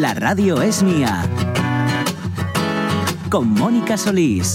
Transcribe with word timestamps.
La 0.00 0.12
radio 0.12 0.60
es 0.60 0.82
mía. 0.82 1.24
Con 3.30 3.48
Mónica 3.48 3.96
Solís. 3.96 4.54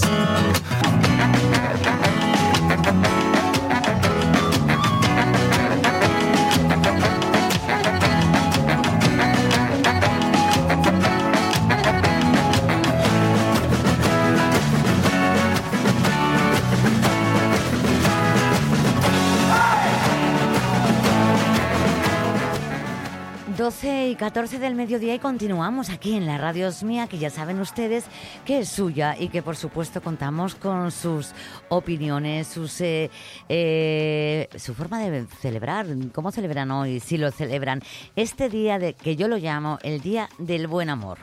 12 23.82 24.10
y 24.10 24.14
14 24.14 24.60
del 24.60 24.76
mediodía 24.76 25.12
y 25.12 25.18
continuamos 25.18 25.90
aquí 25.90 26.14
en 26.14 26.24
la 26.24 26.38
radio 26.38 26.70
mía, 26.84 27.08
que 27.08 27.18
ya 27.18 27.30
saben 27.30 27.58
ustedes 27.58 28.04
que 28.44 28.60
es 28.60 28.68
suya 28.68 29.16
y 29.18 29.26
que 29.26 29.42
por 29.42 29.56
supuesto 29.56 30.00
contamos 30.00 30.54
con 30.54 30.92
sus 30.92 31.32
opiniones, 31.68 32.46
sus, 32.46 32.80
eh, 32.80 33.10
eh, 33.48 34.48
su 34.54 34.74
forma 34.74 35.00
de 35.00 35.26
celebrar, 35.40 35.86
cómo 36.12 36.30
celebran 36.30 36.70
hoy, 36.70 37.00
si 37.00 37.18
lo 37.18 37.32
celebran. 37.32 37.80
Este 38.14 38.48
día 38.48 38.78
de, 38.78 38.94
que 38.94 39.16
yo 39.16 39.26
lo 39.26 39.36
llamo 39.36 39.80
el 39.82 40.00
Día 40.00 40.28
del 40.38 40.68
Buen 40.68 40.88
Amor. 40.88 41.18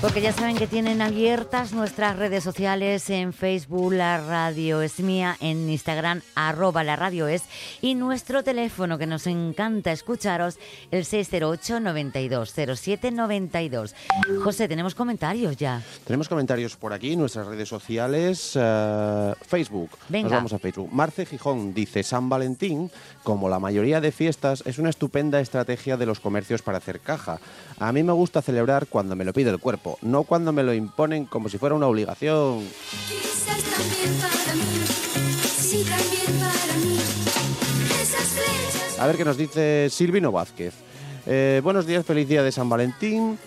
Porque 0.00 0.22
ya 0.22 0.32
saben 0.32 0.56
que 0.56 0.66
tienen 0.66 1.02
abiertas 1.02 1.74
nuestras 1.74 2.16
redes 2.16 2.42
sociales 2.42 3.10
en 3.10 3.34
Facebook, 3.34 3.92
la 3.92 4.16
radio 4.16 4.80
es 4.80 4.98
mía, 5.00 5.36
en 5.40 5.68
Instagram, 5.68 6.22
arroba 6.34 6.82
la 6.82 6.96
radio 6.96 7.28
es, 7.28 7.42
y 7.82 7.94
nuestro 7.94 8.42
teléfono 8.42 8.96
que 8.96 9.06
nos 9.06 9.26
encanta 9.26 9.92
escucharos, 9.92 10.58
el 10.90 11.04
608 11.04 11.80
92 11.80 12.54
07 12.76 13.10
92. 13.10 13.94
José, 14.42 14.68
tenemos 14.68 14.94
comentarios 14.94 15.58
ya. 15.58 15.82
Tenemos 16.06 16.30
comentarios 16.30 16.76
por 16.76 16.94
aquí, 16.94 17.14
nuestras 17.14 17.46
redes 17.46 17.68
sociales, 17.68 18.52
eh, 18.54 19.34
Facebook. 19.46 19.90
Venga. 20.08 20.30
Nos 20.30 20.32
vamos 20.32 20.52
a 20.54 20.58
Facebook. 20.58 20.88
Marce 20.90 21.26
Gijón 21.26 21.74
dice, 21.74 22.02
San 22.02 22.30
Valentín, 22.30 22.90
como 23.22 23.50
la 23.50 23.58
mayoría 23.58 24.00
de 24.00 24.12
fiestas, 24.12 24.62
es 24.64 24.78
una 24.78 24.88
estupenda 24.88 25.40
estrategia 25.40 25.98
de 25.98 26.06
los 26.06 26.20
comercios 26.20 26.62
para 26.62 26.78
hacer 26.78 27.00
caja. 27.00 27.38
A 27.80 27.92
mí 27.92 28.02
me 28.02 28.12
gusta 28.12 28.42
celebrar 28.42 28.88
cuando 28.88 29.16
me 29.16 29.24
lo 29.24 29.32
pide 29.32 29.48
el 29.48 29.58
cuerpo, 29.58 29.98
no 30.02 30.24
cuando 30.24 30.52
me 30.52 30.62
lo 30.62 30.74
imponen 30.74 31.24
como 31.24 31.48
si 31.48 31.56
fuera 31.56 31.74
una 31.74 31.86
obligación. 31.86 32.62
Quizás 33.08 33.62
también 33.62 34.20
para 34.20 34.54
mí, 34.54 34.84
sí 35.42 35.84
también 35.88 36.38
para 36.38 36.74
mí, 36.76 36.98
esas 38.02 38.28
flechas. 38.28 38.98
A 39.00 39.06
ver 39.06 39.16
qué 39.16 39.24
nos 39.24 39.38
dice 39.38 39.88
Silvino 39.90 40.30
Vázquez. 40.30 40.74
Eh, 41.24 41.62
buenos 41.64 41.86
días, 41.86 42.04
feliz 42.04 42.28
día 42.28 42.42
de 42.42 42.52
San 42.52 42.68
Valentín. 42.68 43.38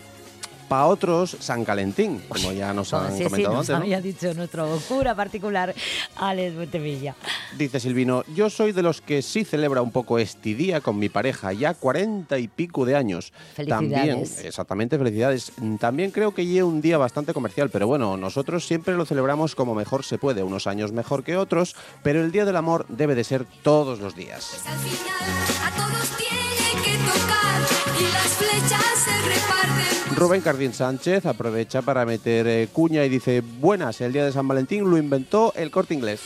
Para 0.73 0.87
otros, 0.87 1.37
San 1.39 1.63
Calentín, 1.65 2.19
como 2.27 2.51
ya 2.51 2.73
nos 2.73 2.91
han 2.95 3.11
sí, 3.11 3.19
sí, 3.19 3.23
comentado 3.25 3.53
nos 3.57 3.69
antes. 3.69 3.75
¿no? 3.77 3.83
había 3.83 4.01
dicho 4.01 4.33
nuestro 4.33 4.67
cura 4.87 5.13
particular, 5.13 5.75
Alex 6.15 6.55
Buetevilla. 6.55 7.15
Dice 7.55 7.79
Silvino, 7.79 8.23
yo 8.33 8.49
soy 8.49 8.71
de 8.71 8.81
los 8.81 8.99
que 8.99 9.21
sí 9.21 9.45
celebra 9.45 9.83
un 9.83 9.91
poco 9.91 10.17
este 10.17 10.55
día 10.55 10.81
con 10.81 10.97
mi 10.97 11.09
pareja, 11.09 11.53
ya 11.53 11.75
cuarenta 11.75 12.39
y 12.39 12.47
pico 12.47 12.85
de 12.85 12.95
años. 12.95 13.33
También, 13.67 14.15
Felicidades. 14.17 14.45
exactamente, 14.45 14.97
felicidades. 14.97 15.51
También 15.79 16.09
creo 16.09 16.33
que 16.33 16.43
lleve 16.47 16.63
un 16.63 16.81
día 16.81 16.97
bastante 16.97 17.35
comercial, 17.35 17.69
pero 17.69 17.85
bueno, 17.85 18.17
nosotros 18.17 18.65
siempre 18.65 18.95
lo 18.95 19.05
celebramos 19.05 19.53
como 19.53 19.75
mejor 19.75 20.03
se 20.03 20.17
puede, 20.17 20.41
unos 20.41 20.65
años 20.65 20.91
mejor 20.91 21.23
que 21.23 21.37
otros, 21.37 21.75
pero 22.01 22.19
el 22.23 22.31
Día 22.31 22.45
del 22.45 22.55
Amor 22.55 22.87
debe 22.89 23.13
de 23.13 23.23
ser 23.23 23.45
todos 23.61 23.99
los 23.99 24.15
días. 24.15 24.63
Al 24.65 24.79
final 24.79 25.61
a 25.61 25.75
todos 25.77 26.17
tiene 26.17 26.83
que 26.83 26.97
tocar 26.97 27.61
y 27.99 28.11
las 28.11 28.27
flechas 28.37 28.81
se 29.05 29.29
reparten. 29.29 29.82
Rubén 30.15 30.41
Cardín 30.41 30.73
Sánchez 30.73 31.25
aprovecha 31.25 31.81
para 31.81 32.05
meter 32.05 32.47
eh, 32.47 32.67
cuña 32.71 33.03
y 33.03 33.09
dice, 33.09 33.41
buenas, 33.41 34.01
el 34.01 34.13
Día 34.13 34.25
de 34.25 34.31
San 34.31 34.47
Valentín 34.47 34.89
lo 34.89 34.97
inventó 34.97 35.53
el 35.55 35.71
corte 35.71 35.93
inglés. 35.93 36.21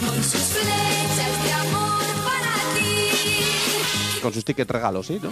Con 0.00 0.22
sus 0.22 0.40
flechas 0.40 1.44
de 1.44 1.52
amor 1.52 2.00
para 2.24 2.74
ti. 2.74 4.20
Con 4.22 4.32
sus 4.32 4.44
tickets 4.44 4.70
regalos, 4.70 5.06
¿sí? 5.06 5.20
¿no? 5.22 5.30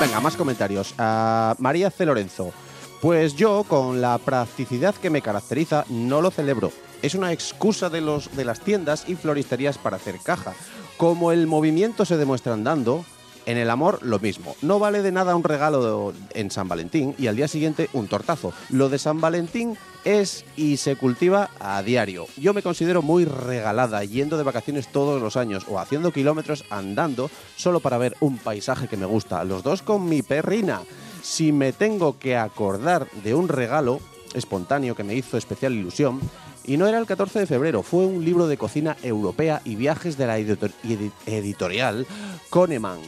Venga, 0.00 0.20
más 0.20 0.36
comentarios. 0.36 0.94
Ah, 0.98 1.54
María 1.58 1.90
C. 1.90 2.06
Lorenzo. 2.06 2.52
Pues 3.00 3.34
yo, 3.36 3.64
con 3.64 4.00
la 4.00 4.18
practicidad 4.18 4.94
que 4.94 5.10
me 5.10 5.22
caracteriza, 5.22 5.84
no 5.88 6.20
lo 6.20 6.30
celebro. 6.30 6.72
Es 7.02 7.14
una 7.14 7.32
excusa 7.32 7.88
de, 7.88 8.00
los, 8.00 8.34
de 8.36 8.44
las 8.44 8.60
tiendas 8.60 9.04
y 9.08 9.14
floristerías 9.14 9.78
para 9.78 9.96
hacer 9.96 10.18
caja. 10.22 10.54
Como 10.96 11.30
el 11.30 11.46
movimiento 11.46 12.04
se 12.04 12.16
demuestra 12.16 12.54
andando, 12.54 13.04
en 13.48 13.56
el 13.56 13.70
amor 13.70 13.98
lo 14.02 14.18
mismo. 14.18 14.54
No 14.62 14.78
vale 14.78 15.00
de 15.02 15.10
nada 15.10 15.34
un 15.34 15.42
regalo 15.42 16.12
en 16.34 16.50
San 16.50 16.68
Valentín 16.68 17.14
y 17.18 17.26
al 17.28 17.36
día 17.36 17.48
siguiente 17.48 17.88
un 17.94 18.06
tortazo. 18.06 18.52
Lo 18.68 18.88
de 18.90 18.98
San 18.98 19.20
Valentín 19.20 19.76
es 20.04 20.44
y 20.54 20.76
se 20.76 20.96
cultiva 20.96 21.50
a 21.58 21.82
diario. 21.82 22.26
Yo 22.36 22.52
me 22.54 22.62
considero 22.62 23.00
muy 23.02 23.24
regalada, 23.24 24.04
yendo 24.04 24.36
de 24.36 24.42
vacaciones 24.44 24.88
todos 24.92 25.20
los 25.20 25.36
años 25.36 25.64
o 25.68 25.78
haciendo 25.80 26.12
kilómetros 26.12 26.64
andando 26.70 27.30
solo 27.56 27.80
para 27.80 27.98
ver 27.98 28.16
un 28.20 28.36
paisaje 28.38 28.86
que 28.86 28.96
me 28.98 29.06
gusta. 29.06 29.42
Los 29.44 29.62
dos 29.62 29.80
con 29.82 30.08
mi 30.08 30.22
perrina. 30.22 30.82
Si 31.22 31.50
me 31.50 31.72
tengo 31.72 32.18
que 32.18 32.36
acordar 32.36 33.10
de 33.24 33.34
un 33.34 33.48
regalo 33.48 34.00
espontáneo 34.34 34.94
que 34.94 35.04
me 35.04 35.14
hizo 35.14 35.36
especial 35.38 35.72
ilusión, 35.72 36.20
y 36.64 36.76
no 36.76 36.86
era 36.86 36.98
el 36.98 37.06
14 37.06 37.38
de 37.38 37.46
febrero, 37.46 37.82
fue 37.82 38.04
un 38.04 38.22
libro 38.24 38.46
de 38.46 38.58
cocina 38.58 38.94
europea 39.02 39.62
y 39.64 39.74
viajes 39.74 40.18
de 40.18 40.26
la 40.26 40.38
editor- 40.38 40.70
edi- 40.84 41.10
editorial 41.26 42.06
Coneman, 42.50 42.98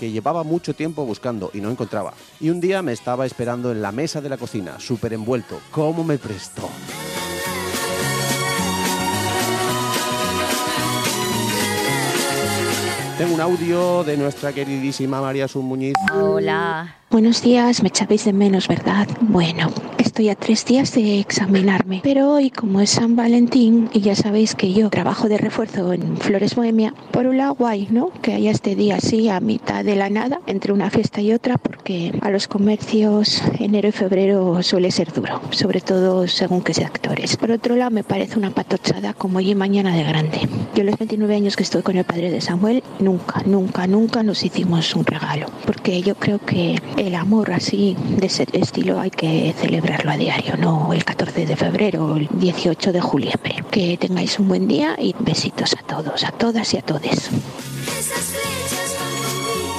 que 0.00 0.10
llevaba 0.10 0.44
mucho 0.44 0.72
tiempo 0.72 1.04
buscando 1.04 1.50
y 1.52 1.60
no 1.60 1.70
encontraba. 1.70 2.14
Y 2.40 2.48
un 2.48 2.58
día 2.58 2.80
me 2.80 2.94
estaba 2.94 3.26
esperando 3.26 3.70
en 3.70 3.82
la 3.82 3.92
mesa 3.92 4.22
de 4.22 4.30
la 4.30 4.38
cocina, 4.38 4.80
súper 4.80 5.12
envuelto. 5.12 5.60
¿Cómo 5.70 6.04
me 6.04 6.16
prestó? 6.16 6.70
Tengo 13.20 13.34
un 13.34 13.40
audio 13.42 14.02
de 14.02 14.16
nuestra 14.16 14.50
queridísima 14.50 15.20
María 15.20 15.46
Sun 15.46 15.66
Muñiz. 15.66 15.92
Hola. 16.10 17.00
Buenos 17.10 17.42
días, 17.42 17.82
me 17.82 17.88
echabais 17.88 18.24
de 18.24 18.32
menos, 18.32 18.68
¿verdad? 18.68 19.08
Bueno, 19.20 19.72
estoy 19.98 20.28
a 20.28 20.36
tres 20.36 20.64
días 20.64 20.94
de 20.94 21.18
examinarme, 21.18 22.02
pero 22.04 22.30
hoy 22.30 22.50
como 22.50 22.80
es 22.80 22.90
San 22.90 23.16
Valentín 23.16 23.90
y 23.92 24.00
ya 24.00 24.14
sabéis 24.14 24.54
que 24.54 24.72
yo 24.72 24.88
trabajo 24.90 25.28
de 25.28 25.36
refuerzo 25.36 25.92
en 25.92 26.16
Flores 26.18 26.54
Bohemia, 26.54 26.94
por 27.10 27.26
un 27.26 27.36
lado 27.36 27.56
guay, 27.56 27.88
¿no? 27.90 28.12
Que 28.22 28.34
haya 28.34 28.52
este 28.52 28.76
día 28.76 28.98
así 28.98 29.28
a 29.28 29.40
mitad 29.40 29.84
de 29.84 29.96
la 29.96 30.08
nada, 30.08 30.40
entre 30.46 30.72
una 30.72 30.88
fiesta 30.88 31.20
y 31.20 31.32
otra, 31.32 31.58
porque 31.58 32.12
a 32.20 32.30
los 32.30 32.46
comercios 32.46 33.42
enero 33.58 33.88
y 33.88 33.92
febrero 33.92 34.62
suele 34.62 34.92
ser 34.92 35.12
duro, 35.12 35.40
sobre 35.50 35.80
todo 35.80 36.28
según 36.28 36.62
qué 36.62 36.74
sectores. 36.74 37.36
Por 37.36 37.50
otro 37.50 37.74
lado, 37.74 37.90
me 37.90 38.04
parece 38.04 38.38
una 38.38 38.52
patochada 38.52 39.14
como 39.14 39.38
hoy 39.38 39.50
y 39.50 39.54
mañana 39.56 39.96
de 39.96 40.04
grande. 40.04 40.48
Yo 40.76 40.84
los 40.84 40.96
29 40.96 41.34
años 41.34 41.56
que 41.56 41.64
estoy 41.64 41.82
con 41.82 41.96
el 41.96 42.04
padre 42.04 42.30
de 42.30 42.40
Samuel, 42.40 42.84
nunca, 43.10 43.42
nunca, 43.44 43.86
nunca 43.88 44.22
nos 44.22 44.44
hicimos 44.44 44.94
un 44.94 45.04
regalo, 45.04 45.46
porque 45.66 46.00
yo 46.00 46.14
creo 46.14 46.38
que 46.38 46.80
el 46.96 47.14
amor 47.16 47.52
así, 47.52 47.96
de 48.18 48.26
ese 48.26 48.46
estilo, 48.52 49.00
hay 49.00 49.10
que 49.10 49.52
celebrarlo 49.58 50.12
a 50.12 50.16
diario, 50.16 50.56
no 50.56 50.92
el 50.92 51.04
14 51.04 51.44
de 51.46 51.56
febrero 51.56 52.06
o 52.06 52.16
el 52.16 52.28
18 52.32 52.92
de 52.92 53.00
juliembre. 53.00 53.64
Que 53.70 53.96
tengáis 53.96 54.38
un 54.38 54.48
buen 54.48 54.68
día 54.68 54.94
y 54.98 55.14
besitos 55.18 55.74
a 55.74 55.82
todos, 55.82 56.22
a 56.24 56.30
todas 56.30 56.72
y 56.74 56.78
a 56.78 56.82
todes. 56.82 57.30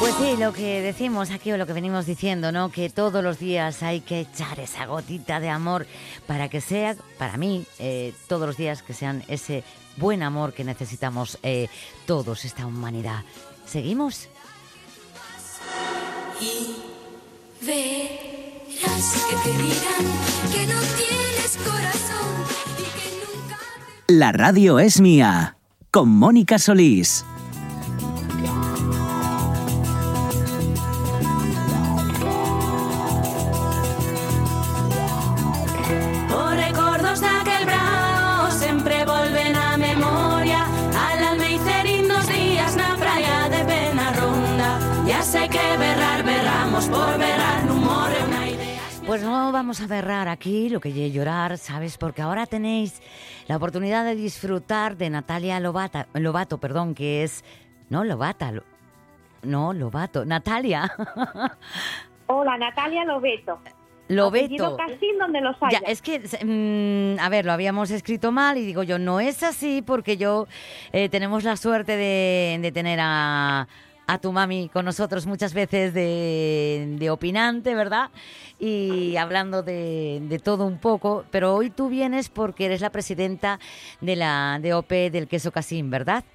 Pues 0.02 0.16
sí, 0.16 0.36
lo 0.36 0.52
que 0.52 0.82
decimos 0.82 1.30
aquí 1.30 1.52
o 1.52 1.58
lo 1.58 1.68
que 1.68 1.74
venimos 1.74 2.08
diciendo, 2.08 2.52
¿no? 2.52 2.72
Que 2.72 2.90
todos 2.90 3.24
los 3.24 3.38
días 3.38 3.84
hay 3.84 4.02
que 4.02 4.22
echar 4.22 4.60
esa 4.60 4.88
gotita 4.88 5.40
de 5.40 5.48
amor 5.48 5.86
para 6.26 6.50
que 6.50 6.60
sea, 6.60 6.96
para 7.20 7.38
mí, 7.38 7.68
eh, 7.78 8.12
todos 8.28 8.48
los 8.48 8.58
días 8.58 8.82
que 8.82 8.96
sean 8.96 9.24
ese 9.28 9.64
buen 9.98 10.24
amor 10.24 10.54
que 10.54 10.64
necesitamos 10.64 11.38
eh, 11.44 11.68
todos, 12.08 12.46
esta 12.46 12.66
humanidad. 12.66 13.24
¿Seguimos? 13.68 14.28
Y 16.42 16.78
verás 17.64 19.28
que 19.30 19.36
te 19.52 19.56
dirán 19.56 20.52
que 20.52 20.66
no 20.66 20.80
tienes 20.98 21.58
corazón 21.64 22.46
y 22.80 22.84
que 22.98 23.24
nunca 23.24 23.60
te 24.08 24.14
La 24.14 24.32
radio 24.32 24.80
es 24.80 25.00
mía. 25.00 25.58
Con 25.92 26.10
Mónica 26.10 26.58
Solís. 26.58 27.24
Vamos 49.62 49.80
a 49.80 49.86
berrar 49.86 50.28
aquí 50.28 50.70
lo 50.70 50.80
que 50.80 51.12
llorar, 51.12 51.56
¿sabes? 51.60 52.00
Porque 52.00 52.24
ahora 52.24 52.48
tenéis 52.48 53.00
la 53.46 53.58
oportunidad 53.58 54.04
de 54.04 54.16
disfrutar 54.16 54.98
de 54.98 55.12
Natalia 55.12 55.60
Lobata, 55.60 56.08
Lobato, 56.16 56.58
perdón, 56.58 56.96
que 56.96 57.22
es... 57.22 57.46
No, 57.88 58.04
Lobata, 58.04 58.52
Lo- 58.52 58.64
no, 59.44 59.72
Lobato, 59.72 60.26
Natalia. 60.26 60.92
Hola, 62.26 62.58
Natalia 62.58 63.06
Lobeto. 63.06 63.60
Lobeto. 64.08 64.78
Casín 64.78 65.20
donde 65.20 65.42
los 65.42 65.56
haya. 65.62 65.80
Ya, 65.80 65.88
es 65.92 66.02
que, 66.02 66.18
mm, 66.20 67.20
a 67.20 67.30
ver, 67.30 67.46
lo 67.46 67.52
habíamos 67.52 67.92
escrito 67.92 68.32
mal 68.32 68.58
y 68.58 68.66
digo 68.66 68.82
yo, 68.82 68.98
no 68.98 69.20
es 69.20 69.44
así 69.44 69.84
porque 69.84 70.18
yo 70.18 70.48
eh, 70.92 71.08
tenemos 71.10 71.44
la 71.44 71.56
suerte 71.56 71.98
de, 71.98 72.58
de 72.60 72.72
tener 72.72 72.98
a, 73.00 73.68
a 74.12 74.18
tu 74.18 74.34
mami 74.34 74.68
con 74.68 74.84
nosotros 74.84 75.26
muchas 75.26 75.54
veces 75.54 75.94
de, 75.94 76.96
de 77.00 77.10
opinante, 77.10 77.74
¿verdad? 77.76 78.10
Y 78.60 79.16
hablando 79.16 79.64
de, 79.64 80.20
de 80.24 80.38
todo 80.38 80.66
un 80.66 80.80
poco, 80.80 81.24
pero 81.32 81.56
hoy 81.56 81.70
tú 81.70 81.88
vienes 81.88 82.28
porque 82.28 82.66
eres 82.66 82.82
la 82.82 82.90
presidenta 82.90 83.58
de 84.02 84.18
la 84.18 84.60
DOP 84.62 84.90
del 84.90 85.30
queso 85.30 85.54
Casín, 85.54 85.90
¿verdad? 85.90 86.26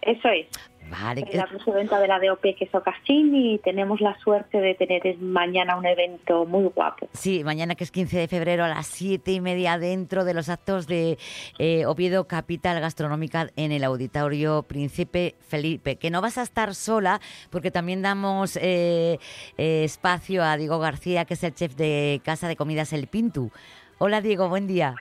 Eso 0.00 0.28
es. 0.28 0.46
Vale, 0.90 1.26
la 1.32 1.46
presidenta 1.46 1.98
de 1.98 2.06
la 2.06 2.20
DOP 2.20 2.42
Queso 2.56 2.82
Casín 2.82 3.34
y 3.34 3.58
tenemos 3.58 4.00
la 4.00 4.16
suerte 4.20 4.60
de 4.60 4.74
tener 4.74 5.18
mañana 5.18 5.76
un 5.76 5.84
evento 5.84 6.44
muy 6.46 6.64
guapo. 6.64 7.08
Sí, 7.12 7.42
mañana 7.42 7.74
que 7.74 7.84
es 7.84 7.90
15 7.90 8.18
de 8.18 8.28
febrero 8.28 8.64
a 8.64 8.68
las 8.68 8.86
siete 8.86 9.32
y 9.32 9.40
media 9.40 9.78
dentro 9.78 10.24
de 10.24 10.34
los 10.34 10.48
actos 10.48 10.86
de 10.86 11.18
eh, 11.58 11.86
Oviedo 11.86 12.26
Capital 12.28 12.80
Gastronómica 12.80 13.48
en 13.56 13.72
el 13.72 13.82
Auditorio 13.82 14.62
Príncipe 14.62 15.34
Felipe. 15.40 15.96
Que 15.96 16.10
no 16.10 16.20
vas 16.20 16.38
a 16.38 16.42
estar 16.42 16.74
sola 16.74 17.20
porque 17.50 17.70
también 17.70 18.02
damos 18.02 18.56
eh, 18.56 19.18
eh, 19.58 19.84
espacio 19.84 20.44
a 20.44 20.56
Diego 20.56 20.78
García, 20.78 21.24
que 21.24 21.34
es 21.34 21.42
el 21.42 21.54
chef 21.54 21.74
de 21.74 22.20
Casa 22.24 22.46
de 22.46 22.56
Comidas 22.56 22.92
El 22.92 23.08
Pintu. 23.08 23.50
Hola 23.98 24.20
Diego, 24.20 24.48
buen 24.50 24.66
día. 24.66 24.94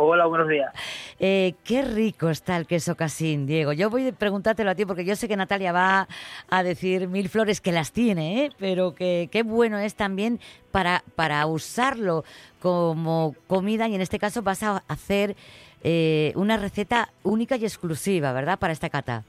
Hola, 0.00 0.26
buenos 0.26 0.46
días. 0.46 0.72
Eh, 1.18 1.54
qué 1.64 1.82
rico 1.82 2.28
está 2.28 2.56
el 2.56 2.68
queso 2.68 2.94
casín, 2.94 3.46
Diego. 3.46 3.72
Yo 3.72 3.90
voy 3.90 4.06
a 4.06 4.12
preguntártelo 4.12 4.70
a 4.70 4.76
ti 4.76 4.86
porque 4.86 5.04
yo 5.04 5.16
sé 5.16 5.26
que 5.26 5.36
Natalia 5.36 5.72
va 5.72 6.06
a 6.48 6.62
decir 6.62 7.08
mil 7.08 7.28
flores 7.28 7.60
que 7.60 7.72
las 7.72 7.90
tiene, 7.90 8.44
¿eh? 8.44 8.50
pero 8.60 8.94
que 8.94 9.28
qué 9.32 9.42
bueno 9.42 9.76
es 9.78 9.96
también 9.96 10.38
para, 10.70 11.02
para 11.16 11.44
usarlo 11.46 12.22
como 12.60 13.34
comida 13.48 13.88
y 13.88 13.96
en 13.96 14.00
este 14.00 14.20
caso 14.20 14.42
vas 14.42 14.62
a 14.62 14.84
hacer 14.86 15.34
eh, 15.82 16.32
una 16.36 16.58
receta 16.58 17.08
única 17.24 17.56
y 17.56 17.64
exclusiva, 17.64 18.32
¿verdad? 18.32 18.56
Para 18.60 18.72
esta 18.72 18.90
cata. 18.90 19.24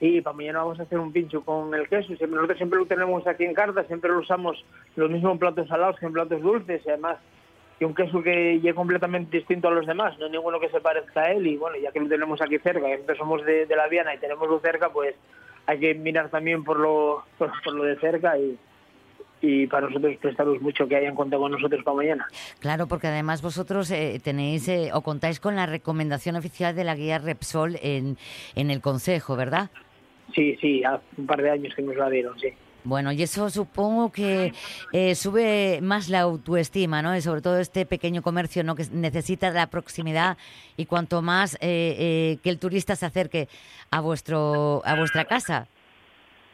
Y 0.00 0.20
para 0.20 0.36
mañana 0.36 0.58
vamos 0.58 0.78
a 0.80 0.82
hacer 0.82 0.98
un 0.98 1.12
pincho 1.12 1.40
con 1.40 1.74
el 1.74 1.88
queso. 1.88 2.08
Siempre, 2.08 2.36
nosotros 2.36 2.58
siempre 2.58 2.78
lo 2.78 2.84
tenemos 2.84 3.26
aquí 3.26 3.44
en 3.44 3.54
carta, 3.54 3.82
siempre 3.84 4.10
lo 4.10 4.18
usamos 4.18 4.62
los 4.96 5.10
mismos 5.10 5.38
platos 5.38 5.66
salados 5.66 5.98
que 5.98 6.04
en 6.04 6.12
platos 6.12 6.42
dulces. 6.42 6.82
Y 6.84 6.90
además, 6.90 7.16
que 7.78 7.84
un 7.84 7.94
queso 7.94 8.22
que 8.22 8.54
llegue 8.54 8.74
completamente 8.74 9.36
distinto 9.36 9.68
a 9.68 9.72
los 9.72 9.86
demás, 9.86 10.18
no 10.18 10.26
hay 10.26 10.32
ninguno 10.32 10.60
que 10.60 10.68
se 10.68 10.80
parezca 10.80 11.22
a 11.22 11.32
él. 11.32 11.46
Y 11.46 11.56
bueno, 11.56 11.76
ya 11.76 11.90
que 11.90 12.00
lo 12.00 12.08
tenemos 12.08 12.40
aquí 12.40 12.58
cerca, 12.58 12.86
que 12.86 12.94
nosotros 12.94 13.18
somos 13.18 13.44
de, 13.44 13.66
de 13.66 13.76
la 13.76 13.88
Viana 13.88 14.14
y 14.14 14.18
tenemos 14.18 14.48
lo 14.48 14.60
cerca, 14.60 14.90
pues 14.90 15.14
hay 15.66 15.80
que 15.80 15.94
mirar 15.94 16.28
también 16.28 16.62
por 16.62 16.78
lo, 16.78 17.24
por, 17.38 17.50
por 17.64 17.74
lo 17.74 17.84
de 17.84 17.96
cerca 17.96 18.38
y, 18.38 18.58
y 19.40 19.66
para 19.66 19.88
nosotros 19.88 20.16
prestaros 20.20 20.60
mucho 20.60 20.86
que 20.86 20.96
hayan 20.96 21.14
contado 21.14 21.42
con 21.42 21.52
nosotros 21.52 21.82
para 21.82 21.96
mañana. 21.96 22.26
Claro, 22.60 22.86
porque 22.86 23.08
además 23.08 23.42
vosotros 23.42 23.90
eh, 23.90 24.20
tenéis 24.22 24.68
eh, 24.68 24.90
o 24.92 25.02
contáis 25.02 25.40
con 25.40 25.56
la 25.56 25.66
recomendación 25.66 26.36
oficial 26.36 26.74
de 26.74 26.84
la 26.84 26.94
guía 26.94 27.18
Repsol 27.18 27.76
en, 27.82 28.16
en 28.54 28.70
el 28.70 28.80
Consejo, 28.80 29.36
¿verdad? 29.36 29.70
Sí, 30.34 30.56
sí, 30.60 30.82
hace 30.84 31.04
un 31.18 31.26
par 31.26 31.42
de 31.42 31.50
años 31.50 31.74
que 31.74 31.82
nos 31.82 31.96
la 31.96 32.08
dieron, 32.08 32.38
sí. 32.38 32.48
Bueno, 32.84 33.12
y 33.12 33.22
eso 33.22 33.48
supongo 33.48 34.12
que 34.12 34.52
eh, 34.92 35.14
sube 35.14 35.80
más 35.80 36.10
la 36.10 36.20
autoestima, 36.20 37.00
¿no? 37.00 37.16
Y 37.16 37.22
sobre 37.22 37.40
todo 37.40 37.58
este 37.58 37.86
pequeño 37.86 38.20
comercio, 38.20 38.62
¿no? 38.62 38.74
Que 38.74 38.84
necesita 38.92 39.50
la 39.50 39.68
proximidad 39.68 40.36
y 40.76 40.84
cuanto 40.84 41.22
más 41.22 41.54
eh, 41.56 41.58
eh, 41.62 42.38
que 42.42 42.50
el 42.50 42.58
turista 42.58 42.94
se 42.94 43.06
acerque 43.06 43.48
a 43.90 44.00
vuestro 44.00 44.82
a 44.84 44.96
vuestra 44.96 45.24
casa. 45.24 45.66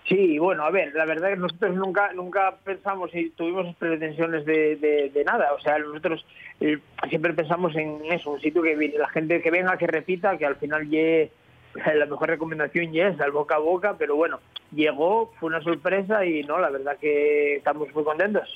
Sí, 0.09 0.39
bueno, 0.39 0.65
a 0.65 0.71
ver, 0.71 0.95
la 0.95 1.05
verdad 1.05 1.31
es 1.31 1.37
que 1.37 1.41
nosotros 1.41 1.77
nunca 1.77 2.13
nunca 2.13 2.57
pensamos 2.65 3.15
y 3.15 3.31
tuvimos 3.31 3.75
pretensiones 3.77 4.45
de, 4.45 4.77
de, 4.77 5.25
nada. 5.25 5.53
O 5.53 5.61
sea, 5.61 5.79
nosotros 5.79 6.25
eh, 6.61 6.79
siempre 7.09 7.35
pensamos 7.35 7.75
en 7.77 8.01
eso, 8.11 8.31
un 8.31 8.41
sitio 8.41 8.63
que 8.63 8.95
la 8.97 9.09
gente 9.09 9.43
que 9.43 9.51
venga, 9.51 9.77
que 9.77 9.87
repita, 9.87 10.37
que 10.39 10.47
al 10.47 10.57
final 10.57 10.89
llegue 10.89 11.31
la 11.95 12.07
mejor 12.07 12.29
recomendación 12.29 12.93
ya 12.93 13.09
es 13.09 13.21
al 13.21 13.33
boca 13.33 13.57
a 13.57 13.59
boca, 13.59 13.97
pero 13.99 14.17
bueno, 14.17 14.41
llegó, 14.73 15.33
fue 15.39 15.49
una 15.49 15.63
sorpresa 15.63 16.25
y 16.25 16.43
no, 16.43 16.59
la 16.59 16.71
verdad 16.71 16.97
que 17.01 17.57
estamos 17.57 17.93
muy 17.95 18.05
contentos. 18.05 18.49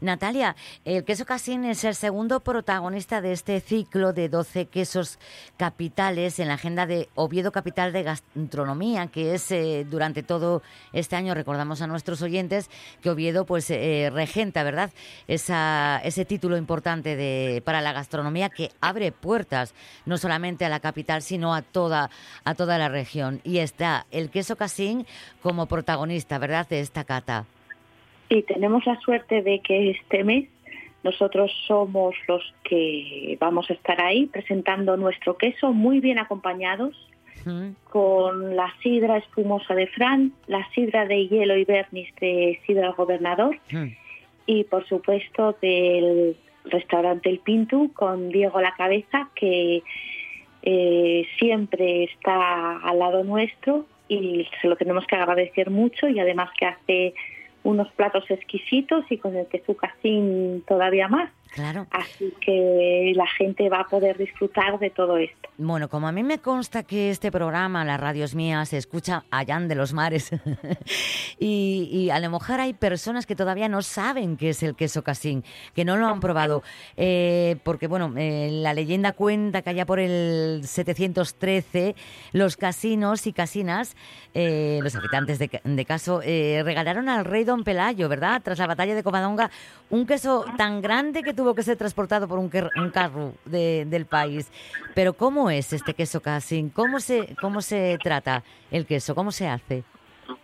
Natalia, 0.00 0.56
el 0.84 1.04
queso 1.04 1.24
casín 1.24 1.64
es 1.64 1.84
el 1.84 1.94
segundo 1.94 2.40
protagonista 2.40 3.20
de 3.20 3.32
este 3.32 3.60
ciclo 3.60 4.12
de 4.12 4.28
12 4.28 4.66
quesos 4.66 5.18
capitales 5.56 6.38
en 6.38 6.48
la 6.48 6.54
agenda 6.54 6.86
de 6.86 7.08
Oviedo 7.14 7.52
Capital 7.52 7.92
de 7.92 8.02
Gastronomía, 8.02 9.08
que 9.08 9.34
es 9.34 9.50
eh, 9.50 9.86
durante 9.88 10.22
todo 10.22 10.62
este 10.92 11.16
año, 11.16 11.34
recordamos 11.34 11.82
a 11.82 11.86
nuestros 11.86 12.22
oyentes, 12.22 12.70
que 13.02 13.10
Oviedo 13.10 13.44
pues 13.44 13.70
eh, 13.70 14.10
regenta, 14.12 14.62
¿verdad? 14.62 14.90
Esa, 15.26 16.00
ese 16.04 16.24
título 16.24 16.56
importante 16.56 17.16
de, 17.16 17.62
para 17.64 17.80
la 17.80 17.92
gastronomía 17.92 18.48
que 18.48 18.70
abre 18.80 19.12
puertas 19.12 19.74
no 20.06 20.18
solamente 20.18 20.64
a 20.64 20.68
la 20.68 20.80
capital, 20.80 21.22
sino 21.22 21.54
a 21.54 21.62
toda, 21.62 22.10
a 22.44 22.54
toda 22.54 22.78
la 22.78 22.88
región. 22.88 23.40
Y 23.44 23.58
está 23.58 24.06
el 24.10 24.30
queso 24.30 24.56
casín 24.56 25.06
como 25.42 25.66
protagonista, 25.66 26.38
¿verdad?, 26.38 26.68
de 26.68 26.80
esta 26.80 27.04
cata. 27.04 27.44
Y 28.28 28.42
tenemos 28.42 28.84
la 28.86 28.98
suerte 29.00 29.42
de 29.42 29.60
que 29.60 29.90
este 29.90 30.24
mes 30.24 30.48
nosotros 31.02 31.52
somos 31.66 32.14
los 32.26 32.42
que 32.64 33.36
vamos 33.38 33.68
a 33.70 33.74
estar 33.74 34.00
ahí 34.00 34.26
presentando 34.26 34.96
nuestro 34.96 35.36
queso 35.36 35.72
muy 35.72 36.00
bien 36.00 36.18
acompañados 36.18 36.96
con 37.90 38.56
la 38.56 38.72
sidra 38.82 39.18
espumosa 39.18 39.74
de 39.74 39.86
Fran, 39.88 40.32
la 40.46 40.66
sidra 40.70 41.04
de 41.04 41.28
hielo 41.28 41.56
y 41.58 41.64
vernis 41.64 42.08
de 42.18 42.58
Sidra 42.66 42.86
el 42.86 42.94
Gobernador 42.94 43.58
Mm. 43.70 43.88
y 44.46 44.64
por 44.64 44.86
supuesto 44.88 45.54
del 45.60 46.36
restaurante 46.64 47.28
El 47.28 47.40
Pintu 47.40 47.92
con 47.92 48.30
Diego 48.30 48.62
la 48.62 48.74
cabeza 48.74 49.28
que 49.34 49.82
eh, 50.62 51.26
siempre 51.38 52.04
está 52.04 52.78
al 52.78 52.98
lado 52.98 53.24
nuestro 53.24 53.84
y 54.14 54.48
se 54.60 54.68
lo 54.68 54.76
tenemos 54.76 55.06
que 55.06 55.16
agradecer 55.16 55.70
mucho 55.70 56.08
y 56.08 56.18
además 56.18 56.50
que 56.58 56.66
hace 56.66 57.14
unos 57.62 57.90
platos 57.92 58.30
exquisitos 58.30 59.04
y 59.10 59.18
con 59.18 59.36
el 59.36 59.46
queso 59.46 59.76
casín 59.76 60.62
todavía 60.66 61.08
más. 61.08 61.30
Claro. 61.54 61.86
Así 61.92 62.34
que 62.44 63.12
la 63.14 63.28
gente 63.28 63.68
va 63.68 63.80
a 63.82 63.84
poder 63.86 64.18
disfrutar 64.18 64.80
de 64.80 64.90
todo 64.90 65.16
esto. 65.18 65.48
Bueno, 65.56 65.88
como 65.88 66.08
a 66.08 66.12
mí 66.12 66.24
me 66.24 66.38
consta 66.38 66.82
que 66.82 67.10
este 67.10 67.30
programa, 67.30 67.84
La 67.84 67.96
Radio 67.96 68.24
es 68.24 68.34
Mía, 68.34 68.64
se 68.64 68.76
escucha 68.76 69.24
allá 69.30 69.60
de 69.60 69.76
los 69.76 69.92
mares 69.92 70.32
y, 71.38 71.88
y 71.92 72.10
a 72.10 72.18
lo 72.18 72.28
mejor 72.28 72.60
hay 72.60 72.74
personas 72.74 73.24
que 73.24 73.36
todavía 73.36 73.68
no 73.68 73.82
saben 73.82 74.36
qué 74.36 74.48
es 74.50 74.64
el 74.64 74.74
queso 74.74 75.04
casín, 75.04 75.44
que 75.76 75.84
no 75.84 75.96
lo 75.96 76.08
han 76.08 76.18
probado, 76.18 76.64
Eh, 76.96 77.56
porque 77.62 77.86
bueno, 77.86 78.12
eh, 78.16 78.48
la 78.50 78.74
leyenda 78.74 79.12
cuenta 79.12 79.62
que 79.62 79.70
allá 79.70 79.86
por 79.86 80.00
el 80.00 80.62
713 80.64 81.94
los 82.32 82.56
casinos 82.56 83.28
y 83.28 83.32
casinas, 83.32 83.94
eh, 84.34 84.80
los 84.82 84.96
habitantes 84.96 85.38
de, 85.38 85.60
de 85.62 85.84
caso, 85.84 86.20
eh, 86.24 86.62
regalaron 86.64 87.08
al 87.08 87.24
rey 87.24 87.44
Don 87.44 87.62
Pelayo, 87.62 88.08
¿verdad? 88.08 88.42
Tras 88.42 88.58
la 88.58 88.66
batalla 88.66 88.96
de 88.96 89.04
Covadonga, 89.04 89.50
un 89.90 90.04
queso 90.04 90.44
tan 90.56 90.82
grande 90.82 91.22
que 91.22 91.32
tuvo 91.44 91.54
que 91.54 91.62
ser 91.62 91.76
transportado 91.76 92.26
por 92.26 92.38
un, 92.38 92.50
un 92.76 92.90
carro 92.90 93.32
de- 93.44 93.84
del 93.86 94.06
país. 94.06 94.50
Pero 94.94 95.12
¿cómo 95.12 95.50
es 95.50 95.72
este 95.74 95.92
queso 95.92 96.20
casín? 96.22 96.70
¿Cómo 96.70 97.00
se, 97.00 97.36
¿Cómo 97.40 97.60
se 97.60 97.98
trata 98.02 98.42
el 98.70 98.86
queso? 98.86 99.14
¿Cómo 99.14 99.30
se 99.30 99.46
hace? 99.46 99.84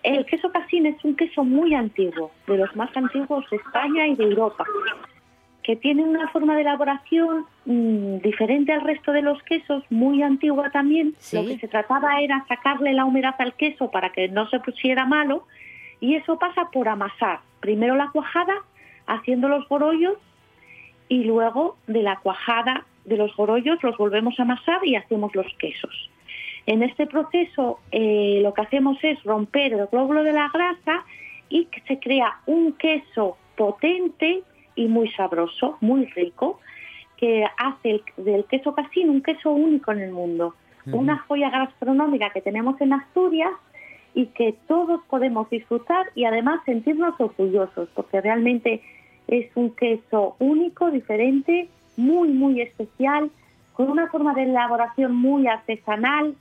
El 0.02 0.26
queso 0.26 0.50
casín 0.52 0.84
es 0.84 1.02
un 1.02 1.16
queso 1.16 1.42
muy 1.42 1.72
antiguo, 1.74 2.30
de 2.46 2.58
los 2.58 2.76
más 2.76 2.94
antiguos 2.94 3.46
de 3.50 3.56
España 3.56 4.06
y 4.08 4.14
de 4.14 4.24
Europa, 4.24 4.64
que 5.62 5.74
tiene 5.76 6.04
una 6.04 6.28
forma 6.28 6.54
de 6.54 6.60
elaboración 6.62 7.46
mm, 7.64 8.18
diferente 8.18 8.72
al 8.74 8.82
resto 8.82 9.12
de 9.12 9.22
los 9.22 9.42
quesos, 9.44 9.82
muy 9.88 10.22
antigua 10.22 10.70
también. 10.70 11.14
Sí. 11.18 11.36
Lo 11.36 11.48
que 11.48 11.58
se 11.58 11.68
trataba 11.68 12.20
era 12.20 12.44
sacarle 12.46 12.92
la 12.92 13.06
humedad 13.06 13.34
al 13.38 13.54
queso 13.54 13.90
para 13.90 14.10
que 14.12 14.28
no 14.28 14.48
se 14.50 14.60
pusiera 14.60 15.06
malo, 15.06 15.46
y 15.98 16.16
eso 16.16 16.38
pasa 16.38 16.68
por 16.70 16.88
amasar. 16.88 17.40
Primero 17.60 17.96
la 17.96 18.10
cuajada, 18.10 18.54
haciendo 19.06 19.48
los 19.48 19.66
gorollos, 19.68 20.18
y 21.10 21.24
luego 21.24 21.76
de 21.88 22.02
la 22.02 22.16
cuajada 22.20 22.86
de 23.04 23.16
los 23.18 23.34
gorollos 23.36 23.82
los 23.82 23.96
volvemos 23.98 24.38
a 24.38 24.44
amasar 24.44 24.78
y 24.86 24.94
hacemos 24.94 25.34
los 25.34 25.52
quesos. 25.58 26.08
En 26.66 26.82
este 26.84 27.06
proceso 27.06 27.80
eh, 27.90 28.38
lo 28.42 28.54
que 28.54 28.62
hacemos 28.62 28.96
es 29.02 29.20
romper 29.24 29.72
el 29.72 29.86
glóbulo 29.88 30.22
de 30.22 30.32
la 30.32 30.48
grasa 30.54 31.04
y 31.48 31.66
se 31.88 31.98
crea 31.98 32.38
un 32.46 32.74
queso 32.74 33.36
potente 33.56 34.42
y 34.76 34.86
muy 34.86 35.10
sabroso, 35.10 35.78
muy 35.80 36.06
rico, 36.06 36.60
que 37.16 37.44
hace 37.58 37.90
el- 37.90 38.04
del 38.16 38.44
queso 38.44 38.72
casín 38.74 39.10
un 39.10 39.20
queso 39.22 39.50
único 39.50 39.90
en 39.90 40.00
el 40.00 40.12
mundo. 40.12 40.54
Una 40.92 41.18
joya 41.18 41.50
gastronómica 41.50 42.30
que 42.30 42.40
tenemos 42.40 42.80
en 42.80 42.92
Asturias 42.92 43.52
y 44.14 44.26
que 44.26 44.54
todos 44.68 45.00
podemos 45.10 45.50
disfrutar 45.50 46.06
y 46.14 46.24
además 46.24 46.60
sentirnos 46.64 47.14
orgullosos, 47.20 47.88
porque 47.94 48.20
realmente 48.20 48.80
Es 49.30 49.46
un 49.54 49.70
queso 49.76 50.34
único, 50.40 50.90
diferente, 50.90 51.68
muy, 51.96 52.28
muy 52.28 52.60
especial, 52.60 53.30
con 53.74 53.88
una 53.88 54.08
forma 54.08 54.34
de 54.34 54.42
elaboración 54.42 55.14
muy 55.14 55.46
artesanal 55.46 56.34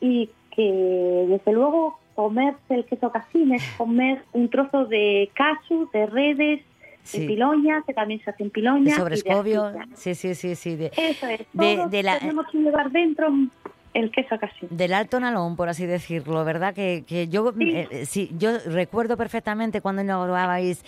y 0.00 0.30
que, 0.50 1.26
desde 1.28 1.52
luego, 1.52 1.98
comerse 2.14 2.74
el 2.74 2.84
queso 2.86 3.12
casín 3.12 3.52
es 3.54 3.62
comer 3.76 4.22
un 4.32 4.48
trozo 4.48 4.86
de 4.86 5.30
casu, 5.34 5.88
de 5.92 6.06
redes, 6.06 6.60
Sí. 7.02 7.20
de 7.20 7.26
piloña, 7.26 7.82
que 7.86 7.92
también 7.92 8.22
se 8.24 8.30
hace 8.30 8.42
en 8.44 8.48
De 8.48 8.52
piloña. 8.54 8.96
de 8.96 9.12
astilla. 9.12 9.86
Sí, 9.94 10.14
sí, 10.14 10.34
sí, 10.34 10.54
sí. 10.54 10.76
de- 10.76 10.90
Eso 10.96 11.26
es. 11.26 11.40
de- 11.52 11.86
de 11.90 12.02
la- 12.02 12.18
tenemos 12.18 12.46
que 12.50 12.56
llevar 12.58 12.90
dentro 12.90 13.28
el 13.94 14.10
queso 14.10 14.38
casín. 14.38 14.68
del 14.70 14.92
alto 14.92 15.18
nalón, 15.20 15.56
por 15.56 15.68
así 15.68 15.86
decirlo, 15.86 16.44
¿verdad? 16.44 16.74
Que, 16.74 17.04
que 17.06 17.28
yo 17.28 17.52
Sí. 17.56 17.70
eh, 17.70 17.88
eh, 17.90 18.06
sí, 18.06 18.30
yo 18.38 18.50
recuerdo 18.66 19.16
perfectamente 19.16 19.80
cuando 19.80 20.02
inaugurabais 20.02 20.84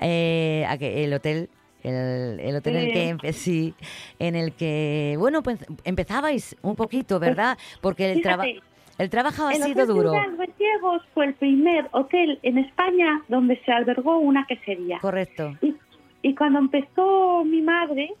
eh, 0.00 0.66
el 0.80 1.12
hotel. 1.14 1.48
El, 1.82 2.38
el 2.40 2.56
hotel 2.56 2.76
en 2.76 2.82
el 2.82 2.92
que 2.92 3.00
Sí. 3.00 3.08
empe- 3.10 3.32
sí, 3.32 3.74
en 4.18 4.36
el 4.36 4.52
que 4.52 5.16
bueno 5.18 5.42
pues 5.42 5.64
empezabais 5.84 6.54
un 6.60 6.76
poquito 6.76 7.18
verdad 7.18 7.56
porque 7.80 8.12
el 8.12 8.20
trabajo 8.20 8.50
el 8.98 9.08
trabajo 9.08 9.46
ha 9.46 9.52
el 9.54 9.62
sido 9.62 9.84
Hotel 9.84 9.86
duro 9.86 10.10
Ciudad 10.10 10.26
Gallegos 10.36 11.02
fue 11.14 11.24
el 11.24 11.34
primer 11.36 11.88
hotel 11.92 12.38
en 12.42 12.58
España 12.58 13.22
donde 13.28 13.58
se 13.64 13.72
albergó 13.72 14.18
una 14.18 14.44
quesería. 14.46 14.98
correcto 14.98 15.56
Y, 15.62 15.74
y 16.20 16.34
cuando 16.34 16.58
empezó 16.58 17.44
mi 17.46 17.62
madre 17.62 18.12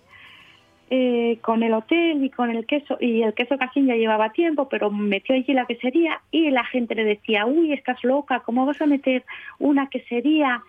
eh, 0.90 1.38
con 1.42 1.62
el 1.62 1.72
hotel 1.72 2.24
y 2.24 2.30
con 2.30 2.50
el 2.50 2.66
queso, 2.66 2.96
y 3.00 3.22
el 3.22 3.32
queso 3.34 3.56
casín 3.58 3.86
ya 3.86 3.94
llevaba 3.94 4.32
tiempo, 4.32 4.68
pero 4.68 4.90
metió 4.90 5.34
allí 5.36 5.52
la 5.54 5.64
quesería 5.66 6.20
y 6.32 6.50
la 6.50 6.64
gente 6.64 6.94
le 6.96 7.04
decía, 7.04 7.46
uy, 7.46 7.72
estás 7.72 8.02
loca, 8.02 8.40
¿cómo 8.40 8.66
vas 8.66 8.80
a 8.82 8.86
meter 8.86 9.24
una 9.60 9.88
quesería 9.88 10.62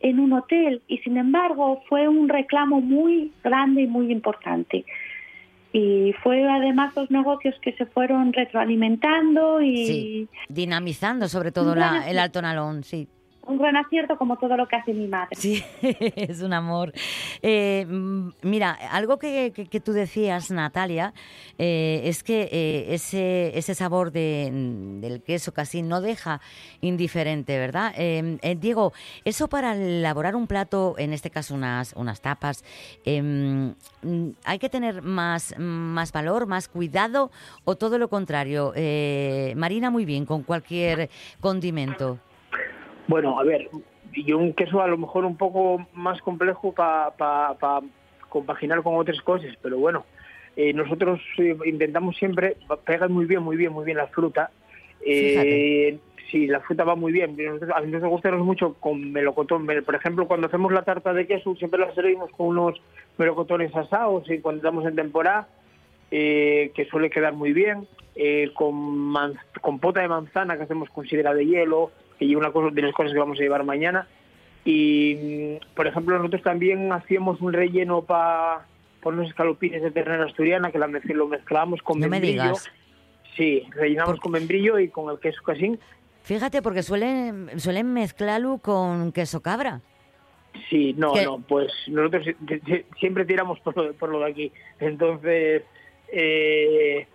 en 0.00 0.20
un 0.20 0.32
hotel? 0.32 0.80
Y 0.86 0.98
sin 0.98 1.16
embargo 1.16 1.82
fue 1.88 2.06
un 2.06 2.28
reclamo 2.28 2.80
muy 2.80 3.32
grande 3.42 3.82
y 3.82 3.86
muy 3.88 4.12
importante. 4.12 4.84
Y 5.72 6.12
fue 6.22 6.48
además 6.48 6.94
dos 6.94 7.10
negocios 7.10 7.56
que 7.60 7.72
se 7.72 7.84
fueron 7.86 8.32
retroalimentando 8.32 9.60
y 9.60 9.86
Sí. 9.86 10.28
dinamizando 10.48 11.26
sobre 11.26 11.50
todo 11.50 11.74
la- 11.74 12.08
el 12.08 12.20
alto 12.20 12.40
nalón 12.40 12.84
sí 12.84 13.08
un 13.46 13.58
gran 13.58 13.76
acierto 13.76 14.16
como 14.16 14.36
todo 14.38 14.56
lo 14.56 14.66
que 14.68 14.76
hace 14.76 14.92
mi 14.92 15.06
madre. 15.06 15.36
Sí, 15.36 15.62
es 16.16 16.40
un 16.42 16.52
amor. 16.52 16.92
Eh, 17.42 17.86
mm, 17.88 18.28
mira, 18.42 18.72
algo 18.72 19.18
que, 19.18 19.52
que- 19.54 19.66
que 19.66 19.80
tú 19.80 19.92
decías, 19.92 20.50
Natalia, 20.50 21.12
eh, 21.58 22.02
es 22.04 22.22
que 22.22 22.48
eh, 22.50 22.94
ese, 22.94 23.56
ese 23.56 23.74
sabor 23.74 24.12
de, 24.12 24.50
del 25.00 25.22
queso 25.22 25.52
casi 25.52 25.82
no 25.82 26.00
deja 26.00 26.40
indiferente, 26.80 27.58
¿verdad? 27.58 27.92
Eh, 27.96 28.38
eh, 28.42 28.54
Diego, 28.56 28.92
eso 29.24 29.48
para 29.48 29.74
elaborar 29.74 30.36
un 30.36 30.46
plato, 30.46 30.94
en 30.98 31.12
este 31.12 31.30
caso 31.30 31.54
unas, 31.54 31.92
unas 31.94 32.20
tapas, 32.20 32.64
eh, 33.04 33.22
mm, 33.22 34.28
¿hay 34.44 34.58
que 34.58 34.68
tener 34.68 35.02
más, 35.02 35.54
más 35.58 36.12
valor, 36.12 36.46
más 36.46 36.68
cuidado 36.68 37.30
o 37.64 37.76
todo 37.76 37.98
lo 37.98 38.08
contrario? 38.08 38.72
Eh, 38.76 39.54
marina 39.56 39.90
muy 39.90 40.04
bien 40.04 40.26
con 40.26 40.42
cualquier 40.42 41.10
condimento. 41.40 42.18
Bueno, 43.06 43.38
a 43.38 43.44
ver, 43.44 43.68
y 44.12 44.32
un 44.32 44.52
queso 44.54 44.80
a 44.80 44.88
lo 44.88 44.96
mejor 44.96 45.24
un 45.24 45.36
poco 45.36 45.86
más 45.92 46.20
complejo 46.22 46.72
para 46.72 47.12
compaginar 48.28 48.82
con 48.82 48.96
otras 48.96 49.20
cosas, 49.22 49.54
pero 49.62 49.78
bueno, 49.78 50.04
eh, 50.56 50.72
nosotros 50.72 51.20
eh, 51.38 51.56
intentamos 51.66 52.16
siempre, 52.16 52.56
pegar 52.84 53.08
muy 53.10 53.26
bien, 53.26 53.42
muy 53.42 53.56
bien, 53.56 53.72
muy 53.72 53.84
bien 53.84 53.98
la 53.98 54.06
fruta. 54.08 54.50
Eh, 55.06 55.98
sí, 56.30 56.46
la 56.46 56.60
fruta 56.60 56.84
va 56.84 56.94
muy 56.96 57.12
bien. 57.12 57.36
Nosotros- 57.36 57.76
a 57.76 57.80
mí 57.80 57.90
nos 57.92 58.02
gusta 58.04 58.30
mucho 58.32 58.74
con 58.80 59.12
melocotón. 59.12 59.64
Mel- 59.66 59.82
Por 59.82 59.94
ejemplo, 59.94 60.26
cuando 60.26 60.46
hacemos 60.46 60.72
la 60.72 60.82
tarta 60.82 61.12
de 61.12 61.26
queso, 61.26 61.54
siempre 61.56 61.78
la 61.80 61.92
servimos 61.94 62.30
con 62.30 62.46
unos 62.48 62.80
melocotones 63.18 63.74
asados 63.76 64.28
y 64.30 64.38
cuando 64.38 64.58
estamos 64.58 64.86
en 64.86 64.96
temporada, 64.96 65.48
eh, 66.10 66.70
que 66.74 66.86
suele 66.86 67.10
quedar 67.10 67.34
muy 67.34 67.52
bien. 67.52 67.86
eh, 68.16 68.52
con 68.54 68.76
man- 68.96 69.34
compota 69.60 70.00
de 70.00 70.06
manzana 70.06 70.56
que 70.56 70.62
hacemos 70.62 70.88
con 70.90 71.04
sidra 71.04 71.34
de 71.34 71.46
hielo, 71.46 71.90
lleva 72.26 72.40
una 72.40 72.52
cosa 72.52 72.70
de 72.74 72.82
las 72.82 72.92
cosas 72.94 73.12
que 73.12 73.18
vamos 73.18 73.38
a 73.38 73.42
llevar 73.42 73.64
mañana. 73.64 74.06
Y, 74.64 75.58
mm, 75.62 75.74
por 75.76 75.86
ejemplo, 75.86 76.16
nosotros 76.18 76.42
también 76.42 76.90
hacíamos 76.92 77.40
un 77.40 77.52
relleno 77.52 78.02
para 78.02 78.66
unos 79.04 79.28
escalopines 79.28 79.82
de 79.82 79.90
ternera 79.90 80.24
asturiana 80.24 80.70
que 80.72 80.78
la 80.78 80.86
mez- 80.88 81.04
lo 81.12 81.26
mezclamos 81.28 81.82
con 81.82 81.98
No 82.00 82.06
me 82.06 82.10
membrillo. 82.20 82.42
digas. 82.42 82.70
Sí, 83.36 83.64
rellenamos 83.74 84.14
Por- 84.16 84.22
con 84.22 84.32
membrillo 84.32 84.78
y 84.78 84.88
con 84.88 85.10
el 85.12 85.18
queso 85.20 85.42
casín. 85.42 85.78
Fíjate, 86.22 86.62
porque 86.62 86.82
suelen, 86.82 87.50
suelen 87.60 87.92
mezclarlo 87.92 88.56
con 88.58 89.12
queso 89.12 89.42
cabra. 89.42 89.82
Sí, 90.70 90.94
no, 90.96 91.12
¿Qué? 91.12 91.24
no, 91.24 91.40
pues 91.46 91.70
nosotros 91.88 92.24
si- 92.24 92.58
si- 92.60 92.84
siempre 92.98 93.24
tiramos 93.26 93.58
por 93.60 93.76
lo, 93.76 93.92
por 93.92 94.08
lo 94.08 94.20
de 94.20 94.30
aquí. 94.30 94.52
Entonces, 94.80 95.64
eh, 96.10 97.06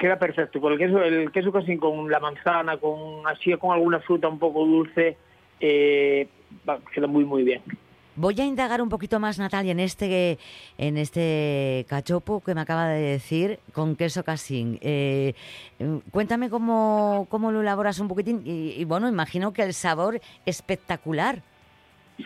queda 0.00 0.18
perfecto. 0.18 0.60
Con 0.60 0.72
el 0.72 0.78
queso, 0.78 1.02
el 1.02 1.30
queso 1.32 1.52
casi 1.52 1.76
con 1.76 2.10
la 2.10 2.20
manzana, 2.20 2.76
con 2.76 3.26
así 3.26 3.52
con 3.56 3.72
alguna 3.72 4.00
fruta 4.00 4.28
un 4.28 4.38
poco 4.38 4.64
dulce, 4.64 5.16
eh, 5.60 6.28
va, 6.68 6.78
queda 6.94 7.06
muy, 7.06 7.24
muy 7.24 7.42
bien. 7.42 7.62
Voy 8.14 8.38
a 8.38 8.44
indagar 8.44 8.82
un 8.82 8.90
poquito 8.90 9.18
más, 9.18 9.38
Natalia, 9.38 9.72
en 9.72 9.80
este, 9.80 10.38
en 10.76 10.98
este 10.98 11.86
cachopo 11.88 12.42
que 12.42 12.54
me 12.54 12.60
acaba 12.60 12.88
de 12.88 13.00
decir 13.00 13.58
con 13.72 13.96
queso 13.96 14.22
casín. 14.22 14.78
Eh, 14.82 15.32
cuéntame 16.10 16.50
cómo, 16.50 17.26
cómo 17.30 17.50
lo 17.52 17.62
elaboras 17.62 17.98
un 18.00 18.08
poquitín 18.08 18.42
y, 18.44 18.74
y, 18.78 18.84
bueno, 18.84 19.08
imagino 19.08 19.54
que 19.54 19.62
el 19.62 19.72
sabor 19.72 20.20
espectacular. 20.44 21.40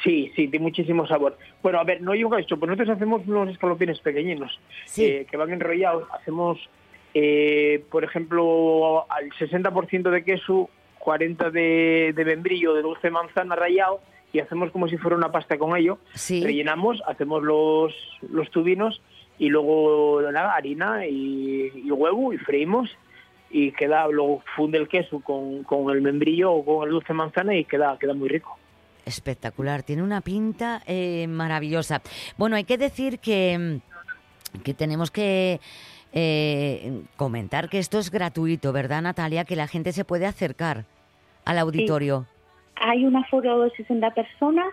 Sí, 0.03 0.33
sí, 0.35 0.49
tiene 0.49 0.65
muchísimo 0.65 1.07
sabor. 1.07 1.39
Bueno, 1.63 1.79
a 1.79 1.85
ver, 1.85 2.03
no 2.03 2.15
llevo 2.15 2.37
esto, 2.37 2.59
pues 2.59 2.69
nosotros 2.69 2.97
hacemos 2.97 3.23
unos 3.29 3.51
escalopines 3.51 4.01
pequeñinos 4.01 4.59
Sí. 4.87 5.05
eh, 5.05 5.27
que 5.31 5.37
van 5.37 5.53
enrollados. 5.53 6.09
Hacemos, 6.13 6.59
eh, 7.19 7.83
por 7.91 8.05
ejemplo, 8.05 9.11
al 9.11 9.31
60% 9.31 10.11
de 10.11 10.23
queso, 10.23 10.69
40% 11.01 11.51
de, 11.51 12.13
de 12.15 12.25
membrillo, 12.27 12.75
de 12.75 12.83
dulce 12.83 13.07
de 13.07 13.11
manzana 13.11 13.57
rallado 13.57 14.01
y 14.35 14.41
hacemos 14.41 14.71
como 14.71 14.87
si 14.87 14.99
fuera 14.99 15.17
una 15.17 15.33
pasta 15.33 15.57
con 15.57 15.75
ello. 15.75 15.97
Sí. 16.13 16.45
Rellenamos, 16.45 17.03
hacemos 17.07 17.43
los, 17.43 17.95
los 18.31 18.51
tubinos 18.51 19.01
y 19.39 19.49
luego 19.49 20.21
nada, 20.31 20.55
harina 20.55 21.07
y, 21.07 21.73
y 21.75 21.91
huevo 21.91 22.35
y 22.35 22.37
freímos 22.37 22.91
y 23.49 23.73
queda, 23.73 24.07
luego 24.09 24.43
funde 24.55 24.77
el 24.77 24.87
queso 24.87 25.21
con, 25.21 25.63
con 25.63 25.89
el 25.89 26.03
membrillo 26.03 26.53
o 26.53 26.65
con 26.67 26.87
el 26.87 26.91
dulce 26.91 27.09
de 27.09 27.15
manzana 27.15 27.57
y 27.57 27.65
queda, 27.65 27.97
queda 27.99 28.13
muy 28.13 28.29
rico. 28.29 28.59
Espectacular, 29.07 29.83
tiene 29.85 30.03
una 30.03 30.21
pinta 30.21 30.83
eh, 30.87 31.27
maravillosa. 31.29 32.03
Bueno, 32.37 32.57
hay 32.57 32.65
que 32.65 32.77
decir 32.77 33.21
que, 33.21 33.79
que 34.63 34.75
tenemos 34.75 35.11
que 35.11 35.61
eh, 36.19 37.03
comentar 37.17 37.69
que 37.69 37.79
esto 37.79 37.99
es 37.99 38.11
gratuito, 38.11 38.73
¿verdad, 38.73 39.03
Natalia? 39.03 39.45
Que 39.45 39.55
la 39.55 39.67
gente 39.69 39.93
se 39.93 40.07
puede 40.07 40.25
acercar 40.25 40.87
al 41.45 41.59
auditorio. 41.59 42.25
Hay 42.77 43.05
un 43.05 43.17
aforo 43.17 43.61
de 43.61 43.71
60 43.73 44.15
personas 44.15 44.67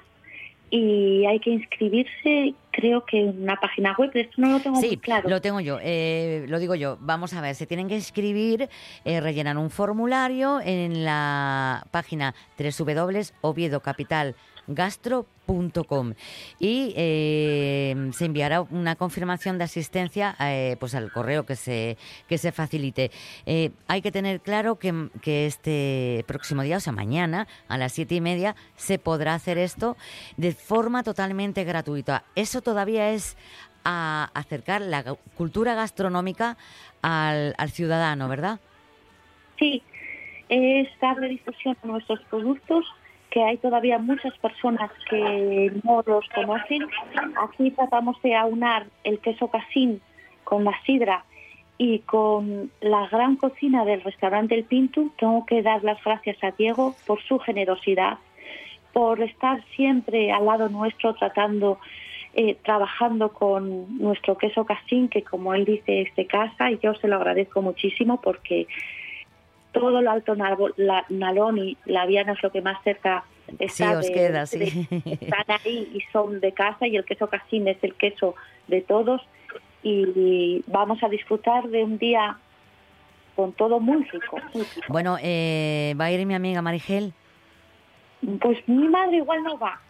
y 0.70 1.26
hay 1.26 1.40
que 1.42 1.50
inscribirse, 1.52 2.56
creo 2.72 3.06
que 3.06 3.20
en 3.20 3.44
una 3.44 3.58
página 3.58 3.94
web, 3.98 4.10
esto 4.14 4.34
no 4.38 4.52
lo 4.52 4.60
tengo 4.62 4.78
muy 4.80 4.90
Sí, 4.90 4.98
claro. 4.98 5.28
lo 5.30 5.42
tengo 5.42 5.60
yo, 5.60 5.80
eh, 5.82 6.46
lo 6.48 6.60
digo 6.60 6.76
yo. 6.76 6.98
Vamos 7.02 7.34
a 7.34 7.42
ver, 7.42 7.56
se 7.56 7.68
tienen 7.68 7.90
que 7.90 7.96
inscribir, 7.96 8.70
eh, 9.04 9.20
rellenan 9.20 9.58
un 9.58 9.70
formulario 9.70 10.62
en 10.62 11.04
la 11.04 11.86
página 11.92 12.34
www.oviedocapitalgastro.com 14.68 16.14
y 16.60 16.94
eh, 16.96 18.10
se 18.14 18.26
enviará 18.26 18.62
una 18.62 18.96
confirmación 18.96 19.58
de 19.58 19.66
asistencia 19.66 20.36
eh, 20.40 20.78
pues 20.80 20.96
al 20.96 21.12
correo 21.12 21.46
que 21.46 21.56
se, 21.56 21.98
que 22.28 22.38
se 22.38 22.52
facilite. 22.52 23.12
Eh, 23.46 23.72
hay 23.88 24.02
que 24.02 24.12
tener 24.12 24.42
claro 24.42 24.76
que, 24.76 25.10
que 25.22 25.46
este 25.46 26.24
próximo 26.28 26.64
día, 26.64 26.78
o 26.78 26.80
sea, 26.80 26.94
mañana, 26.94 27.48
a 27.68 27.78
las 27.78 27.94
siete 27.94 28.16
y 28.16 28.22
media, 28.22 28.56
se 28.76 29.00
podrá 29.00 29.34
hacer 29.36 29.58
esto 29.58 29.98
de 30.38 30.54
forma 30.54 31.04
totalmente 31.04 31.64
gratuita. 31.64 32.24
Eso 32.36 32.62
todavía 32.62 33.12
es 33.12 33.38
a 33.86 34.30
acercar 34.34 34.82
la 34.82 35.04
cultura 35.36 35.76
gastronómica 35.76 36.58
al, 37.02 37.54
al 37.58 37.70
ciudadano, 37.70 38.30
¿verdad? 38.30 38.62
Sí, 39.60 39.84
es 40.48 40.88
darle 41.02 41.28
difusión 41.28 41.76
a 41.84 41.88
nuestros 41.88 42.22
productos, 42.30 42.86
que 43.34 43.44
hay 43.44 43.58
todavía 43.58 43.98
muchas 43.98 44.38
personas 44.38 44.92
que 45.10 45.74
no 45.84 46.04
los 46.06 46.24
conocen. 46.36 46.84
Aquí 47.42 47.72
tratamos 47.72 48.22
de 48.22 48.36
aunar 48.36 48.86
el 49.04 49.18
queso 49.18 49.48
casín 49.48 50.02
con 50.44 50.64
la 50.64 50.80
sidra 50.86 51.26
y 51.80 52.00
con 52.00 52.70
la 52.80 53.08
gran 53.08 53.36
cocina 53.38 53.86
del 53.86 54.02
restaurante 54.02 54.54
El 54.54 54.66
Pintu. 54.66 55.12
Tengo 55.18 55.48
que 55.48 55.64
dar 55.64 55.84
las 55.84 56.02
gracias 56.04 56.38
a 56.44 56.52
Diego 56.52 56.94
por 57.08 57.24
su 57.24 57.40
generosidad, 57.40 58.20
por 58.94 59.20
estar 59.20 59.64
siempre 59.76 60.32
al 60.32 60.46
lado 60.46 60.70
nuestro 60.70 61.16
tratando, 61.16 61.80
eh, 62.36 62.56
trabajando 62.64 63.34
con 63.34 63.98
nuestro 63.98 64.38
queso 64.38 64.64
casín, 64.64 65.10
que 65.10 65.24
como 65.24 65.56
él 65.56 65.66
dice 65.66 66.02
es 66.02 66.16
de 66.16 66.28
casa, 66.28 66.70
y 66.70 66.78
yo 66.84 66.94
se 66.94 67.08
lo 67.08 67.16
agradezco 67.16 67.64
muchísimo 67.64 68.22
porque 68.22 68.68
todo 69.74 70.00
lo 70.02 70.10
alto 70.10 70.36
la- 70.36 71.06
Nalón 71.10 71.58
y 71.58 71.78
la 71.86 72.06
Viana 72.06 72.32
es 72.32 72.42
lo 72.42 72.52
que 72.52 72.62
más 72.62 72.82
cerca 72.84 73.26
está 73.60 73.98
os 74.00 74.08
de- 74.08 74.14
queda, 74.14 74.46
sí. 74.46 74.60
de- 74.60 75.14
están 75.20 75.44
ahí 75.66 75.92
y 75.94 76.00
son 76.14 76.40
de 76.40 76.54
casa 76.54 76.88
y 76.88 76.96
el 76.96 77.04
queso 77.04 77.28
casín 77.28 77.68
es 77.68 77.78
el 77.84 77.94
queso 77.96 78.36
de 78.68 78.82
todos 78.82 79.22
y 79.84 80.64
vamos 80.68 81.04
a 81.04 81.10
disfrutar 81.10 81.68
de 81.68 81.84
un 81.84 81.98
día 81.98 82.38
con 83.36 83.52
todo 83.52 83.80
muy 83.82 84.04
rico. 84.06 84.38
muy 84.54 84.64
rico. 84.64 84.88
Bueno, 84.88 85.18
eh, 85.22 85.94
va 86.00 86.06
a 86.06 86.12
ir 86.12 86.26
mi 86.26 86.36
amiga 86.36 86.62
Marigel. 86.62 87.12
Pues 88.40 88.58
mi 88.68 88.88
madre 88.88 89.18
igual 89.18 89.44
no 89.44 89.58
va. 89.58 89.82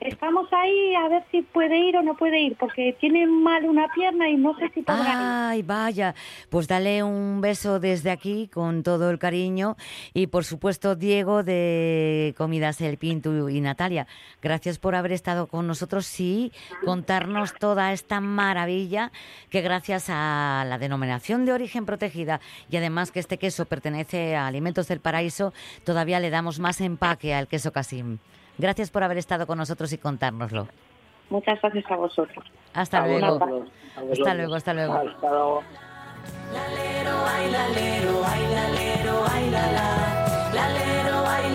Estamos 0.00 0.48
ahí 0.52 0.94
a 0.94 1.08
ver 1.08 1.24
si 1.30 1.42
puede 1.42 1.76
ir 1.76 1.96
o 1.96 2.02
no 2.02 2.16
puede 2.16 2.40
ir, 2.40 2.56
porque 2.56 2.96
tiene 3.00 3.26
mal 3.26 3.64
una 3.64 3.88
pierna 3.92 4.28
y 4.28 4.36
no 4.36 4.56
sé 4.58 4.70
si 4.74 4.82
podrá. 4.82 5.50
Ay, 5.50 5.62
vaya. 5.62 6.14
Pues 6.50 6.68
dale 6.68 7.02
un 7.02 7.40
beso 7.40 7.80
desde 7.80 8.10
aquí 8.10 8.48
con 8.48 8.82
todo 8.82 9.10
el 9.10 9.18
cariño. 9.18 9.76
Y 10.14 10.26
por 10.28 10.44
supuesto, 10.44 10.96
Diego 10.96 11.42
de 11.42 12.34
Comidas 12.36 12.80
El 12.80 12.98
Pinto 12.98 13.48
y 13.48 13.60
Natalia. 13.60 14.06
Gracias 14.42 14.78
por 14.78 14.94
haber 14.94 15.12
estado 15.12 15.46
con 15.46 15.66
nosotros 15.66 16.20
y 16.20 16.52
contarnos 16.84 17.54
toda 17.54 17.92
esta 17.92 18.20
maravilla 18.20 19.12
que 19.50 19.60
gracias 19.62 20.06
a 20.08 20.64
la 20.66 20.78
denominación 20.78 21.44
de 21.44 21.52
origen 21.52 21.86
protegida 21.86 22.40
y 22.70 22.76
además 22.76 23.10
que 23.10 23.20
este 23.20 23.38
queso 23.38 23.66
pertenece 23.66 24.36
a 24.36 24.46
Alimentos 24.46 24.88
del 24.88 25.00
Paraíso, 25.00 25.52
todavía 25.84 26.20
le 26.20 26.30
damos 26.30 26.58
más 26.58 26.80
empaque 26.80 27.34
al 27.34 27.48
queso 27.48 27.72
Casim. 27.72 28.18
Gracias 28.58 28.90
por 28.90 29.02
haber 29.02 29.18
estado 29.18 29.46
con 29.46 29.58
nosotros 29.58 29.92
y 29.92 29.98
contárnoslo. 29.98 30.68
Muchas 31.30 31.60
gracias 31.60 31.84
a 31.90 31.96
vosotros. 31.96 32.44
Hasta 32.72 33.02
A 33.02 33.06
luego. 33.06 33.38
vosotros, 33.38 33.68
a 33.96 34.00
Hasta 34.12 34.34
luego, 34.34 34.54
hasta 34.54 34.74
luego. 34.74 34.92
Hasta 34.94 35.30
luego. 35.30 35.62
Lalero, 36.52 37.10
ay, 37.26 37.50
lalero, 37.50 38.22
ay, 38.24 38.42
lalero, 38.52 39.24
ay, 39.30 39.50
la, 39.50 39.72
la. 39.72 40.50
Lalero, 40.54 41.26
ay, 41.26 41.46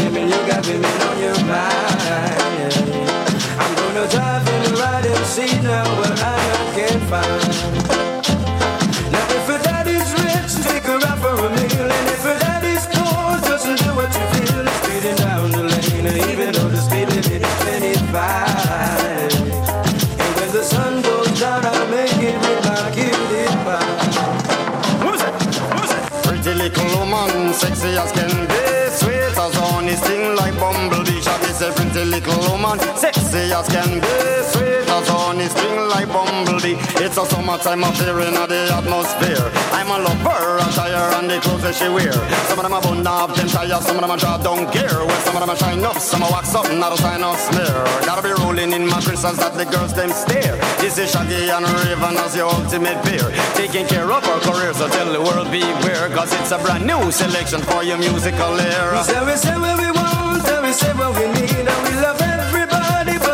you 0.00 0.46
got 0.48 0.66
women 0.66 0.84
on 0.84 1.18
your 1.20 1.34
mind. 1.44 2.72
I'm 3.58 3.74
gonna 3.74 4.08
drive 4.08 4.48
and 4.48 4.78
ride 4.78 5.04
and 5.04 5.26
see 5.26 5.60
now 5.60 5.84
what 5.98 6.18
I 6.18 6.72
can 6.74 7.00
find. 7.10 8.11
Woman, 32.78 32.96
sexy 32.96 33.52
as 33.52 33.68
can 33.68 34.00
be, 34.00 34.16
sweet 34.52 34.88
as 34.88 35.08
honey, 35.08 35.48
sting 35.48 35.88
like 35.88 36.08
bumblebee. 36.08 36.76
It's 37.04 37.16
a 37.16 37.24
summertime 37.26 37.84
affair 37.84 38.20
in 38.20 38.34
the 38.34 38.70
atmosphere. 38.72 39.50
I'm 39.72 39.88
a 39.88 39.98
lover, 39.98 40.58
attire 40.58 41.12
and 41.18 41.30
the 41.30 41.40
clothes 41.40 41.62
that 41.62 41.74
she 41.74 41.88
wear. 41.88 42.12
Some 42.48 42.58
of 42.58 42.64
them 42.64 42.72
are 42.72 42.82
bun 42.82 43.06
up, 43.06 43.34
them 43.34 43.48
tires, 43.48 43.84
some 43.84 43.96
of 43.96 44.02
them 44.02 44.10
are 44.10 44.16
drop 44.16 44.42
down 44.42 44.70
gear. 44.72 44.88
Well, 44.88 45.20
some 45.22 45.36
of 45.36 45.40
them 45.40 45.50
are 45.50 45.56
shine 45.56 45.84
up, 45.84 45.98
some 45.98 46.22
are 46.22 46.30
wax 46.30 46.54
up, 46.54 46.70
not 46.72 46.92
a 46.92 46.96
sign 46.98 47.22
of 47.22 47.38
smear. 47.38 47.76
Gotta 48.06 48.22
be 48.22 48.32
rolling 48.42 48.72
in 48.72 48.86
my 48.86 49.00
crystals 49.00 49.36
that 49.38 49.54
the 49.54 49.64
girls 49.64 49.92
them 49.94 50.10
stare. 50.10 50.56
This 50.80 50.98
is 50.98 51.10
Shaggy 51.10 51.50
and 51.50 51.66
Raven 51.66 52.16
as 52.16 52.36
your 52.36 52.48
ultimate 52.48 53.02
peer. 53.04 53.28
Taking 53.54 53.86
care 53.86 54.10
of 54.10 54.24
our 54.24 54.40
career, 54.40 54.72
so 54.74 54.88
tell 54.88 55.12
the 55.12 55.20
world 55.20 55.50
beware. 55.50 56.08
Cause 56.10 56.32
it's 56.32 56.52
a 56.52 56.58
brand 56.58 56.86
new 56.86 57.10
selection 57.10 57.60
for 57.62 57.82
your 57.82 57.98
musical 57.98 58.58
era. 58.60 58.98
We 58.98 59.04
say 59.04 59.20
we 59.24 59.36
say 59.36 59.56
what 59.58 59.78
we 59.78 59.90
want, 59.90 60.46
and 60.48 60.66
we 60.66 60.72
say 60.72 60.92
what 60.94 61.12
we 61.16 61.26
need, 61.36 61.66
and 61.66 61.80
we 61.84 61.92
love 62.00 62.20
everybody, 62.20 62.41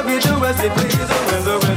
we 0.08 0.18
do 0.20 0.42
as 0.42 0.56
they 0.56 0.70
please. 0.70 0.96
When 0.96 1.44
the 1.44 1.67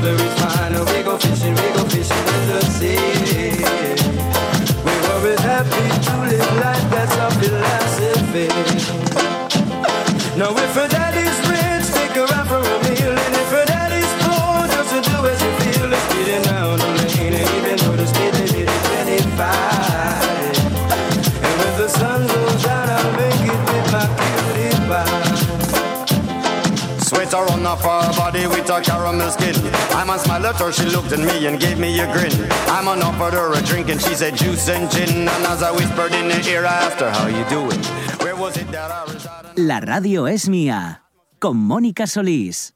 with 28.62 28.70
her 28.70 28.82
caramel 28.82 29.30
skin. 29.32 29.56
I'm 29.92 30.10
a 30.10 30.20
smile 30.20 30.46
at 30.46 30.60
her, 30.60 30.72
she 30.72 30.86
looked 30.86 31.12
at 31.12 31.20
me 31.20 31.48
and 31.48 31.60
gave 31.60 31.80
me 31.80 32.00
a 32.00 32.06
grin. 32.14 32.32
I'm 32.68 32.88
on 32.88 33.02
offered 33.02 33.34
her 33.34 33.54
a 33.54 33.62
drink 33.64 33.90
and 33.90 34.02
she 34.02 34.14
said 34.16 34.36
juice 34.36 34.70
and 34.70 34.90
gin. 34.92 35.28
And 35.28 35.46
as 35.46 35.64
I 35.64 35.72
whispered 35.72 36.14
in 36.14 36.30
her 36.30 36.50
ear, 36.50 36.66
I 36.66 36.86
asked 36.86 37.00
her, 37.00 37.10
how 37.10 37.28
you 37.28 37.44
doing? 37.50 37.80
Where 38.22 38.36
was 38.36 38.58
it 38.58 38.70
that 38.72 38.92
I 38.92 39.12
resided? 39.12 39.58
La 39.58 39.80
radio 39.80 40.28
es 40.28 40.48
mía. 40.48 41.04
Con 41.40 41.58
Mónica 41.58 42.06
Solís. 42.08 42.74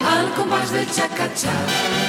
Al 0.00 0.32
compás 0.34 0.70
del 0.70 0.86
chacachá, 0.86 1.52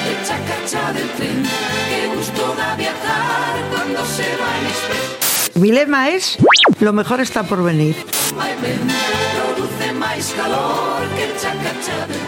el 0.09 0.25
chacachá 0.27 0.93
del 0.93 1.09
tren, 1.11 1.43
qué 1.89 2.15
gusto 2.15 2.53
da 2.55 2.75
viajar 2.75 3.69
cuando 3.71 4.05
se 4.05 4.23
va 4.37 4.59
en 4.59 4.65
express. 4.67 5.55
Mi 5.55 5.71
lema 5.71 6.09
es, 6.09 6.37
lo 6.79 6.93
mejor 6.93 7.21
está 7.21 7.43
por 7.43 7.63
venir. 7.63 7.95
Ben, 8.61 8.79
produce 9.35 9.93
máis 9.93 10.33
calor 10.33 11.07
que 11.15 11.23
el 11.25 11.33
chacachá 11.39 12.07
del 12.07 12.19
tren. 12.19 12.26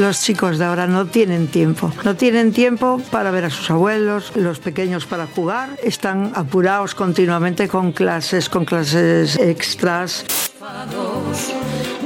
Los 0.00 0.22
chicos 0.22 0.56
de 0.56 0.64
ahora 0.64 0.86
no 0.86 1.04
tienen 1.04 1.48
tiempo. 1.48 1.92
No 2.04 2.16
tienen 2.16 2.54
tiempo 2.54 3.02
para 3.10 3.30
ver 3.30 3.44
a 3.44 3.50
sus 3.50 3.70
abuelos, 3.70 4.32
los 4.34 4.58
pequeños 4.58 5.04
para 5.04 5.26
jugar. 5.26 5.76
Están 5.82 6.32
apurados 6.34 6.94
continuamente 6.94 7.68
con 7.68 7.92
clases, 7.92 8.48
con 8.48 8.64
clases 8.64 9.36
extras. 9.36 10.24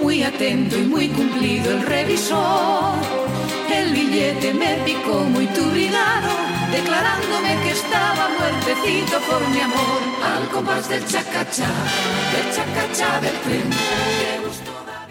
Muy 0.02 0.24
atento 0.24 0.76
y 0.76 0.86
muy 0.86 1.08
cumplido 1.10 1.70
el 1.70 1.82
revisor. 1.82 2.94
El 3.72 3.92
billete 3.92 4.52
me 4.54 4.74
picó 4.84 5.20
muy 5.20 5.46
turbinado, 5.46 6.30
declarándome 6.72 7.62
que 7.62 7.70
estaba 7.70 8.28
muertecito 8.40 9.20
por 9.20 9.48
mi 9.50 9.60
amor. 9.60 10.00
Al 10.34 10.48
compás 10.48 10.88
del 10.88 11.06
chacachá, 11.06 11.70
del 12.32 12.56
chacachá 12.56 13.20
del 13.20 13.38
tren. 13.42 13.70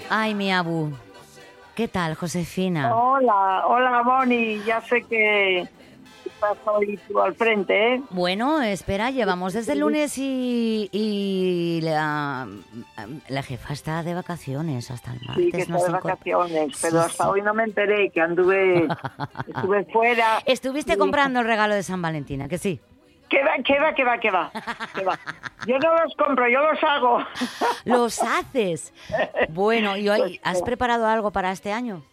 Ay, 0.09 0.35
mi 0.35 0.51
abu. 0.51 0.91
¿Qué 1.75 1.87
tal, 1.87 2.15
Josefina? 2.15 2.95
Hola, 2.95 3.63
hola 3.67 4.03
Moni, 4.03 4.61
ya 4.63 4.79
sé 4.81 5.01
que 5.09 5.61
estás 6.23 6.57
hoy 6.65 6.99
tú 7.07 7.19
al 7.19 7.33
frente, 7.33 7.95
¿eh? 7.95 8.01
Bueno, 8.11 8.61
espera, 8.61 9.09
llevamos 9.09 9.53
desde 9.53 9.73
el 9.73 9.79
lunes 9.79 10.15
y, 10.19 10.87
y 10.91 11.79
la, 11.81 12.47
la 13.27 13.41
jefa 13.43 13.73
está 13.73 14.03
de 14.03 14.13
vacaciones 14.13 14.91
hasta 14.91 15.13
el 15.13 15.21
martes. 15.25 15.45
Sí, 15.45 15.51
que 15.51 15.61
está 15.61 15.77
de 15.83 15.89
vacaciones, 15.91 16.77
pero 16.79 16.99
Sí, 16.99 17.05
hasta 17.07 17.23
sí. 17.23 17.29
hoy 17.31 17.41
no 17.41 17.53
me 17.55 17.63
enteré 17.63 18.11
que 18.11 18.21
anduve, 18.21 18.87
estuve 19.47 19.85
fuera. 19.85 20.39
Estuviste 20.45 20.93
y- 20.93 20.97
comprando 20.97 21.39
el 21.39 21.47
regalo 21.47 21.73
de 21.73 21.81
San 21.81 22.01
Valentín, 22.03 22.43
¿a 22.43 22.47
que 22.47 22.59
sí? 22.59 22.79
¿Qué 23.33 23.43
va, 23.43 23.63
qué 23.63 23.79
va, 23.79 23.93
qué 23.95 24.03
va, 24.03 24.19
qué 24.19 24.29
va? 24.29 24.51
qué 24.93 25.03
va? 25.03 25.19
Yo 25.65 25.79
no 25.79 26.03
los 26.03 26.15
compro, 26.15 26.47
yo 26.47 26.59
los 26.61 26.83
hago. 26.83 27.17
¡Los 27.83 28.21
haces! 28.21 28.93
Bueno, 29.49 29.97
¿y 29.97 30.07
hoy 30.07 30.19
Pues, 30.19 30.39
has 30.43 30.59
eh. 30.59 30.63
preparado 30.63 31.07
algo 31.07 31.31
para 31.31 31.51
este 31.51 31.73
año? 31.73 32.03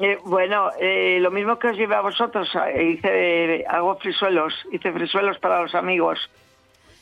Eh, 0.00 0.16
bueno, 0.24 0.70
eh, 0.78 1.18
lo 1.20 1.32
mismo 1.32 1.58
que 1.58 1.66
os 1.66 1.76
llevé 1.76 1.96
a 1.96 2.02
vosotros, 2.02 2.48
eh, 2.68 2.84
hice, 2.84 3.64
hago 3.68 3.96
frisuelos, 3.96 4.54
hice 4.70 4.92
frisuelos 4.92 5.40
para 5.40 5.60
los 5.60 5.74
amigos. 5.74 6.30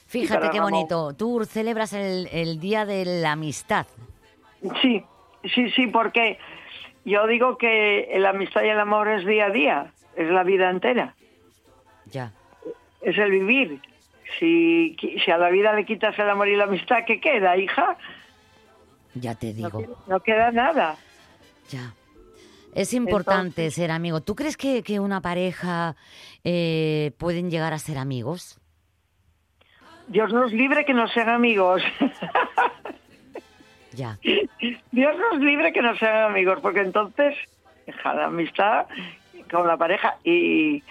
Fíjate 0.06 0.48
qué 0.48 0.60
bonito. 0.60 1.12
Tú 1.12 1.44
celebras 1.44 1.92
el, 1.92 2.30
el 2.32 2.58
Día 2.58 2.86
de 2.86 3.04
la 3.04 3.32
Amistad. 3.32 3.86
Sí, 4.80 5.04
sí, 5.54 5.70
sí, 5.72 5.88
porque 5.88 6.38
yo 7.04 7.26
digo 7.26 7.58
que 7.58 8.14
la 8.16 8.30
amistad 8.30 8.62
y 8.62 8.68
el 8.68 8.80
amor 8.80 9.08
es 9.08 9.26
día 9.26 9.46
a 9.46 9.50
día, 9.50 9.92
es 10.16 10.30
la 10.30 10.42
vida 10.42 10.70
entera. 10.70 11.14
Ya. 12.06 12.32
Es 13.06 13.16
el 13.18 13.30
vivir. 13.30 13.80
Si, 14.38 14.96
si 15.24 15.30
a 15.30 15.38
la 15.38 15.48
vida 15.50 15.72
le 15.72 15.84
quitas 15.84 16.18
el 16.18 16.28
amor 16.28 16.48
y 16.48 16.56
la 16.56 16.64
amistad, 16.64 17.04
¿qué 17.06 17.20
queda, 17.20 17.56
hija? 17.56 17.96
Ya 19.14 19.34
te 19.36 19.52
digo. 19.54 19.82
no 20.08 20.20
queda 20.20 20.50
nada. 20.50 20.96
Ya. 21.70 21.94
Es 22.74 22.92
importante 22.92 23.62
Entonces- 23.62 23.74
ser 23.74 23.90
amigo. 23.90 24.20
¿Tú 24.20 24.34
crees 24.34 24.56
que, 24.56 24.82
que 24.82 24.98
una 25.00 25.20
pareja 25.20 25.94
eh, 26.44 27.12
pueden 27.18 27.50
llegar 27.50 27.72
a 27.72 27.78
ser 27.78 27.96
amigos? 27.96 28.58
Dios 30.08 30.32
nos 30.32 30.52
libre 30.52 30.84
que 30.84 30.92
no 30.92 31.08
sean 31.08 31.28
amigos. 31.28 31.82
Ya. 33.92 34.18
Dios 34.92 35.14
nos 35.18 35.40
libre 35.40 35.72
que 35.72 35.80
no 35.80 35.96
sean 35.96 36.30
amigos, 36.30 36.58
porque 36.60 36.80
entonces 36.80 37.34
deja 37.86 38.12
la 38.12 38.26
amistad 38.26 38.84
con 39.50 39.66
la 39.66 39.78
pareja 39.78 40.18
y, 40.22 40.82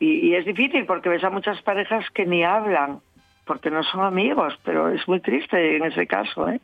y, 0.00 0.28
y 0.28 0.34
es 0.34 0.44
difícil 0.44 0.86
porque 0.86 1.08
ves 1.08 1.22
a 1.22 1.30
muchas 1.30 1.62
parejas 1.62 2.04
que 2.10 2.26
ni 2.26 2.42
hablan 2.42 3.00
porque 3.44 3.70
no 3.70 3.82
son 3.84 4.04
amigos, 4.04 4.58
pero 4.64 4.88
es 4.88 5.06
muy 5.06 5.20
triste 5.20 5.76
en 5.76 5.84
ese 5.84 6.06
caso, 6.06 6.48
¿eh? 6.48 6.60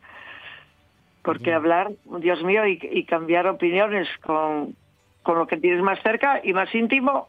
Porque 1.22 1.52
hablar, 1.52 1.90
Dios 2.20 2.42
mío, 2.44 2.66
y, 2.66 2.78
y 2.80 3.04
cambiar 3.04 3.46
opiniones 3.48 4.08
con, 4.24 4.76
con 5.22 5.38
lo 5.38 5.46
que 5.46 5.56
tienes 5.56 5.82
más 5.82 6.00
cerca 6.02 6.40
y 6.42 6.52
más 6.52 6.72
íntimo 6.74 7.28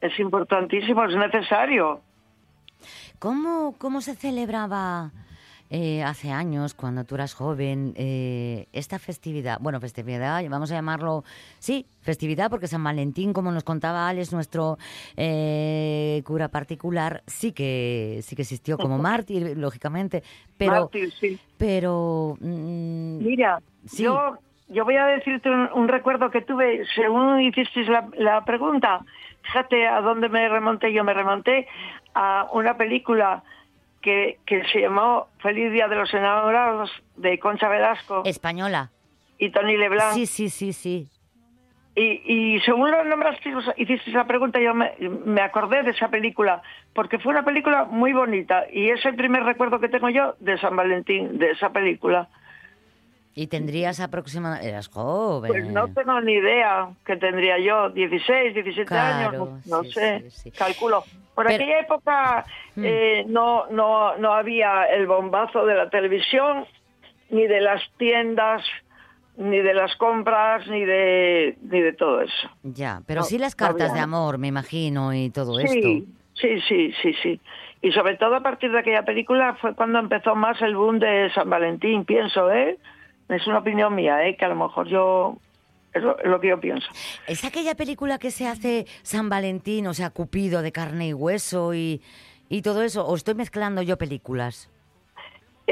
es 0.00 0.18
importantísimo, 0.18 1.04
es 1.04 1.16
necesario. 1.16 2.00
¿Cómo, 3.18 3.74
cómo 3.78 4.00
se 4.00 4.14
celebraba 4.14 5.10
eh, 5.70 6.02
hace 6.02 6.30
años, 6.30 6.74
cuando 6.74 7.04
tú 7.04 7.14
eras 7.14 7.32
joven, 7.34 7.94
eh, 7.96 8.66
esta 8.72 8.98
festividad? 8.98 9.58
Bueno, 9.60 9.80
festividad, 9.80 10.44
vamos 10.48 10.70
a 10.72 10.74
llamarlo, 10.74 11.24
sí, 11.58 11.86
festividad, 12.02 12.50
porque 12.50 12.66
San 12.66 12.84
Valentín, 12.84 13.32
como 13.32 13.52
nos 13.52 13.64
contaba 13.64 14.08
Alex, 14.08 14.32
nuestro 14.32 14.76
eh, 15.16 16.22
cura 16.26 16.48
particular, 16.48 17.22
sí 17.26 17.52
que, 17.52 18.20
sí 18.22 18.36
que 18.36 18.42
existió 18.42 18.76
como 18.76 18.98
mártir, 18.98 19.56
lógicamente, 19.56 20.22
pero... 20.58 20.72
Mártir, 20.72 21.12
sí. 21.12 21.38
Pero... 21.56 22.36
mm, 22.40 23.18
Mira, 23.24 23.60
Sí. 23.86 24.02
yo, 24.02 24.36
yo 24.68 24.84
voy 24.84 24.96
a 24.96 25.06
decirte 25.06 25.48
un, 25.48 25.68
un 25.74 25.88
recuerdo 25.88 26.30
que 26.30 26.42
tuve 26.42 26.84
según 26.94 27.40
hiciste 27.40 27.84
la, 27.84 28.08
la 28.18 28.44
pregunta. 28.44 29.00
Fíjate 29.42 29.86
a 29.88 30.02
dónde 30.02 30.28
me 30.28 30.48
remonté. 30.48 30.92
Yo 30.92 31.02
me 31.02 31.14
remonté 31.14 31.66
a 32.14 32.46
una 32.52 32.76
película 32.76 33.42
que, 34.00 34.38
que 34.46 34.64
se 34.72 34.80
llamó 34.80 35.28
Feliz 35.38 35.72
Día 35.72 35.88
de 35.88 35.96
los 35.96 36.12
Enamorados 36.14 36.90
de 37.16 37.38
Concha 37.38 37.68
Velasco 37.68 38.22
Española. 38.24 38.90
y 39.38 39.50
Tony 39.50 39.76
Leblanc. 39.76 40.14
Sí, 40.14 40.26
sí, 40.26 40.48
sí, 40.48 40.72
sí. 40.72 41.08
Y, 41.96 42.22
y 42.56 42.60
según 42.60 42.90
lo 42.90 43.04
nombraste, 43.04 43.52
hiciste 43.76 44.12
la 44.12 44.24
pregunta, 44.24 44.60
yo 44.60 44.72
me, 44.74 44.92
me 45.26 45.42
acordé 45.42 45.82
de 45.82 45.90
esa 45.90 46.08
película, 46.08 46.62
porque 46.94 47.18
fue 47.18 47.32
una 47.32 47.44
película 47.44 47.84
muy 47.84 48.12
bonita 48.12 48.64
y 48.72 48.90
es 48.90 49.04
el 49.04 49.16
primer 49.16 49.42
recuerdo 49.42 49.80
que 49.80 49.88
tengo 49.88 50.08
yo 50.08 50.34
de 50.38 50.56
San 50.58 50.76
Valentín, 50.76 51.36
de 51.38 51.50
esa 51.50 51.70
película. 51.70 52.28
Y 53.34 53.46
tendrías 53.48 54.00
aproximadamente... 54.00 54.68
Eras 54.68 54.88
joven. 54.88 55.50
Pues 55.50 55.66
no 55.68 55.88
tengo 55.92 56.20
ni 56.20 56.32
idea 56.34 56.88
que 57.04 57.16
tendría 57.16 57.58
yo, 57.58 57.90
16, 57.90 58.54
17 58.54 58.84
Claro, 58.86 59.28
años, 59.42 59.66
no 59.66 59.84
sí, 59.84 59.90
sé, 60.30 60.52
calculo. 60.56 61.04
Por 61.34 61.46
Pero- 61.46 61.56
aquella 61.56 61.80
época 61.80 62.44
Mm. 62.76 62.84
eh, 62.84 63.24
no, 63.28 63.66
no, 63.70 64.16
no 64.18 64.32
había 64.34 64.84
el 64.84 65.06
bombazo 65.06 65.64
de 65.66 65.74
la 65.74 65.88
televisión, 65.90 66.66
ni 67.30 67.46
de 67.46 67.60
las 67.60 67.82
tiendas, 67.98 68.62
ni 69.36 69.58
de 69.60 69.72
las 69.74 69.94
compras, 69.96 70.66
ni 70.66 70.84
de, 70.84 71.56
ni 71.62 71.80
de 71.80 71.92
todo 71.92 72.20
eso. 72.20 72.50
Ya, 72.62 73.00
pero 73.06 73.20
No, 73.20 73.24
sí 73.26 73.38
las 73.38 73.54
cartas 73.54 73.94
de 73.94 74.00
amor, 74.00 74.38
me 74.38 74.48
imagino, 74.48 75.14
y 75.14 75.30
todo 75.30 75.54
Sí, 75.60 75.64
esto. 75.66 76.12
sí, 76.34 76.60
sí, 76.68 76.92
sí, 77.02 77.14
sí. 77.22 77.40
Y 77.82 77.92
sobre 77.92 78.16
todo 78.16 78.34
a 78.36 78.40
partir 78.40 78.70
de 78.72 78.80
aquella 78.80 79.04
película 79.04 79.54
fue 79.60 79.74
cuando 79.74 79.98
empezó 79.98 80.34
más 80.34 80.60
el 80.60 80.76
boom 80.76 80.98
de 80.98 81.30
San 81.34 81.48
Valentín, 81.48 82.04
pienso, 82.04 82.50
¿eh? 82.52 82.76
Es 83.28 83.46
una 83.46 83.58
opinión 83.60 83.94
mía, 83.94 84.26
¿eh? 84.26 84.36
Que 84.36 84.44
a 84.44 84.48
lo 84.48 84.56
mejor 84.56 84.86
yo... 84.88 85.36
Es 85.92 86.02
lo, 86.02 86.40
que 86.40 86.48
yo 86.48 86.60
pienso. 86.60 86.86
¿Es 87.26 87.44
aquella 87.44 87.74
película 87.74 88.18
que 88.18 88.30
se 88.30 88.46
hace 88.46 88.86
San 89.02 89.28
Valentín, 89.28 89.86
o 89.86 89.94
sea, 89.94 90.10
Cupido 90.10 90.62
de 90.62 90.70
carne 90.70 91.08
y 91.08 91.14
hueso 91.14 91.74
y, 91.74 92.00
y 92.48 92.62
todo 92.62 92.82
eso? 92.82 93.06
¿O 93.06 93.16
estoy 93.16 93.34
mezclando 93.34 93.82
yo 93.82 93.98
películas? 93.98 94.70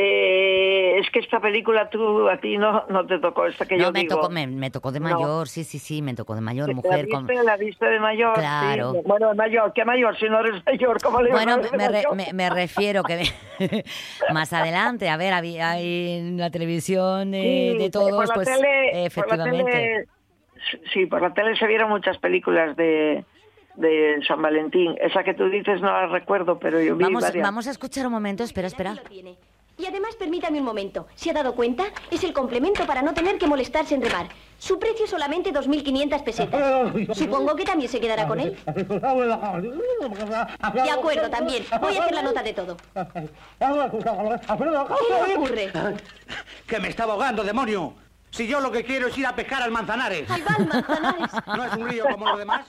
Eh, 0.00 0.98
es 1.00 1.10
que 1.10 1.18
esta 1.18 1.40
película 1.40 1.90
tú, 1.90 2.28
a 2.28 2.36
ti 2.38 2.56
no, 2.56 2.84
no 2.88 3.04
te 3.04 3.18
tocó, 3.18 3.46
esta 3.46 3.66
que 3.66 3.76
no, 3.76 3.86
yo 3.86 3.92
me 3.92 4.00
digo. 4.02 4.14
tocó, 4.14 4.30
me, 4.30 4.46
me 4.46 4.70
tocó 4.70 4.92
de 4.92 5.00
No. 5.00 5.08
mayor, 5.10 5.48
sí, 5.48 5.64
sí, 5.64 5.80
sí, 5.80 6.02
me 6.02 6.14
tocó 6.14 6.36
de 6.36 6.40
mayor, 6.40 6.68
¿La 6.68 6.74
mujer. 6.74 7.08
con- 7.08 7.26
viste, 7.26 7.42
la 7.44 7.56
viste 7.56 7.84
de 7.86 7.98
mayor? 7.98 8.36
sí. 8.36 8.40
Claro. 8.40 8.92
Bueno, 9.04 9.28
de 9.30 9.34
mayor, 9.34 9.72
¿qué 9.72 9.84
mayor? 9.84 10.16
Si 10.16 10.26
no 10.28 10.38
eres 10.38 10.64
mayor, 10.64 11.02
¿cómo 11.02 11.20
le 11.20 11.32
Bueno, 11.32 11.58
me, 11.58 11.76
me 11.76 11.88
re- 11.88 12.04
me- 12.14 12.32
me 12.32 12.48
refiero 12.48 13.02
que 13.02 13.24
más 14.32 14.52
adelante, 14.52 15.08
a 15.08 15.16
ver, 15.16 15.32
había 15.32 15.70
hay 15.70 16.18
en 16.18 16.38
la 16.38 16.50
televisión 16.50 17.34
eh, 17.34 17.70
Sí, 17.72 17.78
de 17.78 17.90
por 17.90 18.02
todos, 18.10 18.28
la 18.28 18.34
pues 18.34 18.48
tele- 18.48 18.60
por 18.62 18.94
la 18.94 19.04
efectivamente. 19.06 19.72
tele- 19.72 20.08
sí, 20.92 21.06
por 21.06 21.22
la 21.22 21.34
tele 21.34 21.56
se 21.56 21.66
vieron 21.66 21.90
muchas 21.90 22.18
películas 22.18 22.76
de, 22.76 23.24
de 23.74 24.20
San 24.28 24.40
Valentín. 24.42 24.94
Esa 25.00 25.24
que 25.24 25.34
tú 25.34 25.48
dices 25.50 25.80
no 25.80 25.88
la 25.90 26.06
recuerdo, 26.06 26.60
pero 26.60 26.80
yo 26.80 26.94
vi 26.94 27.02
Vamos, 27.02 27.22
varias. 27.24 27.42
vamos 27.44 27.66
a 27.66 27.72
escuchar 27.72 28.06
un 28.06 28.12
momento, 28.12 28.44
espera, 28.44 28.68
espera. 28.68 28.94
Y 29.78 29.86
además, 29.86 30.16
permítame 30.16 30.58
un 30.58 30.64
momento. 30.64 31.06
¿Se 31.14 31.30
ha 31.30 31.32
dado 31.32 31.54
cuenta? 31.54 31.84
Es 32.10 32.24
el 32.24 32.32
complemento 32.32 32.84
para 32.84 33.00
no 33.00 33.14
tener 33.14 33.38
que 33.38 33.46
molestarse 33.46 33.94
en 33.94 34.02
remar. 34.02 34.26
Su 34.58 34.80
precio 34.80 35.04
es 35.04 35.10
solamente 35.10 35.52
2.500 35.52 36.24
pesetas. 36.24 37.16
Supongo 37.16 37.54
que 37.54 37.64
también 37.64 37.88
se 37.88 38.00
quedará 38.00 38.26
con 38.26 38.40
él. 38.40 38.58
De 38.66 40.90
acuerdo, 40.90 41.30
también. 41.30 41.64
Voy 41.80 41.96
a 41.96 42.02
hacer 42.02 42.14
la 42.14 42.22
nota 42.22 42.42
de 42.42 42.52
todo. 42.52 42.76
¿Qué 43.58 45.28
le 45.28 45.36
ocurre? 45.36 45.72
Que 46.66 46.80
me 46.80 46.88
estaba 46.88 47.12
ahogando, 47.12 47.44
demonio. 47.44 47.94
Si 48.30 48.48
yo 48.48 48.60
lo 48.60 48.72
que 48.72 48.84
quiero 48.84 49.06
es 49.06 49.16
ir 49.16 49.26
a 49.26 49.34
pescar 49.34 49.62
al 49.62 49.70
Manzanares. 49.70 50.28
Ahí 50.28 50.42
va 50.42 50.56
el 50.58 50.66
Manzanares. 50.66 51.30
¿No 51.46 51.64
es 51.64 51.72
un 51.74 51.88
río 51.88 52.04
como 52.10 52.28
los 52.28 52.38
demás? 52.38 52.66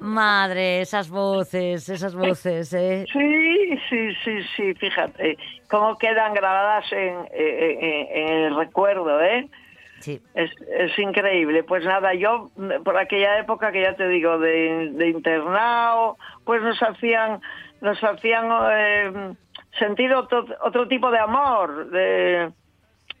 Madre, 0.00 0.80
esas 0.80 1.10
voces, 1.10 1.88
esas 1.88 2.14
voces, 2.14 2.72
¿eh? 2.72 3.04
Sí, 3.12 3.78
sí, 3.88 4.14
sí, 4.24 4.38
sí, 4.56 4.74
fíjate. 4.74 5.36
Cómo 5.68 5.98
quedan 5.98 6.32
grabadas 6.34 6.90
en, 6.92 7.16
en- 7.32 7.84
en- 7.84 8.06
en 8.28 8.38
el 8.44 8.56
recuerdo, 8.56 9.20
¿eh? 9.22 9.48
Sí. 10.00 10.20
Es, 10.34 10.50
es 10.78 10.98
increíble. 10.98 11.62
Pues 11.62 11.84
nada, 11.84 12.14
yo 12.14 12.50
mm, 12.56 12.82
por 12.82 12.96
aquella 12.96 13.38
época 13.38 13.70
que 13.70 13.82
ya 13.82 13.94
te 13.94 14.08
digo, 14.08 14.38
de, 14.38 14.90
de 14.94 15.08
internado, 15.08 16.16
pues 16.44 16.62
nos 16.62 16.82
hacían, 16.82 17.40
nos 17.82 18.02
hacían 18.02 18.48
eh, 18.72 19.34
sentir 19.78 20.14
otro, 20.14 20.46
otro 20.62 20.88
tipo 20.88 21.10
de 21.10 21.18
amor. 21.18 21.90
De, 21.90 22.50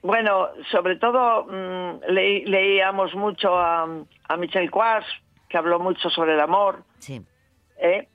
bueno, 0.02 0.48
sobre 0.70 0.96
todo 0.96 1.44
mm, 1.44 2.04
leí- 2.08 2.46
leíamos 2.46 3.14
mucho 3.14 3.58
a, 3.58 3.86
a 4.28 4.36
Michel 4.38 4.70
Quas, 4.70 5.04
que 5.50 5.58
habló 5.58 5.78
mucho 5.78 6.08
sobre 6.08 6.34
el 6.34 6.40
amor. 6.40 6.84
Sí. 7.00 7.20
¿eh? 7.78 8.08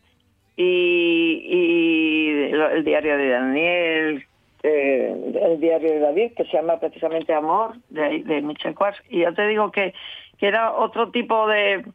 Y, 0.56 2.50
el 2.52 2.84
diario 2.84 3.18
de 3.18 3.30
Daniel, 3.30 4.26
eh, 4.64 5.34
el 5.44 5.60
diario 5.60 5.92
de 5.92 6.00
David, 6.00 6.32
que 6.36 6.46
se 6.46 6.54
llama 6.54 6.80
precisamente 6.80 7.34
Amor, 7.34 7.76
de, 7.90 8.24
de 8.24 8.42
Michel 8.42 8.74
Quas. 8.74 8.96
Y 9.10 9.20
ya 9.22 9.34
te 9.34 9.46
digo 9.48 9.72
que, 9.72 9.94
que 10.40 10.48
era 10.48 10.72
otro 10.72 11.12
tipo 11.12 11.48
de... 11.48 11.86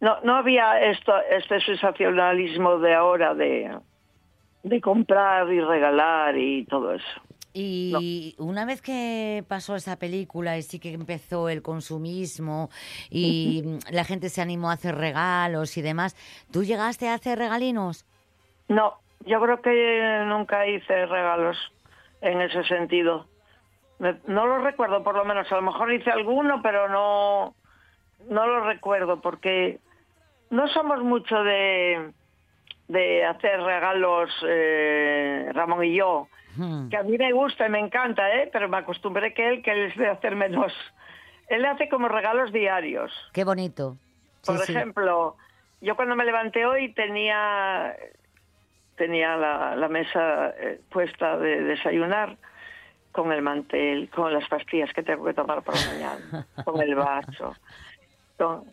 No, 0.00 0.20
no 0.22 0.36
había 0.36 0.78
esto, 0.90 1.14
este 1.30 1.58
sensacionalismo 1.60 2.78
de 2.78 2.94
ahora 2.94 3.34
de, 3.34 3.74
de 4.62 4.80
comprar 4.82 5.50
y 5.50 5.60
regalar 5.60 6.36
y 6.36 6.66
todo 6.66 6.92
eso. 6.92 7.20
Y 7.58 8.34
una 8.38 8.66
vez 8.66 8.82
que 8.82 9.42
pasó 9.48 9.76
esa 9.76 9.96
película 9.98 10.58
y 10.58 10.62
sí 10.62 10.78
que 10.78 10.92
empezó 10.92 11.48
el 11.48 11.62
consumismo 11.62 12.68
y 13.10 13.78
la 13.90 14.04
gente 14.04 14.28
se 14.28 14.42
animó 14.42 14.68
a 14.68 14.74
hacer 14.74 14.94
regalos 14.94 15.78
y 15.78 15.80
demás, 15.82 16.16
¿tú 16.52 16.64
llegaste 16.64 17.08
a 17.08 17.14
hacer 17.14 17.38
regalinos? 17.38 18.04
No, 18.68 19.00
yo 19.24 19.40
creo 19.40 19.62
que 19.62 20.24
nunca 20.26 20.66
hice 20.66 21.06
regalos 21.06 21.56
en 22.20 22.42
ese 22.42 22.62
sentido. 22.64 23.26
Me- 24.00 24.20
no 24.26 24.46
lo 24.46 24.58
recuerdo, 24.58 25.02
por 25.02 25.14
lo 25.14 25.24
menos. 25.24 25.50
A 25.50 25.56
lo 25.56 25.62
mejor 25.62 25.90
hice 25.94 26.10
alguno, 26.10 26.60
pero 26.62 26.90
no, 26.90 27.54
no 28.28 28.46
lo 28.46 28.64
recuerdo 28.66 29.22
porque 29.22 29.80
no 30.50 30.68
somos 30.68 31.02
mucho 31.02 31.42
de, 31.42 32.12
de 32.88 33.24
hacer 33.24 33.60
regalos, 33.60 34.30
eh, 34.46 35.50
Ramón 35.52 35.84
y 35.84 35.96
yo. 35.96 36.28
Hmm. 36.56 36.88
Que 36.88 36.96
a 36.96 37.02
mí 37.02 37.18
me 37.18 37.32
gusta 37.32 37.66
y 37.66 37.70
me 37.70 37.78
encanta, 37.80 38.34
¿eh? 38.34 38.48
pero 38.52 38.68
me 38.68 38.78
acostumbré 38.78 39.34
que 39.34 39.46
él, 39.48 39.62
que 39.62 39.72
él 39.72 39.90
es 39.90 39.96
de 39.96 40.08
hacer 40.08 40.36
menos. 40.36 40.72
Él 41.48 41.64
hace 41.64 41.88
como 41.88 42.08
regalos 42.08 42.52
diarios. 42.52 43.12
Qué 43.32 43.44
bonito. 43.44 43.96
Sí, 44.42 44.52
Por 44.52 44.58
sí. 44.60 44.72
ejemplo, 44.72 45.36
yo 45.80 45.96
cuando 45.96 46.16
me 46.16 46.24
levanté 46.24 46.64
hoy 46.66 46.92
tenía 46.92 47.94
tenía 48.96 49.36
la, 49.36 49.76
la 49.76 49.88
mesa 49.88 50.48
eh, 50.58 50.80
puesta 50.90 51.36
de 51.36 51.60
desayunar 51.62 52.36
con 53.12 53.30
el 53.32 53.42
mantel, 53.42 54.08
con 54.08 54.32
las 54.32 54.48
pastillas 54.48 54.90
que 54.94 55.02
tengo 55.02 55.24
que 55.24 55.34
tomar 55.34 55.62
por 55.62 55.74
la 55.74 55.86
mañana, 55.92 56.46
con 56.64 56.80
el 56.80 56.94
vaso. 56.94 57.54
con- 58.38 58.64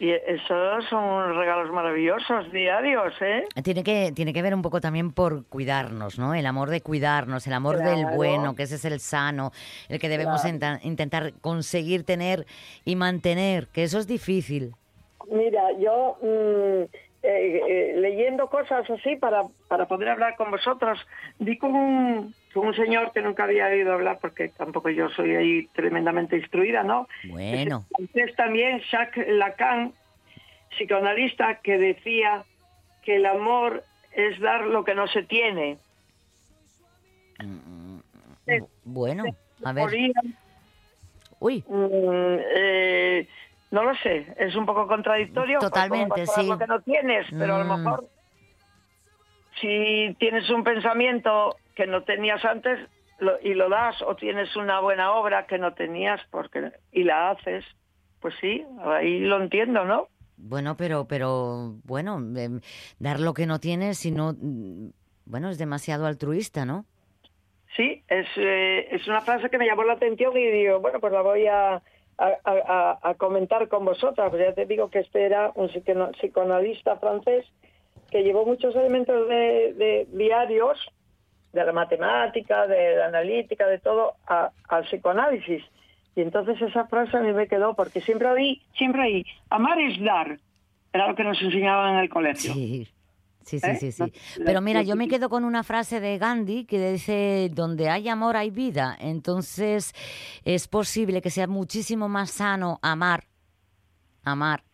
Y 0.00 0.12
esos 0.12 0.86
son 0.88 1.36
regalos 1.36 1.70
maravillosos, 1.72 2.50
diarios, 2.50 3.12
¿eh? 3.20 3.44
Tiene 3.62 3.84
que, 3.84 4.12
tiene 4.14 4.32
que 4.32 4.40
ver 4.40 4.54
un 4.54 4.62
poco 4.62 4.80
también 4.80 5.12
por 5.12 5.44
cuidarnos, 5.44 6.18
¿no? 6.18 6.34
El 6.34 6.46
amor 6.46 6.70
de 6.70 6.80
cuidarnos, 6.80 7.46
el 7.46 7.52
amor 7.52 7.76
del 7.76 8.06
bueno, 8.16 8.56
que 8.56 8.62
ese 8.62 8.76
es 8.76 8.84
el 8.86 8.98
sano, 8.98 9.52
el 9.90 9.98
que 9.98 10.08
debemos 10.08 10.40
Claro. 10.40 10.78
intentar 10.84 11.34
conseguir 11.42 12.04
tener 12.04 12.46
y 12.86 12.96
mantener, 12.96 13.66
que 13.68 13.82
eso 13.82 13.98
es 13.98 14.06
difícil. 14.06 14.72
Mira, 15.30 15.70
yo 15.78 16.16
mm, 16.22 16.84
eh, 17.22 17.60
eh, 17.68 17.94
leyendo 17.98 18.48
cosas 18.48 18.88
así 18.88 19.16
para, 19.16 19.44
para 19.68 19.86
poder 19.86 20.08
hablar 20.08 20.36
con 20.36 20.50
vosotros, 20.50 20.98
di 21.38 21.58
con 21.58 21.74
un, 21.74 22.34
con 22.54 22.68
un 22.68 22.74
señor 22.74 23.12
que 23.12 23.20
nunca 23.20 23.44
había 23.44 23.66
oído 23.66 23.92
hablar 23.92 24.18
porque 24.22 24.48
tampoco 24.48 24.88
yo 24.88 25.10
soy 25.10 25.36
ahí 25.36 25.66
tremendamente 25.74 26.38
instruida, 26.38 26.82
¿no? 26.82 27.08
Bueno, 27.28 27.84
Es 28.14 28.34
también 28.36 28.80
Jacques 28.90 29.28
Lacan, 29.28 29.92
psicoanalista, 30.70 31.56
que 31.56 31.76
decía 31.76 32.44
que 33.02 33.16
el 33.16 33.26
amor 33.26 33.84
es 34.12 34.40
dar 34.40 34.62
lo 34.62 34.82
que 34.84 34.94
no 34.94 35.06
se 35.06 35.22
tiene. 35.22 35.76
bueno, 38.84 39.24
a 39.62 39.72
ver. 39.74 39.88
Uy. 41.38 41.64
eh, 41.68 43.26
no 43.70 43.84
lo 43.84 43.94
sé, 43.96 44.34
es 44.38 44.54
un 44.56 44.66
poco 44.66 44.86
contradictorio. 44.86 45.58
pues, 45.60 45.70
Totalmente, 45.70 46.08
¿cómo 46.08 46.26
vas 46.26 46.28
a 46.28 46.32
dar 46.32 46.44
sí. 46.44 46.48
lo 46.50 46.58
que 46.58 46.66
no 46.66 46.80
tienes, 46.82 47.26
pero 47.38 47.54
a 47.56 47.58
lo 47.58 47.64
Mm. 47.64 47.84
mejor 47.84 48.04
si 49.60 50.16
tienes 50.18 50.48
un 50.50 50.64
pensamiento 50.64 51.56
que 51.74 51.86
no 51.86 52.02
tenías 52.04 52.44
antes 52.44 52.78
lo- 53.18 53.38
y 53.42 53.54
lo 53.54 53.68
das, 53.68 54.00
o 54.02 54.16
tienes 54.16 54.54
una 54.56 54.80
buena 54.80 55.12
obra 55.12 55.46
que 55.46 55.58
no 55.58 55.74
tenías 55.74 56.20
porque 56.30 56.72
y 56.90 57.04
la 57.04 57.30
haces, 57.30 57.64
pues 58.20 58.34
sí, 58.40 58.64
ahí 58.82 59.20
lo 59.20 59.42
entiendo, 59.42 59.84
¿no? 59.84 60.08
Bueno, 60.36 60.74
pero, 60.76 61.06
pero, 61.06 61.74
bueno, 61.84 62.16
em, 62.38 62.60
dar 62.98 63.20
lo 63.20 63.34
que 63.34 63.46
no 63.46 63.60
tienes, 63.60 63.98
si 63.98 64.10
no, 64.10 64.32
mm, 64.32 64.88
bueno, 65.26 65.50
es 65.50 65.58
demasiado 65.58 66.06
altruista, 66.06 66.64
¿no? 66.64 66.86
Sí, 67.76 68.02
es, 68.08 68.26
eh, 68.36 68.88
es 68.90 69.06
una 69.06 69.20
frase 69.20 69.50
que 69.50 69.58
me 69.58 69.66
llamó 69.66 69.84
la 69.84 69.92
atención 69.94 70.34
y 70.36 70.46
digo, 70.50 70.80
bueno, 70.80 70.98
pues 70.98 71.12
la 71.12 71.20
voy 71.20 71.46
a, 71.46 71.82
a, 72.26 72.38
a- 72.44 72.98
a 73.10 73.14
comentar 73.14 73.68
con 73.68 73.84
vosotras. 73.84 74.30
Pues 74.30 74.42
ya 74.46 74.52
te 74.54 74.66
digo 74.66 74.90
que 74.90 75.00
este 75.00 75.24
era 75.24 75.52
un 75.54 75.68
psicoana- 75.70 76.10
psicoanalista 76.12 76.96
francés 76.96 77.46
que 78.10 78.22
llevó 78.22 78.44
muchos 78.44 78.74
elementos 78.76 79.28
de, 79.28 79.72
de 79.74 80.06
diarios, 80.12 80.78
de 81.52 81.64
la 81.64 81.72
matemática, 81.72 82.66
de 82.66 82.96
la 82.96 83.06
analítica, 83.06 83.66
de 83.66 83.78
todo, 83.78 84.14
a- 84.26 84.50
al 84.68 84.84
psicoanálisis. 84.84 85.62
Y 86.16 86.22
entonces 86.22 86.60
esa 86.60 86.86
frase 86.86 87.16
a 87.16 87.20
mí 87.20 87.32
me 87.32 87.46
quedó, 87.48 87.74
porque 87.74 88.00
siempre 88.00 88.28
oí, 88.28 88.62
siempre 88.76 89.02
oí, 89.02 89.24
amar 89.48 89.78
es 89.80 90.00
dar. 90.04 90.38
Era 90.92 91.06
lo 91.08 91.14
que 91.14 91.22
nos 91.24 91.40
enseñaban 91.40 91.94
en 91.94 92.00
el 92.00 92.08
colegio. 92.10 92.52
Sí. 92.52 92.88
Sí, 93.42 93.58
sí, 93.58 93.70
¿Eh? 93.70 93.76
sí, 93.76 93.92
sí. 93.92 94.12
Pero 94.44 94.60
mira, 94.60 94.82
yo 94.82 94.96
me 94.96 95.08
quedo 95.08 95.28
con 95.28 95.44
una 95.44 95.62
frase 95.62 96.00
de 96.00 96.18
Gandhi 96.18 96.64
que 96.64 96.92
dice, 96.92 97.50
donde 97.52 97.88
hay 97.88 98.08
amor 98.08 98.36
hay 98.36 98.50
vida. 98.50 98.96
Entonces 99.00 99.92
es 100.44 100.68
posible 100.68 101.22
que 101.22 101.30
sea 101.30 101.46
muchísimo 101.46 102.08
más 102.08 102.30
sano 102.30 102.78
amar, 102.82 103.24
amar, 104.22 104.64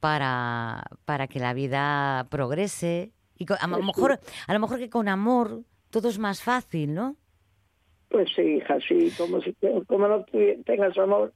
para, 0.00 0.84
para 1.04 1.26
que 1.26 1.40
la 1.40 1.54
vida 1.54 2.26
progrese. 2.30 3.12
Y 3.36 3.46
a, 3.52 3.66
lo 3.66 3.82
mejor, 3.82 4.20
a 4.46 4.52
lo 4.52 4.60
mejor 4.60 4.78
que 4.78 4.90
con 4.90 5.08
amor 5.08 5.62
todo 5.90 6.08
es 6.08 6.18
más 6.18 6.42
fácil, 6.42 6.94
¿no? 6.94 7.16
Pues 8.08 8.30
sí, 8.34 8.42
hija, 8.42 8.78
sí, 8.80 9.12
como, 9.18 9.40
si, 9.42 9.54
como 9.86 10.08
no 10.08 10.24
tengas 10.64 10.96
amor, 10.96 11.32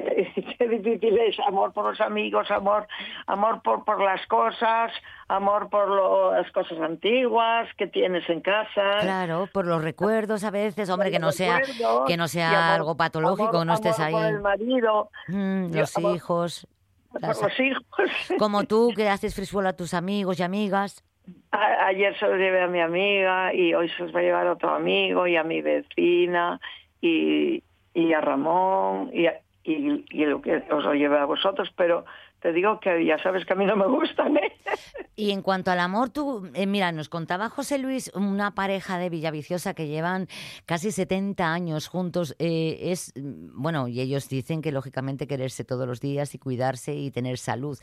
qué, 0.58 0.68
difícil 0.68 1.18
es, 1.18 1.38
amor 1.46 1.72
por 1.72 1.86
los 1.86 2.00
amigos, 2.00 2.50
amor 2.50 2.86
amor 3.26 3.62
por, 3.62 3.84
por 3.84 4.02
las 4.02 4.24
cosas, 4.26 4.92
amor 5.28 5.68
por 5.70 5.88
lo- 5.88 6.32
las 6.32 6.50
cosas 6.52 6.78
antiguas 6.80 7.68
que 7.76 7.86
tienes 7.86 8.28
en 8.28 8.40
casa. 8.40 8.98
Claro, 9.00 9.48
por 9.52 9.66
los 9.66 9.82
recuerdos 9.82 10.44
a 10.44 10.50
veces, 10.50 10.88
hombre, 10.90 11.08
Por 11.08 11.12
que 11.12 11.18
no 11.18 11.32
sea, 11.32 11.60
que 12.06 12.16
no 12.16 12.28
sea 12.28 12.50
amor- 12.68 12.74
algo 12.80 12.96
patológico, 12.96 13.48
amor- 13.48 13.66
no 13.66 13.74
estés 13.74 13.98
amor 13.98 14.06
ahí. 14.06 14.12
por 14.14 14.24
el 14.34 14.40
marido, 14.40 15.10
Mm, 15.28 15.74
los 15.74 15.96
amor- 15.96 16.16
hijos. 16.16 16.66
por 17.12 17.20
las- 17.22 17.40
los 17.42 17.60
hijos. 17.60 17.84
Como 18.38 18.64
tú, 18.64 18.92
que 18.94 19.08
haces 19.08 19.34
frisuelo 19.34 19.68
a 19.68 19.72
tus 19.72 19.94
amigos 19.94 20.38
y 20.40 20.42
amigas. 20.42 21.04
A- 21.52 21.86
ayer 21.88 22.18
se 22.18 22.26
lo 22.26 22.36
llevé 22.36 22.62
a 22.62 22.66
mi 22.68 22.80
amiga 22.80 23.52
y 23.52 23.74
hoy 23.74 23.88
se 23.90 24.02
los 24.02 24.14
va 24.14 24.20
a 24.20 24.22
llevar 24.22 24.46
a 24.46 24.52
otro 24.52 24.70
amigo 24.70 25.26
y 25.26 25.36
a 25.36 25.42
mi 25.44 25.60
vecina 25.60 26.58
y, 27.02 27.62
y 27.94 28.12
a 28.14 28.20
Ramón 28.20 29.10
y, 29.12 29.26
a- 29.26 29.34
y, 29.72 30.24
lo 30.24 30.40
que 30.40 30.64
os 30.70 30.84
lo 30.84 30.94
llevé 30.94 31.18
a 31.18 31.24
vosotros, 31.24 31.70
pero 31.76 32.04
te 32.40 32.52
digo 32.52 32.78
que 32.80 33.04
ya 33.04 33.18
sabes 33.22 33.44
que 33.44 33.52
a 33.52 33.56
mí 33.56 33.66
no 33.66 33.76
me 33.76 33.86
gustan, 33.86 34.36
¿eh? 34.36 34.52
Y 35.16 35.32
en 35.32 35.42
cuanto 35.42 35.70
al 35.70 35.80
amor, 35.80 36.10
tú, 36.10 36.48
eh, 36.54 36.66
mira, 36.66 36.92
nos 36.92 37.08
contaba 37.08 37.48
José 37.48 37.78
Luis, 37.78 38.12
una 38.14 38.54
pareja 38.54 38.98
de 38.98 39.10
Villaviciosa 39.10 39.74
que 39.74 39.88
llevan 39.88 40.28
casi 40.64 40.92
70 40.92 41.52
años 41.52 41.88
juntos. 41.88 42.36
eh, 42.38 42.78
es, 42.92 43.12
mm, 43.16 43.60
bueno, 43.60 43.88
y 43.88 44.00
ellos 44.00 44.28
dicen 44.28 44.62
que 44.62 44.70
lógicamente 44.70 45.26
quererse 45.26 45.64
todos 45.64 45.86
los 45.86 46.00
días 46.00 46.34
y 46.34 46.38
cuidarse 46.38 46.94
y 46.94 47.10
tener 47.10 47.38
salud. 47.38 47.78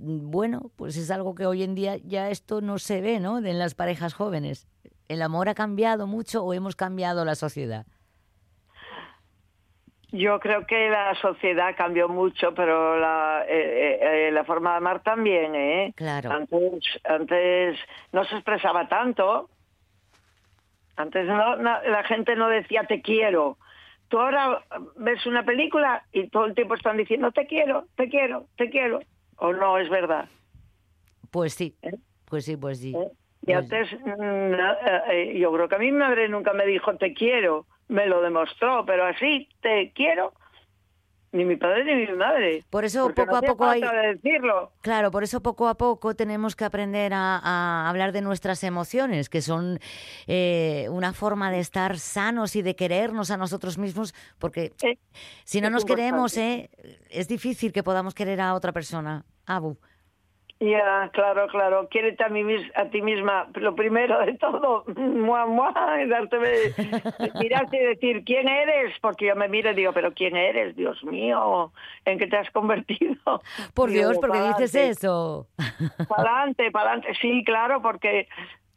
Bueno, 0.00 0.70
pues 0.76 0.96
es 0.96 1.10
algo 1.10 1.34
que 1.34 1.44
hoy 1.44 1.64
en 1.64 1.74
día 1.74 1.96
ya 1.96 2.30
esto 2.30 2.60
no 2.60 2.78
se 2.78 3.00
ve, 3.00 3.18
¿no? 3.18 3.38
En 3.38 3.58
las 3.58 3.74
parejas 3.74 4.14
jóvenes. 4.14 4.68
¿El 5.08 5.22
amor 5.22 5.48
ha 5.48 5.54
cambiado 5.54 6.06
mucho 6.06 6.44
o 6.44 6.54
hemos 6.54 6.76
cambiado 6.76 7.24
la 7.24 7.34
sociedad? 7.34 7.84
Yo 10.10 10.40
creo 10.40 10.66
que 10.66 10.88
la 10.88 11.14
sociedad 11.16 11.74
cambió 11.76 12.08
mucho, 12.08 12.54
pero 12.54 12.98
la, 12.98 13.44
eh, 13.46 13.98
eh, 14.00 14.28
eh, 14.28 14.30
la 14.32 14.44
forma 14.44 14.70
de 14.70 14.76
amar 14.78 15.02
también, 15.02 15.54
¿eh? 15.54 15.92
Claro. 15.96 16.30
Antes, 16.32 16.82
antes 17.04 17.78
no 18.12 18.24
se 18.24 18.34
expresaba 18.36 18.88
tanto. 18.88 19.50
Antes 20.96 21.26
no, 21.26 21.56
no- 21.56 21.82
la 21.82 22.02
gente 22.04 22.34
no 22.36 22.48
decía 22.48 22.84
te 22.84 23.02
quiero. 23.02 23.58
Tú 24.08 24.18
ahora 24.18 24.64
ves 24.96 25.26
una 25.26 25.44
película 25.44 26.02
y 26.12 26.28
todo 26.28 26.46
el 26.46 26.54
tiempo 26.54 26.74
están 26.74 26.96
diciendo 26.96 27.30
te 27.30 27.46
quiero, 27.46 27.84
te 27.94 28.08
quiero, 28.08 28.46
te 28.56 28.70
quiero. 28.70 29.00
O 29.36 29.52
no, 29.52 29.76
es 29.78 29.90
verdad. 29.90 30.28
Pues 31.30 31.52
sí, 31.52 31.76
pues 32.24 32.46
sí, 32.46 32.56
pues 32.56 32.80
sí. 32.80 32.96
Y 33.46 33.52
antes, 33.52 33.88
mm, 33.92 34.54
eh, 34.54 35.02
eh, 35.10 35.38
yo 35.38 35.52
creo 35.52 35.68
que 35.68 35.76
a 35.76 35.78
mi 35.78 35.92
madre 35.92 36.28
nunca 36.28 36.52
me 36.52 36.66
dijo 36.66 36.96
te 36.96 37.14
quiero, 37.14 37.66
me 37.88 38.06
lo 38.06 38.20
demostró, 38.20 38.84
pero 38.84 39.04
así, 39.04 39.48
te 39.60 39.92
quiero, 39.94 40.34
ni 41.32 41.44
mi 41.44 41.56
padre 41.56 41.84
ni 41.84 42.06
mi 42.06 42.16
madre. 42.16 42.64
Por 42.70 42.84
eso 42.84 43.04
Porque 43.04 43.22
poco 43.22 43.32
no 43.32 43.38
a 43.38 43.42
poco 43.42 43.64
hay... 43.64 43.80
decirlo. 43.80 44.72
Claro, 44.80 45.10
por 45.10 45.24
eso 45.24 45.42
poco 45.42 45.68
a 45.68 45.76
poco 45.76 46.14
tenemos 46.14 46.56
que 46.56 46.64
aprender 46.64 47.12
a, 47.12 47.38
a 47.38 47.88
hablar 47.88 48.12
de 48.12 48.22
nuestras 48.22 48.64
emociones, 48.64 49.28
que 49.28 49.42
son 49.42 49.78
eh, 50.26 50.86
una 50.90 51.12
forma 51.12 51.50
de 51.50 51.60
estar 51.60 51.98
sanos 51.98 52.56
y 52.56 52.62
de 52.62 52.74
querernos 52.74 53.30
a 53.30 53.36
nosotros 53.36 53.78
mismos, 53.78 54.14
porque 54.38 54.72
si 55.44 55.60
no 55.60 55.70
nos 55.70 55.84
queremos, 55.84 56.36
eh, 56.36 56.70
es 57.10 57.28
difícil 57.28 57.72
que 57.72 57.82
podamos 57.82 58.14
querer 58.14 58.40
a 58.40 58.54
otra 58.54 58.72
persona. 58.72 59.24
Abu. 59.46 59.78
Ya, 60.60 61.08
claro, 61.12 61.46
claro. 61.46 61.88
Quiérete 61.88 62.24
a, 62.24 62.28
mí, 62.28 62.42
a 62.74 62.86
ti 62.86 63.00
misma, 63.00 63.46
lo 63.54 63.76
primero 63.76 64.18
de 64.26 64.34
todo, 64.34 64.84
mua, 64.96 65.46
mua, 65.46 65.72
darte, 66.08 66.36
mirarte 67.38 67.76
y 67.76 67.86
decir, 67.86 68.24
¿quién 68.24 68.48
eres? 68.48 68.92
Porque 69.00 69.26
yo 69.26 69.36
me 69.36 69.48
miro 69.48 69.70
y 69.70 69.74
digo, 69.74 69.92
¿pero 69.92 70.12
quién 70.12 70.36
eres? 70.36 70.74
Dios 70.74 71.02
mío, 71.04 71.72
¿en 72.04 72.18
qué 72.18 72.26
te 72.26 72.36
has 72.38 72.50
convertido? 72.50 73.40
Por 73.74 73.90
Digo, 73.90 74.10
Dios, 74.10 74.18
¿por 74.18 74.32
qué 74.32 74.40
dices 74.48 74.74
eso? 74.74 75.46
Para 76.08 76.38
adelante, 76.38 76.70
para 76.72 76.90
adelante. 76.92 77.16
Sí, 77.20 77.44
claro, 77.44 77.80
porque 77.80 78.26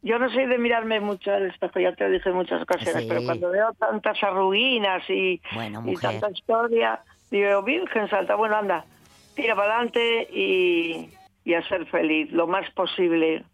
yo 0.02 0.20
no 0.20 0.30
soy 0.30 0.46
de 0.46 0.58
mirarme 0.58 1.00
mucho 1.00 1.32
al 1.32 1.46
espejo, 1.46 1.80
ya 1.80 1.92
te 1.94 2.04
lo 2.04 2.10
dije 2.10 2.28
en 2.28 2.36
muchas 2.36 2.62
ocasiones, 2.62 3.02
Sí. 3.02 3.08
pero 3.08 3.24
cuando 3.24 3.50
veo 3.50 3.72
tantas 3.74 4.22
arruguinas 4.22 5.02
y, 5.10 5.40
Bueno, 5.54 5.82
y 5.86 5.96
tanta 5.96 6.30
historia, 6.30 7.00
digo, 7.30 7.62
Virgen 7.62 8.08
Santa, 8.08 8.36
bueno, 8.36 8.56
anda, 8.56 8.84
tira 9.34 9.56
para 9.56 9.74
adelante 9.74 10.28
y, 10.32 11.08
y 11.44 11.54
a 11.54 11.62
ser 11.68 11.86
feliz 11.86 12.30
lo 12.32 12.46
más 12.46 12.70
posible. 12.72 13.44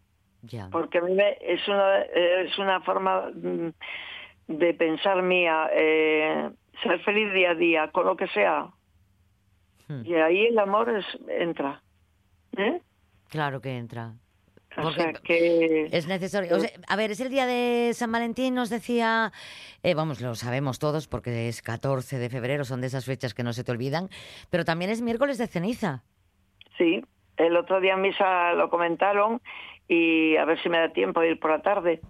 Porque 0.71 0.99
a 0.99 1.01
mí 1.03 1.15
me- 1.15 1.37
es, 1.41 1.67
una, 1.69 2.01
es 2.03 2.59
una 2.59 2.81
forma 2.83 3.31
mm, 3.35 3.69
de 4.49 4.75
pensar 4.75 5.23
mía, 5.23 5.69
eh, 5.73 6.51
ser 6.83 7.01
feliz 7.01 7.33
día 7.33 7.51
a 7.51 7.55
día, 7.55 7.91
con 7.91 8.07
lo 8.07 8.17
que 8.17 8.29
sea. 8.29 8.69
Hmm. 9.89 10.03
Y 10.05 10.15
ahí 10.15 10.47
el 10.47 10.59
amor 10.59 10.91
es, 10.91 11.05
entra. 11.29 11.83
¿eh? 12.57 12.81
Claro 13.31 13.61
que 13.61 13.77
entra. 13.77 14.15
O 14.77 14.83
Porque 14.83 15.01
sea 15.03 15.13
que... 15.15 15.89
Es 15.91 16.07
necesario. 16.07 16.55
O 16.55 16.61
sea, 16.61 16.71
a 16.87 16.95
ver, 16.95 17.11
es 17.11 17.21
el 17.21 17.31
día 17.31 17.47
de 17.47 17.91
San 17.95 18.13
Valentín, 18.13 18.55
nos 18.55 18.71
decía, 18.71 19.33
eh, 19.83 19.95
vamos, 19.95 20.21
lo 20.21 20.35
sabemos 20.37 20.79
todos 20.79 21.09
porque 21.09 21.49
es 21.49 21.63
14 21.63 22.19
de 22.19 22.29
febrero, 22.31 22.65
son 22.65 22.81
de 22.81 22.87
esas 22.87 23.05
fechas 23.07 23.35
que 23.35 23.43
no 23.43 23.53
se 23.53 23.65
te 23.65 23.73
olvidan, 23.73 24.09
pero 24.51 24.65
también 24.65 24.91
es 24.93 25.01
miércoles 25.03 25.37
de 25.39 25.49
ceniza. 25.49 26.05
Sí, 26.77 27.03
el 27.39 27.57
otro 27.57 27.81
día 27.81 27.95
en 27.95 28.03
misa 28.03 28.53
lo 28.53 28.69
comentaron 28.69 29.41
y 29.89 30.37
a 30.37 30.45
ver 30.45 30.61
si 30.63 30.69
me 30.69 30.79
da 30.79 30.91
tiempo 30.91 31.21
de 31.21 31.31
ir 31.31 31.41
por 31.41 31.51
la 31.51 31.63
tarde. 31.63 32.01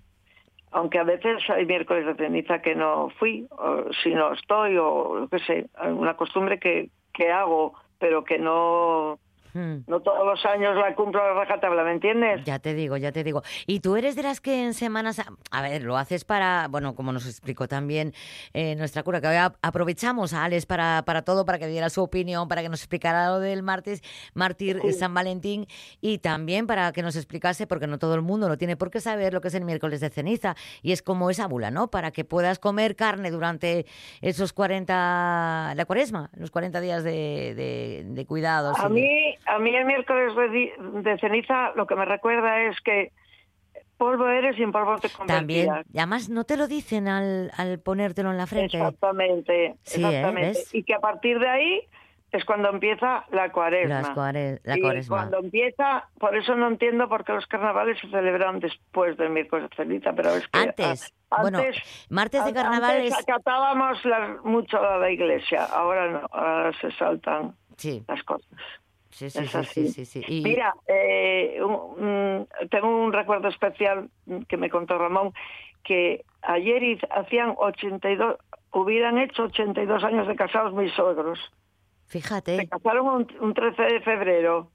Aunque 0.70 0.98
a 0.98 1.04
veces 1.04 1.48
hay 1.48 1.64
miércoles 1.64 2.04
de 2.04 2.14
ceniza 2.14 2.60
que 2.60 2.74
no 2.74 3.08
fui, 3.18 3.46
o 3.50 3.84
si 4.02 4.10
no 4.14 4.32
estoy, 4.32 4.76
o 4.76 5.20
lo 5.20 5.28
que 5.28 5.38
sé, 5.38 5.66
una 5.82 6.14
costumbre 6.14 6.58
que, 6.58 6.90
que 7.14 7.30
hago 7.30 7.74
pero 7.98 8.24
que 8.24 8.38
no, 8.38 9.18
Hmm. 9.54 9.78
no 9.86 10.00
todos 10.00 10.26
los 10.26 10.44
años 10.44 10.76
la 10.76 10.94
cumplo 10.94 11.22
a 11.22 11.32
rajatabla, 11.34 11.84
¿me 11.84 11.92
entiendes? 11.92 12.44
Ya 12.44 12.58
te 12.58 12.74
digo, 12.74 12.96
ya 12.96 13.12
te 13.12 13.24
digo. 13.24 13.42
Y 13.66 13.80
tú 13.80 13.96
eres 13.96 14.16
de 14.16 14.22
las 14.22 14.40
que 14.40 14.64
en 14.64 14.74
semanas, 14.74 15.22
a 15.50 15.62
ver, 15.62 15.82
lo 15.82 15.96
haces 15.96 16.24
para, 16.24 16.68
bueno, 16.68 16.94
como 16.94 17.12
nos 17.12 17.26
explicó 17.26 17.68
también 17.68 18.12
eh, 18.52 18.74
nuestra 18.76 19.02
cura, 19.02 19.20
que 19.20 19.28
hoy 19.28 19.36
aprovechamos 19.62 20.34
a 20.34 20.44
Alex 20.44 20.66
para, 20.66 21.02
para 21.04 21.22
todo, 21.22 21.44
para 21.44 21.58
que 21.58 21.66
diera 21.66 21.90
su 21.90 22.02
opinión, 22.02 22.48
para 22.48 22.62
que 22.62 22.68
nos 22.68 22.80
explicara 22.80 23.28
lo 23.28 23.40
del 23.40 23.62
martes, 23.62 24.02
mártir 24.34 24.80
San 24.92 25.14
Valentín, 25.14 25.66
y 26.00 26.18
también 26.18 26.66
para 26.66 26.92
que 26.92 27.02
nos 27.02 27.16
explicase, 27.16 27.66
porque 27.66 27.86
no 27.86 27.98
todo 27.98 28.14
el 28.14 28.22
mundo 28.22 28.48
lo 28.48 28.58
tiene 28.58 28.76
por 28.76 28.90
qué 28.90 29.00
saber 29.00 29.32
lo 29.32 29.40
que 29.40 29.48
es 29.48 29.54
el 29.54 29.64
miércoles 29.64 30.00
de 30.00 30.10
ceniza, 30.10 30.56
y 30.82 30.92
es 30.92 31.02
como 31.02 31.30
esa 31.30 31.46
bula, 31.46 31.70
¿no? 31.70 31.88
Para 31.90 32.10
que 32.10 32.24
puedas 32.24 32.58
comer 32.58 32.96
carne 32.96 33.30
durante 33.30 33.86
esos 34.20 34.52
40, 34.52 35.72
la 35.74 35.84
cuaresma, 35.84 36.30
los 36.34 36.50
40 36.50 36.80
días 36.80 37.04
de, 37.04 37.54
de, 37.54 38.04
de 38.06 38.26
cuidados. 38.26 38.78
A 38.78 38.88
y 38.88 38.90
mí, 38.90 39.37
a 39.46 39.58
mí 39.58 39.74
el 39.74 39.84
miércoles 39.84 40.34
de, 40.36 41.18
ceniza 41.20 41.72
lo 41.74 41.86
que 41.86 41.94
me 41.96 42.04
recuerda 42.04 42.62
es 42.62 42.80
que 42.80 43.12
polvo 43.96 44.28
eres 44.28 44.56
y 44.58 44.62
en 44.62 44.70
polvo 44.72 44.96
te 44.98 45.08
También, 45.26 45.66
convertirás. 45.66 45.86
y 45.94 45.98
además 45.98 46.28
no 46.28 46.44
te 46.44 46.56
lo 46.56 46.68
dicen 46.68 47.08
al, 47.08 47.50
al 47.56 47.80
ponértelo 47.80 48.30
en 48.30 48.36
la 48.38 48.46
frente. 48.46 48.76
Exactamente, 48.76 49.74
Sí, 49.82 50.02
¿eh? 50.02 50.06
exactamente. 50.06 50.58
Y 50.72 50.82
que 50.84 50.94
a 50.94 51.00
partir 51.00 51.38
de 51.40 51.48
ahí 51.48 51.80
es 52.30 52.44
cuando 52.44 52.68
empieza 52.68 53.24
la 53.32 53.50
cuaresma. 53.50 54.02
Las 54.02 54.10
cuare- 54.10 54.60
la 54.62 54.76
y 54.76 54.80
cuaresma. 54.82 55.16
cuando 55.16 55.38
empieza, 55.38 56.08
por 56.20 56.36
eso 56.36 56.54
no 56.54 56.68
entiendo 56.68 57.08
por 57.08 57.24
qué 57.24 57.32
los 57.32 57.46
carnavales 57.46 57.98
se 58.00 58.08
celebran 58.10 58.60
después 58.60 59.16
del 59.16 59.30
miércoles 59.30 59.70
de 59.70 59.76
ceniza, 59.76 60.12
pero 60.12 60.30
es 60.34 60.46
que 60.46 60.58
Antes, 60.60 61.12
a- 61.30 61.40
bueno, 61.40 61.58
antes- 61.58 62.06
martes 62.10 62.44
de 62.44 62.52
carnaval 62.52 62.96
antes 62.98 63.12
es- 63.14 63.18
acatábamos 63.18 63.98
mucho 64.44 64.78
a 64.78 64.98
la 64.98 65.10
iglesia, 65.10 65.64
ahora 65.64 66.08
no, 66.10 66.20
ahora 66.30 66.72
se 66.80 66.90
saltan 66.92 67.54
Sí. 67.76 68.04
las 68.06 68.22
cosas. 68.24 68.48
Sí, 69.18 69.30
sí, 69.30 69.38
Es 69.40 69.50
sí, 69.50 69.58
así. 69.58 69.88
sí, 69.88 70.04
sí, 70.04 70.22
sí. 70.22 70.24
Y- 70.38 70.42
Mira, 70.44 70.72
eh, 70.86 71.58
un- 71.60 72.04
un- 72.04 72.48
tengo 72.70 72.86
un 73.04 73.12
recuerdo 73.12 73.48
especial 73.48 74.10
que 74.48 74.56
me 74.56 74.70
contó 74.70 74.96
Ramón, 74.96 75.32
que 75.82 76.24
ayer 76.42 76.98
hacían 77.10 77.54
82, 77.56 78.36
hubieran 78.72 79.18
hecho 79.18 79.42
82 79.44 80.04
años 80.04 80.28
de 80.28 80.36
casados 80.36 80.72
mis 80.72 80.92
suegros. 80.92 81.40
Fíjate, 82.06 82.56
Se 82.58 82.68
casaron 82.68 83.06
un, 83.08 83.26
un 83.40 83.54
13 83.54 83.82
de 83.82 84.00
febrero. 84.02 84.70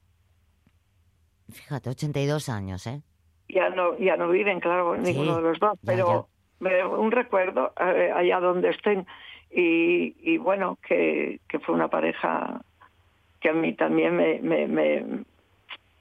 fíjate, 1.50 1.88
82 1.90 2.48
años, 2.48 2.86
¿eh? 2.86 3.00
Ya 3.48 3.70
no, 3.70 3.96
ya 3.98 4.16
no 4.16 4.28
viven, 4.28 4.60
claro, 4.60 4.96
ninguno 4.96 5.36
de 5.36 5.42
los 5.42 5.58
dos, 5.58 5.78
ya, 5.82 5.86
pero 5.86 6.28
me- 6.60 6.84
un 6.84 7.10
recuerdo 7.12 7.72
eh, 7.80 8.10
allá 8.14 8.40
donde 8.40 8.70
estén. 8.70 9.06
Y, 9.50 10.16
y 10.18 10.36
bueno, 10.38 10.78
que, 10.86 11.40
que 11.48 11.60
fue 11.60 11.74
una 11.74 11.88
pareja 11.88 12.60
que 13.44 13.50
a 13.50 13.52
mí 13.52 13.74
también 13.74 14.16
me, 14.16 14.40
me, 14.40 14.66
me- 14.66 15.24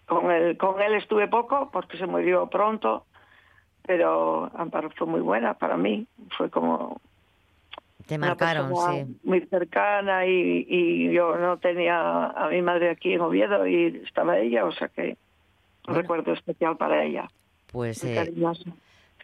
con 0.08 0.32
él 0.32 0.58
con 0.58 0.82
él 0.82 0.94
estuve 0.94 1.28
poco 1.28 1.70
porque 1.74 1.98
se 1.98 2.06
murió 2.08 2.48
pronto 2.48 3.06
pero 3.86 4.50
Amparo 4.56 4.90
fue 4.92 5.08
muy 5.08 5.20
buena 5.20 5.54
para 5.56 5.76
mí 5.76 6.08
fue 6.38 6.50
como 6.50 7.02
Te 8.06 8.18
marcaron, 8.18 8.74
sí. 8.78 9.18
muy 9.24 9.42
cercana 9.48 10.26
y, 10.26 10.66
y 10.70 11.12
yo 11.12 11.36
no 11.36 11.58
tenía 11.58 12.28
a 12.28 12.48
mi 12.48 12.62
madre 12.62 12.90
aquí 12.92 13.12
en 13.12 13.20
Oviedo 13.20 13.68
y 13.68 14.02
estaba 14.06 14.38
ella 14.40 14.64
o 14.64 14.72
sea 14.72 14.88
que 14.88 15.18
un 15.90 15.96
recuerdo 15.96 16.32
especial 16.32 16.78
para 16.78 17.04
ella. 17.04 17.30
Pues, 17.68 18.06
eh, 18.06 18.32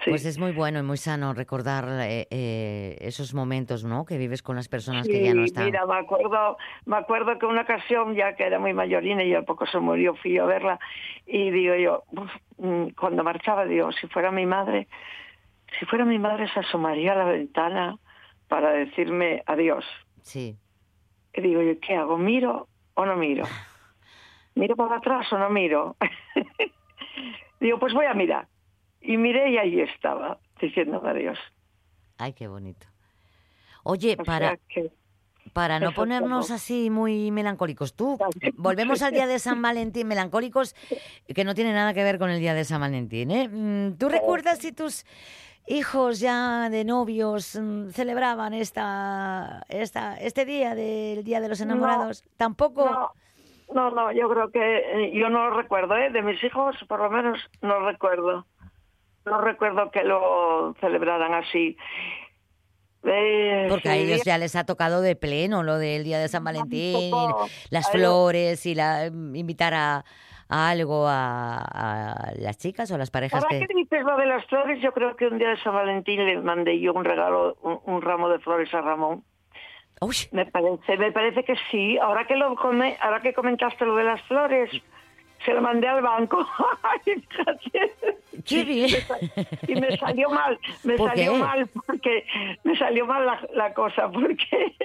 pues 0.06 0.26
es 0.26 0.40
muy 0.40 0.52
bueno 0.52 0.80
y 0.80 0.84
muy 0.84 0.98
sano 0.98 1.34
recordar 1.34 1.86
eh, 2.02 2.28
eh, 2.30 2.98
esos 3.02 3.34
momentos, 3.34 3.84
¿no? 3.84 4.06
Que 4.06 4.18
vives 4.18 4.42
con 4.42 4.56
las 4.56 4.70
personas 4.70 5.08
que 5.08 5.24
ya 5.24 5.34
no 5.34 5.44
están. 5.44 5.66
Mira, 5.66 5.86
me 5.86 5.98
acuerdo, 5.98 6.58
me 6.86 6.98
acuerdo 6.98 7.38
que 7.38 7.46
una 7.46 7.62
ocasión, 7.62 8.16
ya 8.16 8.36
que 8.36 8.44
era 8.46 8.60
muy 8.60 8.74
mayorina 8.74 9.24
y 9.24 9.34
a 9.34 9.42
poco 9.42 9.66
se 9.66 9.80
murió, 9.80 10.16
fui 10.16 10.34
yo 10.34 10.44
a 10.44 10.48
verla 10.48 10.80
y 11.26 11.52
digo 11.52 11.76
yo, 11.76 12.04
uf, 12.12 12.32
mm, 12.58 12.90
cuando 13.00 13.24
marchaba, 13.24 13.66
digo, 13.66 13.92
si 13.92 14.08
fuera 14.08 14.32
mi 14.32 14.46
madre, 14.46 14.88
si 15.78 15.86
fuera 15.86 16.06
mi 16.06 16.18
madre 16.18 16.50
se 16.54 16.62
asomaría 16.62 17.12
a 17.12 17.16
la 17.16 17.26
ventana 17.26 17.98
para 18.48 18.72
decirme 18.72 19.44
adiós. 19.46 19.86
Sí. 20.22 20.58
Y 21.34 21.42
digo 21.42 21.62
yo, 21.62 21.80
¿qué 21.80 21.96
hago? 21.96 22.18
¿Miro 22.18 22.68
o 22.94 23.06
no 23.06 23.16
miro? 23.16 23.46
¿Miro 24.56 24.76
para 24.76 24.98
atrás 24.98 25.32
o 25.34 25.38
no 25.38 25.50
miro? 25.50 25.96
digo, 27.60 27.80
pues 27.80 27.94
voy 27.94 28.06
a 28.06 28.14
mirar. 28.14 28.48
Y 29.02 29.18
miré 29.18 29.52
y 29.52 29.58
ahí 29.58 29.80
estaba, 29.82 30.38
diciéndome 30.60 31.10
adiós. 31.10 31.40
Ay, 32.18 32.34
qué 32.34 32.48
bonito. 32.48 32.88
Oye, 33.84 34.18
O 34.20 34.24
para, 34.24 34.58
que- 34.68 34.92
para 35.54 35.80
no 35.80 35.94
ponernos 35.94 36.48
como- 36.48 36.56
así 36.56 36.90
muy 36.90 37.32
melancólicos, 37.32 37.96
tú, 37.96 38.18
volvemos 38.56 39.02
al 39.02 39.14
día 39.14 39.26
de 39.26 39.40
San 39.40 39.62
Valentín, 39.62 40.08
melancólicos, 40.08 40.76
que 41.34 41.44
no 41.44 41.56
tiene 41.56 41.74
nada 41.74 41.94
que 41.94 42.04
ver 42.04 42.20
con 42.20 42.30
el 42.30 42.40
día 42.40 42.54
de 42.54 42.66
San 42.66 42.82
Valentín, 42.82 43.32
¿eh? 43.32 43.48
Mm, 43.48 43.98
¿Tú 43.98 44.10
recuerdas 44.10 44.60
si 44.60 44.74
tus 44.74 45.06
hijos 45.66 46.20
ya 46.20 46.70
de 46.70 46.84
novios 46.84 47.56
mm, 47.60 47.90
celebraban 47.92 48.54
esta, 48.54 49.64
esta, 49.70 50.18
este 50.20 50.44
día 50.46 50.76
del 50.76 51.24
Día 51.24 51.40
de 51.40 51.48
los 51.48 51.62
Enamorados? 51.62 52.24
¿Tampoco? 52.38 52.86
No, 52.86 53.12
no, 53.74 53.92
no, 53.92 54.12
yo 54.12 54.28
creo 54.30 54.52
que 54.52 54.60
eh, 55.06 55.12
yo 55.14 55.30
no 55.30 55.50
lo 55.50 55.56
recuerdo, 55.58 55.96
¿eh? 55.96 56.10
De 56.12 56.22
mis 56.22 56.44
hijos, 56.44 56.76
por 56.88 57.00
lo 57.00 57.10
menos, 57.10 57.40
no 57.62 57.80
recuerdo. 57.80 58.46
No 59.26 59.42
recuerdo 59.42 59.92
que 59.92 60.04
lo 60.04 60.74
celebraran 60.80 61.34
así. 61.34 61.78
Eh, 63.04 63.68
Porque 63.70 63.90
a 63.90 63.96
ellos 63.96 64.24
ya 64.26 64.38
les 64.38 64.56
ha 64.56 64.66
tocado 64.66 65.02
de 65.02 65.16
pleno 65.16 65.64
lo 65.64 65.78
del 65.78 66.04
Día 66.04 66.20
de 66.20 66.28
San 66.28 66.44
Valentín, 66.44 67.14
las 67.70 67.90
flores 67.92 68.66
y 68.66 68.76
la, 68.76 69.06
invitar 69.06 69.74
a, 69.74 70.04
a 70.50 70.70
algo 70.70 71.08
a, 71.08 71.58
a 71.60 72.32
las 72.38 72.58
chicas 72.58 72.92
o 72.92 72.96
a 72.96 72.98
las 72.98 73.10
parejas 73.10 73.42
Ahora 73.42 73.58
que... 73.60 73.68
que 73.68 73.74
dices 73.74 74.04
lo 74.04 74.18
de 74.18 74.26
las 74.26 74.46
flores, 74.48 74.82
yo 74.82 74.92
creo 74.92 75.16
que 75.16 75.28
un 75.28 75.38
día 75.38 75.50
de 75.50 75.58
San 75.64 75.74
Valentín 75.76 76.26
le 76.26 76.42
mandé 76.42 76.78
yo 76.80 76.92
un 76.94 77.06
regalo, 77.06 77.56
un, 77.62 77.80
un 77.86 78.02
ramo 78.02 78.28
de 78.28 78.40
flores 78.40 78.74
a 78.74 78.82
Ramón. 78.82 79.24
Me 80.32 80.46
parece, 80.46 80.98
me 80.98 81.12
parece 81.12 81.44
que 81.44 81.56
sí. 81.72 81.98
Ahora 81.98 82.26
que 82.26 82.36
lo 82.36 82.56
come- 82.56 82.98
ahora 83.02 83.22
que 83.22 83.34
comentaste 83.34 83.86
lo 83.86 83.96
de 83.96 84.04
las 84.06 84.22
flores, 84.24 84.72
se 85.46 85.54
lo 85.54 85.62
mandé 85.62 85.88
al 85.88 86.02
banco. 86.02 86.46
¡Qué 88.46 88.64
bien! 88.64 88.90
y 89.68 89.76
me 89.76 89.98
salió 89.98 90.30
mal, 90.30 90.58
me 90.84 90.96
¿Por 90.96 91.10
salió 91.10 91.34
qué? 91.34 91.40
mal 91.40 91.70
porque 91.86 92.26
me 92.64 92.78
salió 92.78 93.06
mal 93.06 93.26
la, 93.26 93.40
la 93.54 93.74
cosa 93.74 94.10
porque 94.10 94.76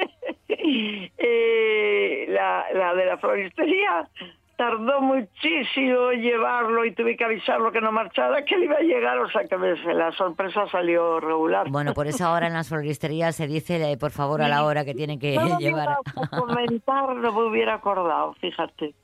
eh, 1.19 2.27
la, 2.29 2.65
la 2.75 2.95
de 2.95 3.07
la 3.07 3.19
floristería 3.19 4.09
tardó 4.57 5.01
muchísimo 5.01 6.13
en 6.13 6.23
llevarlo 6.23 6.85
y 6.85 6.93
tuve 6.95 7.17
que 7.17 7.25
avisarlo 7.25 7.73
que 7.73 7.81
no 7.81 7.91
marchara, 7.91 8.45
que 8.45 8.57
le 8.57 8.67
iba 8.67 8.77
a 8.77 8.81
llegar, 8.83 9.19
o 9.19 9.29
sea 9.29 9.45
que 9.49 9.57
me- 9.57 9.75
la 9.95 10.13
sorpresa 10.13 10.69
salió 10.69 11.19
regular. 11.19 11.69
Bueno, 11.71 11.93
por 11.93 12.07
eso 12.07 12.25
ahora 12.25 12.47
en 12.47 12.53
las 12.53 12.69
floristerías 12.69 13.35
se 13.35 13.49
dice, 13.49 13.91
eh, 13.91 13.97
por 13.97 14.13
favor, 14.13 14.43
a 14.43 14.49
la 14.49 14.65
hora 14.65 14.85
que 14.85 14.95
tienen 14.95 15.19
que 15.19 15.35
no 15.37 15.59
llevar. 15.59 15.97
hubiera 16.15 16.29
comentar, 16.41 17.17
no 17.17 17.33
me 17.33 17.43
hubiera 17.49 17.75
acordado, 17.75 18.35
fíjate. 18.35 18.95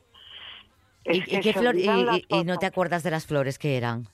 ¿Y, 1.13 1.23
qué 1.41 1.53
flor- 1.53 1.77
y- 1.77 2.25
y- 2.29 2.45
no 2.45 2.59
te 2.59 2.67
acuerdas 2.67 3.03
de 3.03 3.11
las 3.11 3.27
flores 3.27 3.59
que 3.59 3.77
eran? 3.77 4.05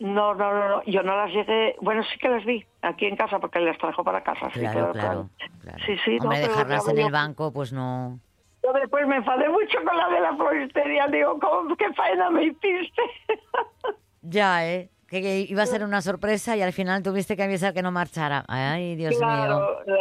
No, 0.00 0.34
no, 0.34 0.52
no, 0.52 0.68
no, 0.68 0.84
yo 0.84 1.02
no 1.02 1.16
las 1.16 1.30
llegué, 1.32 1.74
bueno, 1.80 2.04
sí 2.04 2.18
que 2.18 2.28
las 2.28 2.44
vi 2.44 2.64
aquí 2.82 3.06
en 3.06 3.16
casa 3.16 3.40
porque 3.40 3.58
las 3.58 3.76
trajo 3.78 4.04
para 4.04 4.22
casa. 4.22 4.48
sí, 4.54 4.60
Claro, 4.60 4.90
pero 4.92 5.28
claro. 5.60 5.84
Sí, 5.86 5.96
sí, 6.04 6.16
no, 6.18 6.24
Hombre, 6.24 6.38
pero 6.42 6.52
dejarlas 6.52 6.84
ya 6.86 6.92
en 6.92 6.98
el 6.98 7.12
banco, 7.12 7.52
pues 7.52 7.72
no... 7.72 8.20
Yo 8.62 8.72
después 8.74 9.06
me 9.06 9.16
enfadé 9.16 9.48
mucho 9.48 9.78
con 9.84 9.96
la 9.96 10.08
de 10.08 10.20
la 10.20 10.36
floristería, 10.36 11.06
digo, 11.08 11.38
¿cómo, 11.40 11.76
¿qué 11.76 11.92
faena 11.94 12.30
me 12.30 12.44
hiciste? 12.44 13.02
Ya, 14.22 14.66
¿eh? 14.66 14.90
Que, 15.08 15.40
iba 15.48 15.62
a 15.62 15.66
ser 15.66 15.84
una 15.84 16.02
sorpresa 16.02 16.54
y 16.54 16.60
al 16.60 16.74
final 16.74 17.02
tuviste 17.02 17.34
que 17.34 17.42
avisar 17.42 17.72
que 17.72 17.80
no 17.80 17.90
marchara. 17.90 18.44
Ay, 18.46 18.94
Dios 18.94 19.12
mío. 19.12 19.18
claro, 19.20 19.80
la- 19.86 19.94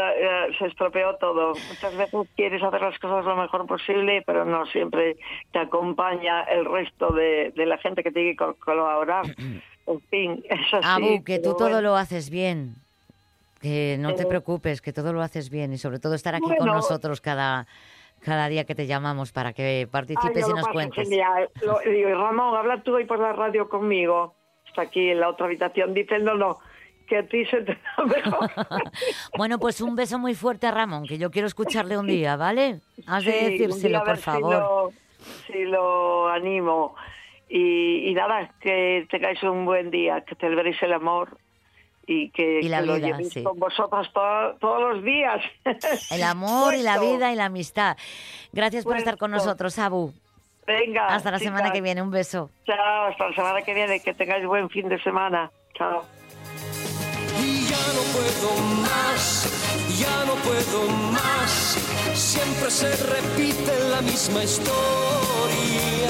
la- 0.47 0.57
se 0.59 0.65
estropeó 0.65 1.15
todo. 1.15 1.53
Muchas 1.69 1.95
veces 1.95 2.27
quieres 2.35 2.61
hacer 2.61 2.81
las 2.81 2.99
cosas 2.99 3.23
lo 3.23 3.37
mejor 3.37 3.65
posible, 3.67 4.21
pero 4.25 4.43
no 4.43 4.65
siempre 4.65 5.15
te 5.53 5.59
acompaña 5.59 6.41
el 6.43 6.65
resto 6.65 7.13
de, 7.13 7.53
de 7.55 7.65
la 7.65 7.77
gente 7.77 8.03
que 8.03 8.11
tiene 8.11 8.31
que 8.31 8.35
co- 8.35 8.55
colaborar. 8.55 9.23
en 9.87 10.01
fin, 10.09 10.43
es 10.49 10.73
así. 10.73 10.83
Abu, 10.85 11.23
que 11.23 11.37
tú 11.39 11.51
todo 11.53 11.69
bueno. 11.69 11.81
lo 11.81 11.95
haces 11.95 12.29
bien. 12.29 12.73
Que 13.61 13.95
no 13.99 14.13
te 14.13 14.25
preocupes, 14.25 14.81
que 14.81 14.91
todo 14.91 15.13
lo 15.13 15.21
haces 15.21 15.49
bien 15.49 15.71
y 15.73 15.77
sobre 15.77 15.99
todo 15.99 16.15
estar 16.15 16.35
aquí 16.35 16.53
con 16.59 16.67
nosotros 16.67 17.21
cada, 17.21 17.65
cada 18.21 18.49
día 18.49 18.65
que 18.65 18.75
te 18.75 18.85
llamamos 18.87 19.31
para 19.31 19.53
que 19.53 19.87
participes 19.89 20.43
Ay, 20.45 20.51
y 20.51 20.53
nos 20.53 20.67
cuentes. 20.67 21.07
genial. 21.07 21.49
Lo- 21.61 21.79
digo, 21.79 22.09
Ramón, 22.09 22.57
habla 22.57 22.81
tú 22.83 22.93
hoy 22.95 23.05
por 23.05 23.19
la 23.19 23.31
radio 23.31 23.69
conmigo. 23.69 24.35
Aquí 24.77 25.09
en 25.09 25.19
la 25.19 25.29
otra 25.29 25.45
habitación. 25.47 25.93
No, 26.37 26.57
que 27.07 27.17
a 27.17 27.27
ti 27.27 27.45
se 27.45 27.61
te 27.61 27.73
da 27.97 28.05
mejor. 28.05 28.51
Bueno, 29.37 29.59
pues 29.59 29.81
un 29.81 29.95
beso 29.95 30.19
muy 30.19 30.35
fuerte 30.35 30.67
a 30.67 30.71
Ramón, 30.71 31.05
que 31.07 31.17
yo 31.17 31.31
quiero 31.31 31.47
escucharle 31.47 31.97
un 31.97 32.07
día, 32.07 32.35
¿vale? 32.35 32.81
Has 33.05 33.23
de 33.25 33.31
Sí, 33.31 33.37
un 33.45 33.51
decírselo, 33.51 33.99
por 33.99 34.07
ver 34.07 34.17
si 34.17 34.23
favor. 34.23 34.53
lo- 34.53 34.91
Si 35.47 35.63
lo, 35.65 36.27
animo. 36.29 36.95
Y, 37.49 38.09
y 38.09 38.13
nada, 38.13 38.51
que 38.59 39.07
tengáis 39.09 39.41
un 39.43 39.65
buen 39.65 39.89
día, 39.89 40.21
que 40.21 40.35
celebréis 40.35 40.81
el 40.83 40.91
amor 40.93 41.37
y 42.05 42.29
que, 42.31 42.59
Y 42.61 42.67
la 42.69 42.81
que 42.81 42.85
lo 42.87 42.95
vida, 42.95 43.07
llevéis 43.07 43.33
sí. 43.33 43.43
con 43.43 43.57
vosotros 43.57 44.11
to- 44.13 44.55
todos 44.59 44.93
los 44.95 45.03
días. 45.03 45.41
El 46.11 46.23
amor 46.23 46.73
y 46.75 46.83
la 46.83 46.99
vida 47.01 47.31
y 47.31 47.35
la 47.35 47.45
amistad. 47.45 47.95
Gracias 48.51 48.83
por 48.83 48.97
estar 48.97 49.17
con 49.17 49.31
nosotros, 49.31 49.77
Abu. 49.79 50.13
Venga. 50.67 51.07
Hasta 51.07 51.31
la 51.31 51.39
semana 51.39 51.59
chicas. 51.59 51.73
que 51.73 51.81
viene. 51.81 52.01
Un 52.01 52.11
beso. 52.11 52.51
Chao, 52.65 53.07
hasta 53.07 53.29
la 53.29 53.35
semana 53.35 53.61
que 53.61 53.73
viene. 53.73 54.01
Que 54.01 54.13
tengáis 54.13 54.45
buen 54.45 54.69
fin 54.69 54.89
de 54.89 55.01
semana. 55.01 55.49
Chao. 55.75 56.03
Y 57.41 57.65
ya 57.69 57.83
no 57.95 58.03
puedo 58.13 58.49
más, 58.81 59.47
ya 59.97 60.25
no 60.25 60.33
puedo 60.47 60.89
más. 61.13 61.77
Siempre 62.13 62.69
se 62.69 62.89
repite 62.97 63.71
la 63.91 64.01
misma 64.01 64.43
historia. 64.43 66.09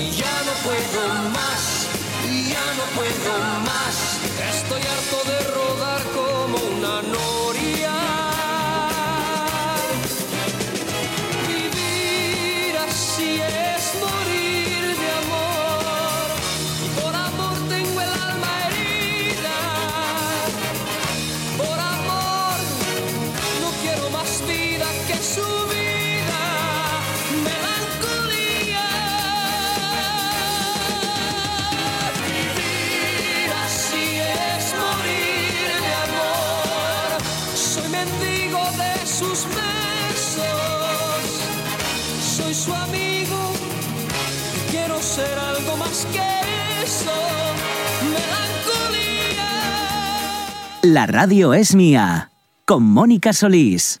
Y 0.00 0.10
ya 0.10 0.36
no 0.48 0.52
puedo 0.66 1.30
más, 1.30 1.88
y 2.28 2.50
ya 2.50 2.66
no 2.78 2.84
puedo 2.96 3.38
más. 3.60 4.20
Estoy 4.56 4.82
harto 4.82 5.18
de 5.30 5.38
rodar 5.54 6.02
como 6.12 6.56
una 6.76 7.02
noria. 7.02 7.43
Ser 45.14 45.38
algo 45.38 45.76
más 45.76 46.06
que 46.12 46.82
eso. 46.82 47.12
Melancolía. 48.02 49.48
La 50.82 51.06
radio 51.06 51.54
es 51.54 51.76
mía. 51.76 52.32
Con 52.64 52.82
Mónica 52.82 53.32
Solís. 53.32 54.00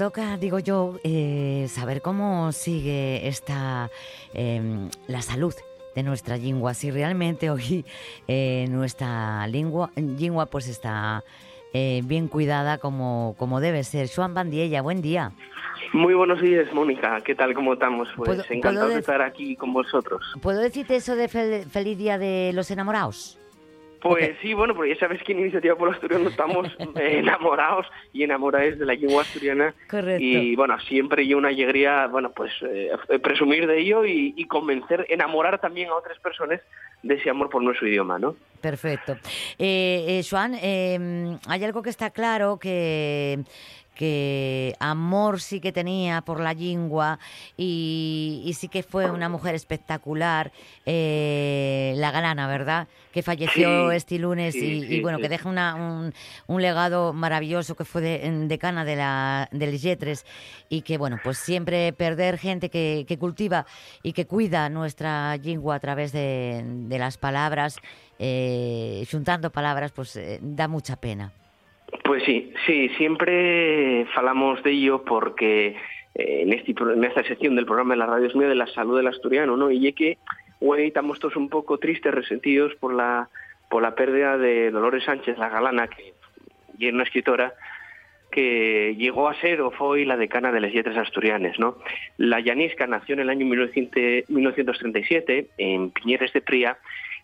Toca, 0.00 0.38
digo 0.38 0.58
yo, 0.58 0.98
eh, 1.04 1.66
saber 1.68 2.00
cómo 2.00 2.52
sigue 2.52 3.28
esta 3.28 3.90
eh, 4.32 4.88
la 5.08 5.20
salud 5.20 5.52
de 5.94 6.02
nuestra 6.02 6.38
lengua. 6.38 6.72
Si 6.72 6.90
realmente 6.90 7.50
hoy 7.50 7.84
eh, 8.26 8.64
nuestra 8.70 9.46
lengua, 9.48 9.90
lengua 9.96 10.46
pues 10.46 10.68
está 10.68 11.22
eh, 11.74 12.00
bien 12.04 12.28
cuidada 12.28 12.78
como, 12.78 13.34
como 13.38 13.60
debe 13.60 13.84
ser. 13.84 14.08
Joan 14.08 14.32
Bandiella, 14.32 14.80
buen 14.80 15.02
día. 15.02 15.32
Muy 15.92 16.14
buenos 16.14 16.40
días, 16.40 16.72
Mónica. 16.72 17.20
¿Qué 17.20 17.34
tal? 17.34 17.52
¿Cómo 17.52 17.74
estamos? 17.74 18.08
Pues 18.16 18.26
¿Puedo- 18.26 18.44
encantado 18.48 18.88
de 18.88 19.00
estar 19.00 19.20
aquí 19.20 19.54
con 19.54 19.74
vosotros. 19.74 20.22
¿Puedo 20.40 20.60
decirte 20.60 20.96
eso 20.96 21.14
de 21.14 21.28
fel- 21.28 21.66
feliz 21.68 21.98
día 21.98 22.16
de 22.16 22.52
los 22.54 22.70
enamorados? 22.70 23.36
Pues 24.00 24.36
sí, 24.40 24.54
bueno, 24.54 24.74
porque 24.74 24.94
ya 24.94 25.00
sabes 25.00 25.22
que 25.22 25.32
en 25.32 25.40
Iniciativa 25.40 25.76
por 25.76 25.92
Asturiano 25.92 26.28
estamos 26.28 26.68
eh, 26.96 27.18
enamorados 27.18 27.86
y 28.12 28.22
enamoradas 28.22 28.78
de 28.78 28.86
la 28.86 28.94
lengua 28.94 29.22
asturiana. 29.22 29.74
Correcto. 29.88 30.22
Y 30.22 30.56
bueno, 30.56 30.78
siempre 30.80 31.22
hay 31.22 31.34
una 31.34 31.48
alegría, 31.48 32.06
bueno, 32.06 32.32
pues 32.32 32.52
eh, 32.62 32.90
presumir 33.22 33.66
de 33.66 33.78
ello 33.80 34.04
y, 34.04 34.34
y 34.36 34.46
convencer, 34.46 35.06
enamorar 35.08 35.60
también 35.60 35.90
a 35.90 35.94
otras 35.94 36.18
personas 36.18 36.60
de 37.02 37.14
ese 37.14 37.30
amor 37.30 37.48
por 37.48 37.62
nuestro 37.62 37.88
idioma, 37.88 38.18
¿no? 38.18 38.36
Perfecto. 38.60 39.16
Eh, 39.58 40.04
eh, 40.06 40.22
Joan, 40.28 40.54
eh, 40.60 41.38
hay 41.46 41.64
algo 41.64 41.82
que 41.82 41.90
está 41.90 42.10
claro 42.10 42.58
que 42.58 43.40
que 44.00 44.74
amor 44.80 45.42
sí 45.42 45.60
que 45.60 45.72
tenía 45.72 46.22
por 46.22 46.40
la 46.40 46.54
lengua 46.54 47.18
y, 47.54 48.40
y 48.46 48.54
sí 48.54 48.68
que 48.68 48.82
fue 48.82 49.10
una 49.10 49.28
mujer 49.28 49.54
espectacular, 49.54 50.52
eh, 50.86 51.92
la 51.96 52.10
galana, 52.10 52.46
¿verdad? 52.46 52.88
Que 53.12 53.22
falleció 53.22 53.90
Sí, 53.90 53.96
este 53.96 54.18
lunes 54.18 54.54
sí, 54.54 54.86
y, 54.88 55.00
bueno, 55.00 55.18
que 55.18 55.28
deja 55.28 55.50
una- 55.50 55.74
un, 55.74 56.14
un 56.46 56.62
legado 56.62 57.12
maravilloso 57.12 57.74
que 57.74 57.84
fue 57.84 58.00
de, 58.00 58.24
en- 58.26 58.48
decana 58.48 58.86
de 58.86 58.96
la 58.96 59.48
del 59.52 59.78
Yetres 59.78 60.24
y 60.70 60.80
que 60.80 60.96
bueno, 60.96 61.18
pues 61.22 61.36
siempre 61.36 61.92
perder 61.92 62.38
gente 62.38 62.70
que, 62.70 63.04
que 63.06 63.18
cultiva 63.18 63.66
y 64.02 64.14
que 64.14 64.26
cuida 64.26 64.70
nuestra 64.70 65.36
lengua 65.36 65.74
a 65.74 65.80
través 65.80 66.12
de, 66.12 66.62
de 66.64 66.98
las 66.98 67.18
palabras, 67.18 67.76
eh, 68.18 69.04
juntando 69.10 69.50
palabras, 69.52 69.92
pues 69.92 70.16
eh, 70.16 70.38
da 70.40 70.68
mucha 70.68 70.96
pena. 70.96 71.32
Pues 72.10 72.24
sí, 72.24 72.52
sí, 72.66 72.88
siempre 72.96 74.04
falamos 74.16 74.60
de 74.64 74.72
ello 74.72 75.04
porque 75.04 75.76
eh, 76.16 76.40
en, 76.42 76.52
este, 76.52 76.74
pro- 76.74 76.92
en 76.92 77.04
esta 77.04 77.22
sección 77.22 77.54
del 77.54 77.66
programa 77.66 77.94
de 77.94 77.98
la 77.98 78.06
radio 78.06 78.26
es 78.26 78.34
mío 78.34 78.48
de 78.48 78.56
la 78.56 78.66
salud 78.66 78.96
del 78.96 79.06
asturiano, 79.06 79.56
¿no? 79.56 79.70
Y 79.70 79.86
es 79.86 79.94
que 79.94 80.18
hoy 80.58 80.88
estamos 80.88 81.20
todos 81.20 81.36
un 81.36 81.48
poco 81.48 81.78
tristes, 81.78 82.12
resentidos 82.12 82.74
por 82.80 82.94
la 82.94 83.28
por 83.68 83.80
la 83.82 83.94
pérdida 83.94 84.36
de 84.38 84.72
Dolores 84.72 85.04
Sánchez, 85.04 85.38
la 85.38 85.50
galana, 85.50 85.86
que 85.86 86.12
es 86.80 86.92
una 86.92 87.04
escritora 87.04 87.54
que 88.32 88.96
llegó 88.98 89.28
a 89.28 89.40
ser 89.40 89.60
o 89.60 89.70
fue 89.70 90.04
la 90.04 90.16
decana 90.16 90.50
de 90.50 90.58
las 90.62 90.74
letras 90.74 90.96
asturianas, 90.96 91.60
¿no? 91.60 91.76
La 92.16 92.40
llanisca 92.40 92.88
nació 92.88 93.12
en 93.12 93.20
el 93.20 93.30
año 93.30 93.46
1900 93.46 94.28
1937 94.28 95.46
en 95.58 95.92
Piñeres 95.92 96.32
de 96.32 96.40
Pría 96.40 96.76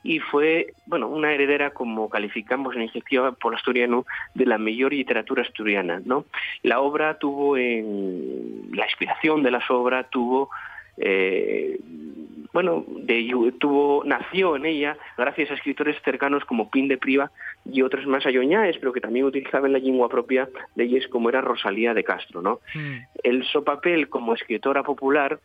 y 0.06 0.20
fue, 0.20 0.72
bueno, 0.86 1.08
una 1.08 1.32
heredera, 1.32 1.70
como 1.70 2.08
calificamos 2.08 2.76
en 2.76 2.82
Iniciativa 2.82 3.32
por 3.32 3.56
Asturiano, 3.56 4.06
de 4.34 4.46
la 4.46 4.56
mejor 4.56 4.92
literatura 4.92 5.42
asturiana, 5.42 6.00
¿no? 6.04 6.26
La 6.62 6.80
obra 6.80 7.18
tuvo 7.18 7.56
en... 7.56 8.70
La 8.72 8.84
inspiración 8.84 9.42
de 9.42 9.50
las 9.50 9.68
obras 9.68 10.08
tuvo... 10.10 10.48
eh, 10.96 11.80
bueno, 12.52 12.84
de, 12.88 13.52
tuvo, 13.58 14.02
nació 14.06 14.56
en 14.56 14.64
ella 14.64 14.96
gracias 15.18 15.50
a 15.50 15.54
escritores 15.54 16.00
cercanos 16.02 16.44
como 16.46 16.70
Pin 16.70 16.88
de 16.88 16.96
Priva 16.96 17.30
y 17.66 17.82
otros 17.82 18.06
más 18.06 18.24
ayoñaes, 18.24 18.78
pero 18.78 18.94
que 18.94 19.00
también 19.00 19.26
utilizaban 19.26 19.72
la 19.72 19.78
lengua 19.78 20.08
propia 20.08 20.48
de 20.74 20.84
ellos, 20.84 21.06
como 21.08 21.28
era 21.28 21.42
Rosalía 21.42 21.92
de 21.92 22.04
Castro, 22.04 22.40
¿no? 22.40 22.60
El 23.22 23.44
su 23.44 23.62
papel 23.62 24.08
como 24.08 24.32
escritora 24.32 24.82
popular 24.84 25.38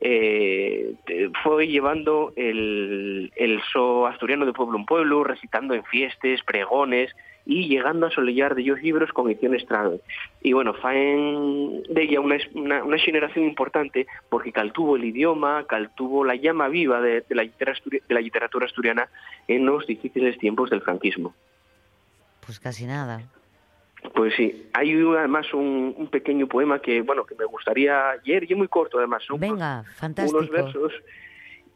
eh, 0.00 0.94
fue 1.42 1.68
llevando 1.68 2.32
el, 2.36 3.32
el 3.36 3.60
so 3.72 4.06
asturiano 4.06 4.46
de 4.46 4.52
pueblo 4.52 4.78
en 4.78 4.86
pueblo, 4.86 5.24
recitando 5.24 5.74
en 5.74 5.84
fiestas, 5.84 6.42
pregones 6.44 7.10
y 7.46 7.68
llegando 7.68 8.06
a 8.06 8.10
solillar 8.10 8.54
de 8.54 8.62
ellos 8.62 8.82
libros 8.82 9.10
con 9.12 9.28
edición 9.28 9.54
estrade. 9.54 10.00
Y 10.42 10.52
bueno, 10.52 10.74
faen 10.74 11.82
de 11.84 12.02
ella 12.02 12.20
una, 12.20 12.36
una, 12.54 12.84
una 12.84 12.98
generación 12.98 13.44
importante 13.44 14.06
porque 14.28 14.52
caltuvo 14.52 14.96
el 14.96 15.04
idioma, 15.04 15.64
caltuvo 15.66 16.24
la 16.24 16.34
llama 16.36 16.68
viva 16.68 17.00
de, 17.00 17.22
de 17.22 17.34
la, 17.34 17.42
litera- 17.42 17.74
asturi- 17.74 18.02
de 18.06 18.14
la 18.14 18.20
literatura 18.20 18.66
asturiana 18.66 19.08
en 19.48 19.64
los 19.66 19.86
difíciles 19.86 20.38
tiempos 20.38 20.70
del 20.70 20.82
franquismo. 20.82 21.34
Pues 22.44 22.60
casi 22.60 22.86
nada. 22.86 23.22
Pues 24.14 24.34
sí, 24.34 24.66
hay 24.72 24.94
un- 24.96 25.16
además 25.16 25.52
un, 25.52 25.94
un 25.96 26.06
pequeño 26.08 26.46
poema 26.46 26.80
que, 26.80 27.02
bueno, 27.02 27.24
que 27.24 27.34
me 27.34 27.44
gustaría 27.44 28.14
leer, 28.24 28.44
y 28.48 28.52
es 28.52 28.58
muy 28.58 28.68
corto 28.68 28.98
además, 28.98 29.22
son 29.24 29.38
Venga, 29.38 29.84
fantástico. 29.96 30.38
unos 30.38 30.50
versos 30.50 30.92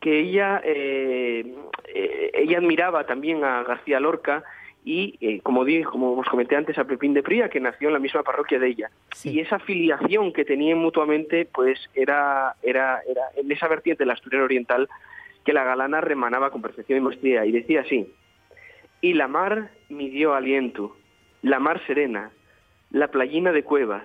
que 0.01 0.21
ella 0.21 0.61
eh, 0.65 1.55
eh, 1.95 2.31
ella 2.35 2.59
admiraba 2.59 3.05
también 3.07 3.43
a 3.45 3.63
García 3.63 4.01
Lorca 4.01 4.43
y 4.87 5.17
eh, 5.23 5.41
como 5.43 5.65
dije, 5.65 5.85
como 5.85 6.13
os 6.19 6.29
comenté 6.29 6.57
antes 6.57 6.77
a 6.77 6.85
Pepín 6.85 7.15
de 7.15 7.23
Pría 7.23 7.49
que 7.49 7.59
nació 7.59 7.89
en 7.89 7.95
la 7.95 8.01
misma 8.01 8.23
parroquia 8.23 8.59
de 8.59 8.69
ella 8.69 8.91
y 9.31 9.41
esa 9.41 9.59
filiación 9.59 10.35
que 10.35 10.45
tenían 10.45 10.77
mutuamente 10.77 11.47
pues 11.47 11.79
era 11.95 12.55
era 12.63 13.01
era 13.09 13.23
en 13.35 13.51
esa 13.51 13.67
vertiente 13.67 14.03
de 14.03 14.07
la 14.09 14.13
asturiana 14.13 14.45
oriental 14.45 14.91
que 15.43 15.55
la 15.55 15.65
galana 15.65 16.03
remanaba 16.03 16.51
con 16.51 16.61
perfección 16.61 16.99
y 16.99 17.01
maestría 17.01 17.47
y 17.47 17.53
decía 17.53 17.81
así 17.81 18.07
y 19.01 19.15
la 19.15 19.27
mar 19.27 19.71
me 19.89 20.11
dio 20.11 20.35
aliento 20.35 20.95
la 21.45 21.59
mar 21.59 21.79
serena 21.87 22.31
la 22.91 23.09
playina 23.09 23.53
de 23.53 23.63
cuevas 23.63 24.05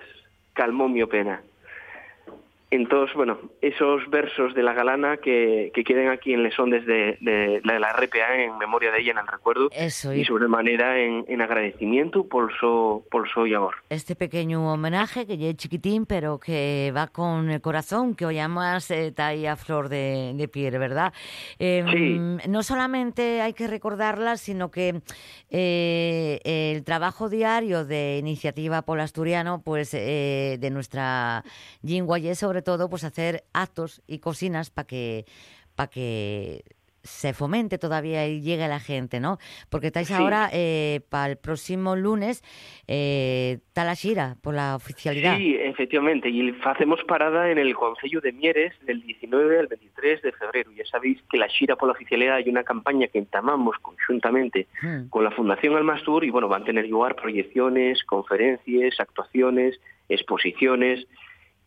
calmó 0.52 0.88
mi 0.88 1.04
pena 1.06 1.42
Entonces, 2.72 3.14
bueno, 3.16 3.38
esos 3.60 4.08
versos 4.10 4.54
de 4.54 4.62
la 4.62 4.72
galana 4.74 5.16
que, 5.16 5.72
que 5.74 5.82
queden 5.82 6.08
aquí 6.08 6.32
en 6.32 6.42
lesón 6.44 6.70
desde 6.70 7.18
de, 7.20 7.60
la, 7.64 7.80
la 7.80 7.92
RPA 7.92 8.36
en 8.44 8.58
memoria 8.58 8.92
de 8.92 9.00
ella, 9.00 9.12
en 9.12 9.18
el 9.18 9.26
recuerdo, 9.26 9.68
Eso, 9.72 10.14
y 10.14 10.20
y- 10.20 10.24
sobremanera 10.24 10.98
en, 11.00 11.24
en 11.28 11.40
agradecimiento 11.42 12.28
por 12.28 12.52
su, 12.58 13.04
por 13.10 13.28
su 13.28 13.40
amor. 13.40 13.74
Este 13.88 14.14
pequeño 14.14 14.72
homenaje 14.72 15.26
que 15.26 15.36
ya 15.36 15.48
es 15.48 15.56
chiquitín, 15.56 16.06
pero 16.06 16.38
que 16.38 16.92
va 16.96 17.08
con 17.08 17.50
el 17.50 17.60
corazón, 17.60 18.14
que 18.14 18.24
hoy 18.26 18.38
además 18.38 18.90
eh, 18.92 19.08
está 19.08 19.28
ahí 19.28 19.46
a 19.46 19.56
flor 19.56 19.88
de, 19.88 20.32
de 20.36 20.48
piel, 20.48 20.78
¿verdad? 20.78 21.12
Eh, 21.58 21.84
Sí. 21.90 22.20
No 22.48 22.62
solamente 22.62 23.40
hay 23.40 23.52
que 23.52 23.66
recordarla, 23.66 24.36
sino 24.36 24.70
que 24.70 25.00
eh, 25.50 26.40
el 26.44 26.84
trabajo 26.84 27.28
diario 27.28 27.84
de 27.84 28.18
Iniciativa 28.18 28.82
Polo 28.82 29.02
Asturiano, 29.02 29.62
pues 29.64 29.92
eh, 29.94 30.56
de 30.60 30.70
nuestra 30.70 31.42
y 31.82 31.98
es 32.28 32.42
sobre 32.60 32.76
todo 32.76 32.90
pues 32.90 33.04
hacer 33.04 33.44
actos 33.54 34.02
y 34.06 34.18
cocinas 34.18 34.68
para 34.70 34.86
que, 34.86 35.24
para 35.74 35.88
que 35.88 36.62
se 37.02 37.32
fomente 37.32 37.78
todavía 37.78 38.26
y 38.28 38.42
llegue 38.42 38.64
a 38.64 38.68
la 38.68 38.78
gente, 38.80 39.18
¿no? 39.20 39.38
Porque 39.70 39.86
estáis 39.86 40.08
Sí. 40.08 40.12
ahora 40.14 40.50
para 41.08 41.30
el 41.32 41.38
próximo 41.38 41.96
lunes 41.96 42.42
eh, 42.86 43.60
está 43.66 43.84
la 43.84 43.94
xira 43.94 44.36
por 44.42 44.52
la 44.54 44.76
oficialidad. 44.76 45.38
Sí, 45.38 45.56
efectivamente, 45.58 46.28
y 46.28 46.54
hacemos 46.62 47.00
parada 47.08 47.50
en 47.50 47.56
el 47.56 47.74
Concello 47.74 48.20
de 48.20 48.32
Mieres 48.32 48.74
del 48.84 49.00
19 49.00 49.58
al 49.60 49.66
23 49.68 50.20
de 50.20 50.32
febrero. 50.32 50.70
Ya 50.72 50.84
sabéis 50.84 51.18
que 51.30 51.38
la 51.38 51.48
Xira 51.48 51.76
por 51.76 51.88
la 51.88 51.92
oficialidad 51.94 52.34
hay 52.36 52.50
una 52.50 52.64
campaña 52.64 53.06
que 53.08 53.18
entamamos 53.18 53.76
conjuntamente 53.80 54.66
Hmm. 54.82 55.08
con 55.08 55.24
la 55.24 55.30
Fundación 55.30 55.76
Almastur 55.76 56.24
y 56.24 56.30
bueno, 56.30 56.48
van 56.48 56.62
a 56.62 56.66
tener 56.66 56.86
lugar 56.86 57.16
proyecciones, 57.16 58.04
conferencias, 58.04 59.00
actuaciones, 59.00 59.80
exposiciones 60.10 61.06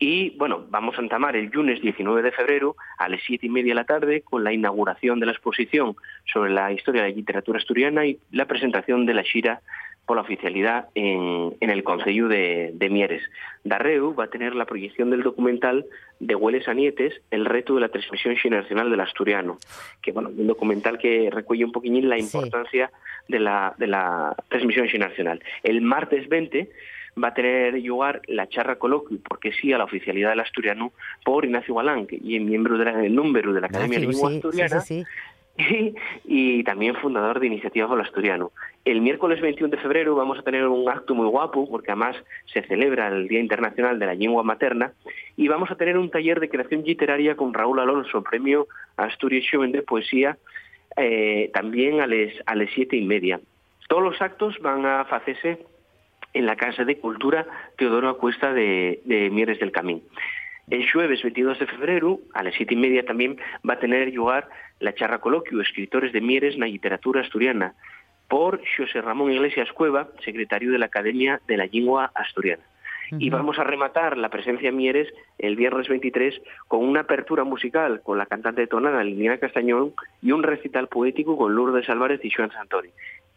y 0.05 0.31
bueno, 0.31 0.65
vamos 0.69 0.97
a 0.97 1.01
entamar 1.01 1.37
el 1.37 1.45
lunes 1.45 1.81
19 1.81 2.21
de 2.21 2.33
febrero 2.33 2.75
a 2.97 3.07
las 3.07 3.21
siete 3.25 3.45
y 3.45 3.49
media 3.49 3.71
de 3.71 3.75
la 3.75 3.85
tarde 3.85 4.19
con 4.19 4.43
la 4.43 4.51
inauguración 4.51 5.17
de 5.21 5.27
la 5.27 5.31
exposición 5.31 5.95
sobre 6.25 6.51
la 6.51 6.73
historia 6.73 7.03
de 7.03 7.09
la 7.09 7.15
literatura 7.15 7.57
asturiana 7.57 8.05
y 8.05 8.19
la 8.29 8.45
presentación 8.45 9.05
de 9.05 9.13
la 9.13 9.23
Xira 9.23 9.61
por 10.05 10.17
la 10.17 10.23
oficialidad 10.23 10.89
en, 10.93 11.55
en 11.61 11.69
el 11.69 11.85
Concello 11.85 12.27
de, 12.27 12.71
de 12.73 12.89
Mieres. 12.89 13.23
Darreu 13.63 14.13
va 14.13 14.25
a 14.25 14.29
tener 14.29 14.55
la 14.55 14.65
proyección 14.65 15.09
del 15.09 15.23
documental 15.23 15.85
de 16.19 16.35
Hueles 16.35 16.67
a 16.67 16.73
Nietes, 16.73 17.21
el 17.31 17.45
reto 17.45 17.75
de 17.75 17.79
la 17.79 17.87
transmisión 17.87 18.35
generacional 18.35 18.89
del 18.89 18.99
asturiano, 18.99 19.57
que 20.01 20.11
bueno, 20.11 20.31
un 20.37 20.47
documental 20.47 20.97
que 20.97 21.29
recuelle 21.31 21.63
un 21.63 21.71
poquillín 21.71 22.09
la 22.09 22.19
importancia 22.19 22.91
de, 23.29 23.39
la, 23.39 23.73
de 23.77 23.87
la 23.87 24.35
transmisión 24.49 24.89
generacional. 24.89 25.41
El 25.63 25.79
martes 25.79 26.27
20 26.27 26.69
va 27.21 27.29
a 27.29 27.33
tener 27.33 27.79
lugar 27.81 28.21
la 28.27 28.47
charra 28.47 28.77
coloquio, 28.77 29.17
porque 29.27 29.51
sí, 29.51 29.71
a 29.73 29.77
la 29.77 29.83
oficialidad 29.83 30.29
del 30.31 30.39
asturiano, 30.39 30.93
por 31.23 31.45
Ignacio 31.45 31.75
Galán, 31.75 32.07
que 32.07 32.19
y 32.21 32.35
es 32.35 32.41
miembro 32.41 32.77
de 32.77 32.91
del 32.91 33.15
número 33.15 33.53
de 33.53 33.61
la 33.61 33.67
Academia 33.67 33.99
de 33.99 34.07
Lengua 34.07 34.29
sí, 34.29 34.35
Asturiana, 34.35 34.79
sí, 34.81 35.03
sí. 35.03 35.05
y, 36.25 36.59
y 36.59 36.63
también 36.63 36.95
fundador 36.95 37.39
de 37.39 37.47
Iniciativa 37.47 37.87
por 37.87 37.99
el 37.99 38.05
Asturiano. 38.05 38.51
El 38.85 39.01
miércoles 39.01 39.39
21 39.39 39.75
de 39.75 39.81
febrero 39.81 40.15
vamos 40.15 40.39
a 40.39 40.41
tener 40.41 40.67
un 40.67 40.89
acto 40.89 41.13
muy 41.15 41.27
guapo, 41.27 41.69
porque 41.69 41.91
además 41.91 42.15
se 42.51 42.63
celebra 42.63 43.07
el 43.07 43.27
Día 43.27 43.39
Internacional 43.39 43.99
de 43.99 44.05
la 44.07 44.15
Lengua 44.15 44.43
Materna, 44.43 44.93
y 45.37 45.47
vamos 45.47 45.71
a 45.71 45.75
tener 45.75 45.97
un 45.97 46.09
taller 46.09 46.39
de 46.39 46.49
creación 46.49 46.83
literaria 46.83 47.35
con 47.35 47.53
Raúl 47.53 47.79
Alonso, 47.79 48.23
premio 48.23 48.67
Asturias 48.97 49.45
Joven 49.51 49.71
de 49.71 49.83
Poesía, 49.83 50.37
eh, 50.97 51.49
también 51.53 52.01
a 52.01 52.07
las 52.07 52.33
a 52.45 52.55
las 52.55 52.69
siete 52.73 52.95
y 52.97 53.03
media. 53.03 53.39
Todos 53.87 54.03
los 54.03 54.21
actos 54.21 54.57
van 54.59 54.85
a 54.85 55.01
hacerse 55.01 55.59
en 56.33 56.45
la 56.45 56.55
Casa 56.55 56.83
de 56.83 56.97
Cultura 56.97 57.45
Teodoro 57.77 58.09
Acuesta 58.09 58.53
de, 58.53 59.01
de 59.05 59.29
Mieres 59.29 59.59
del 59.59 59.71
Camín. 59.71 60.03
El 60.69 60.89
jueves 60.89 61.21
22 61.21 61.59
de 61.59 61.67
febrero, 61.67 62.19
a 62.33 62.41
las 62.41 62.55
siete 62.55 62.73
y 62.73 62.77
media 62.77 63.05
también, 63.05 63.37
va 63.67 63.73
a 63.73 63.79
tener 63.79 64.13
lugar 64.13 64.47
la 64.79 64.93
charra 64.93 65.19
coloquio 65.19 65.61
Escritores 65.61 66.13
de 66.13 66.21
Mieres 66.21 66.57
na 66.57 66.67
literatura 66.67 67.21
asturiana 67.21 67.75
por 68.27 68.61
José 68.77 69.01
Ramón 69.01 69.31
Iglesias 69.31 69.71
Cueva, 69.73 70.07
secretario 70.23 70.71
de 70.71 70.79
la 70.79 70.87
Academia 70.87 71.41
de 71.47 71.57
la 71.57 71.65
Lengua 71.67 72.11
Asturiana. 72.15 72.63
Y 73.19 73.29
vamos 73.29 73.59
a 73.59 73.63
rematar 73.63 74.17
la 74.17 74.29
presencia 74.29 74.69
en 74.69 74.77
Mieres 74.77 75.07
el 75.37 75.55
viernes 75.55 75.87
23 75.87 76.41
con 76.67 76.83
una 76.83 77.01
apertura 77.01 77.43
musical 77.43 78.01
con 78.01 78.17
la 78.17 78.25
cantante 78.25 78.61
de 78.61 78.67
tonada 78.67 79.03
Liliana 79.03 79.37
Castañón 79.37 79.93
y 80.21 80.31
un 80.31 80.41
recital 80.41 80.87
poético 80.87 81.37
con 81.37 81.53
Lourdes 81.53 81.89
Álvarez 81.89 82.21
y 82.23 82.31
Joan 82.31 82.51
Santori. 82.51 82.89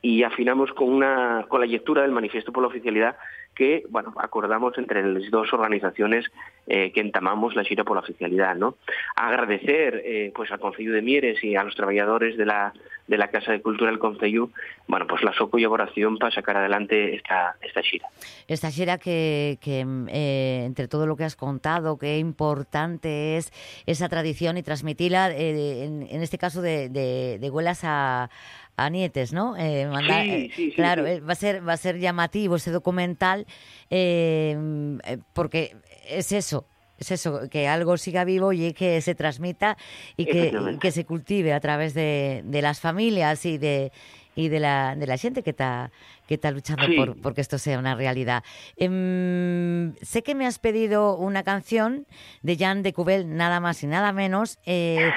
Y 0.06 0.22
afinamos 0.22 0.70
con 0.72 0.88
una 0.88 1.46
con 1.48 1.60
la 1.60 1.66
lectura 1.66 2.02
del 2.02 2.12
manifiesto 2.12 2.52
por 2.52 2.62
la 2.62 2.68
oficialidad 2.68 3.16
que, 3.56 3.84
bueno, 3.88 4.12
acordamos 4.18 4.78
entre 4.78 5.02
las 5.02 5.30
dos 5.32 5.52
organizaciones 5.52 6.26
eh, 6.68 6.92
que 6.92 7.00
entamamos 7.00 7.56
la 7.56 7.64
gira 7.64 7.82
por 7.82 7.96
la 7.96 8.02
oficialidad, 8.02 8.54
¿no? 8.54 8.76
Agradecer, 9.16 10.02
eh, 10.04 10.32
pues, 10.34 10.52
al 10.52 10.60
Concello 10.60 10.92
de 10.92 11.02
Mieres 11.02 11.42
y 11.42 11.56
a 11.56 11.64
los 11.64 11.74
trabajadores 11.74 12.36
de 12.36 12.44
la, 12.44 12.72
de 13.08 13.16
la 13.16 13.28
Casa 13.28 13.52
de 13.52 13.62
Cultura 13.62 13.90
del 13.90 13.98
Concello, 13.98 14.50
bueno, 14.86 15.06
pues 15.06 15.24
la 15.24 15.32
su 15.32 15.48
colaboración 15.48 16.18
para 16.18 16.34
sacar 16.34 16.58
adelante 16.58 17.16
esta, 17.16 17.56
esta 17.62 17.82
gira. 17.82 18.08
Esta 18.46 18.70
xera 18.70 18.98
que, 18.98 19.58
eh, 19.64 20.62
entre 20.66 20.86
todo 20.86 21.06
lo 21.06 21.16
que 21.16 21.24
has 21.24 21.36
contado, 21.36 21.98
qué 21.98 22.18
importante 22.18 23.38
es 23.38 23.52
esa 23.86 24.08
tradición 24.08 24.58
y 24.58 24.62
transmitirla, 24.62 25.34
en, 25.34 26.22
este 26.22 26.36
caso 26.36 26.60
de, 26.60 26.90
de 26.90 27.50
huelas 27.50 27.80
a, 27.84 28.28
a 28.76 28.90
nietes, 28.90 29.32
¿no? 29.32 29.56
Eh, 29.56 29.86
mandar- 29.86 30.24
Sí, 30.24 30.30
eh, 30.30 30.50
sí, 30.54 30.70
sí, 30.70 30.72
claro, 30.76 31.06
eh, 31.06 31.20
va 31.20 31.32
a 31.32 31.36
ser 31.36 31.66
va 31.66 31.72
a 31.72 31.76
ser 31.78 31.98
llamativo 31.98 32.56
ese 32.56 32.70
documental 32.70 33.46
eh, 33.90 34.98
porque 35.32 35.76
es 36.08 36.32
eso. 36.32 36.66
Es 36.98 37.10
eso, 37.10 37.50
que 37.50 37.68
algo 37.68 37.98
siga 37.98 38.24
vivo 38.24 38.54
y 38.54 38.72
que 38.72 39.02
se 39.02 39.14
transmita 39.14 39.76
y 40.16 40.24
que, 40.24 40.50
y 40.72 40.78
que 40.78 40.90
se 40.90 41.04
cultive 41.04 41.52
a 41.52 41.60
través 41.60 41.92
de, 41.92 42.40
de 42.46 42.62
las 42.62 42.80
familias 42.80 43.44
y 43.44 43.58
de 43.58 43.92
y 44.34 44.48
de 44.48 44.60
la, 44.60 44.94
de 44.96 45.06
la 45.06 45.18
gente 45.18 45.42
que 45.42 45.50
está 45.50 45.90
que 46.26 46.34
está 46.34 46.50
luchando 46.50 46.86
Sí. 46.86 46.96
por, 46.96 47.20
porque 47.20 47.42
esto 47.42 47.58
sea 47.58 47.78
una 47.78 47.94
realidad. 47.94 48.42
Em, 48.78 49.94
sé 50.02 50.22
que 50.22 50.34
me 50.34 50.46
has 50.46 50.58
pedido 50.58 51.16
una 51.18 51.42
canción 51.42 52.06
de 52.42 52.56
Jan 52.56 52.82
de 52.82 52.92
Cubel, 52.94 53.36
nada 53.36 53.60
más 53.60 53.82
y 53.82 53.86
nada 53.86 54.12
menos. 54.12 54.58
Eh, 54.64 55.10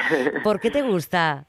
¿Por 0.43 0.59
qué 0.59 0.71
te 0.71 0.81
gusta? 0.81 1.45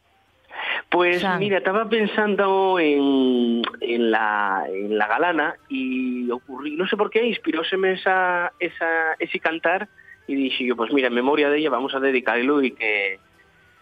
Pues 0.90 1.20
San. 1.20 1.38
mira, 1.38 1.58
estaba 1.58 1.88
pensando 1.88 2.78
en, 2.80 3.62
en, 3.80 4.10
la, 4.10 4.64
en 4.68 4.98
la 4.98 5.06
galana 5.06 5.54
y 5.68 6.28
ocurrí, 6.30 6.74
no 6.74 6.86
sé 6.88 6.96
por 6.96 7.10
qué, 7.10 7.24
inspiróseme 7.24 7.92
esa, 7.92 8.52
esa, 8.58 9.14
ese 9.20 9.38
cantar 9.38 9.88
y 10.26 10.34
dije 10.34 10.66
yo, 10.66 10.76
pues 10.76 10.92
mira, 10.92 11.08
en 11.08 11.14
memoria 11.14 11.48
de 11.48 11.58
ella 11.58 11.70
vamos 11.70 11.94
a 11.94 12.00
dedicarlo 12.00 12.62
y 12.62 12.72
que 12.72 13.18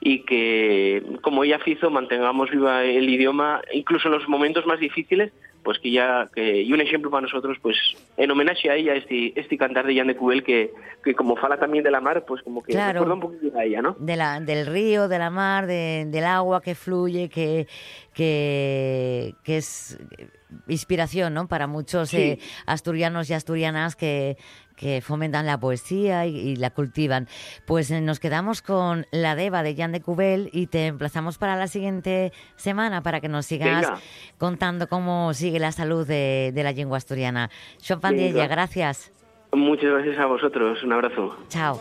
y 0.00 0.20
que 0.20 1.02
como 1.22 1.42
ella 1.42 1.58
hizo 1.66 1.90
mantengamos 1.90 2.50
viva 2.50 2.84
el 2.84 3.08
idioma 3.08 3.62
incluso 3.72 4.06
en 4.06 4.14
los 4.14 4.28
momentos 4.28 4.64
más 4.64 4.78
difíciles 4.78 5.32
pues 5.62 5.78
que 5.78 5.90
ya 5.90 6.30
que 6.34 6.62
y 6.62 6.72
un 6.72 6.80
ejemplo 6.80 7.10
para 7.10 7.22
nosotros 7.22 7.58
pues 7.60 7.76
en 8.16 8.30
homenaje 8.30 8.70
a 8.70 8.74
ella 8.76 8.94
este 8.94 9.38
este 9.38 9.58
cantar 9.58 9.86
de 9.86 9.96
Jan 9.96 10.06
de 10.06 10.16
Cubel 10.16 10.42
que, 10.42 10.72
que 11.04 11.14
como 11.14 11.36
fala 11.36 11.58
también 11.58 11.84
de 11.84 11.90
la 11.90 12.00
mar 12.00 12.24
pues 12.26 12.42
como 12.42 12.62
que 12.62 12.72
Claro. 12.72 13.00
recuerda 13.00 13.14
un 13.14 13.20
poquito 13.20 13.58
a 13.58 13.64
ella 13.64 13.82
¿no? 13.82 13.96
De 13.98 14.16
la, 14.16 14.40
del 14.40 14.66
río, 14.66 15.08
de 15.08 15.18
la 15.18 15.30
mar, 15.30 15.66
de- 15.66 16.06
del 16.08 16.24
agua 16.24 16.62
que 16.62 16.74
fluye, 16.74 17.28
que, 17.28 17.66
que, 18.14 19.34
que 19.44 19.56
es 19.58 19.98
inspiración 20.66 21.34
¿no? 21.34 21.48
para 21.48 21.66
muchos 21.66 22.08
Sí. 22.10 22.16
eh, 22.16 22.38
asturianos 22.66 23.28
y 23.30 23.34
asturianas 23.34 23.96
que, 23.96 24.36
que 24.78 25.02
fomentan 25.02 25.44
la 25.44 25.58
poesía 25.58 26.24
y, 26.26 26.36
y 26.36 26.56
la 26.56 26.70
cultivan. 26.70 27.28
Pues 27.66 27.90
eh, 27.90 28.00
nos 28.00 28.20
quedamos 28.20 28.62
con 28.62 29.06
la 29.10 29.34
Deva 29.34 29.62
de 29.62 29.74
Jan 29.74 29.92
de 29.92 30.00
Cubel 30.00 30.48
y 30.52 30.68
te 30.68 30.86
emplazamos 30.86 31.36
para 31.36 31.56
la 31.56 31.66
siguiente 31.66 32.32
semana 32.56 33.02
para 33.02 33.20
que 33.20 33.28
nos 33.28 33.46
sigas 33.46 33.82
Venga. 33.82 34.00
contando 34.38 34.88
cómo 34.88 35.34
sigue 35.34 35.58
la 35.58 35.72
salud 35.72 36.06
de, 36.06 36.52
de 36.54 36.62
la 36.62 36.72
lengua 36.72 36.96
asturiana. 36.98 37.50
Pandiella, 38.00 38.46
gracias. 38.46 39.10
Muchas 39.52 39.90
gracias 39.90 40.18
a 40.18 40.26
vosotros 40.26 40.82
un 40.82 40.92
abrazo 40.92 41.36
Chao. 41.48 41.80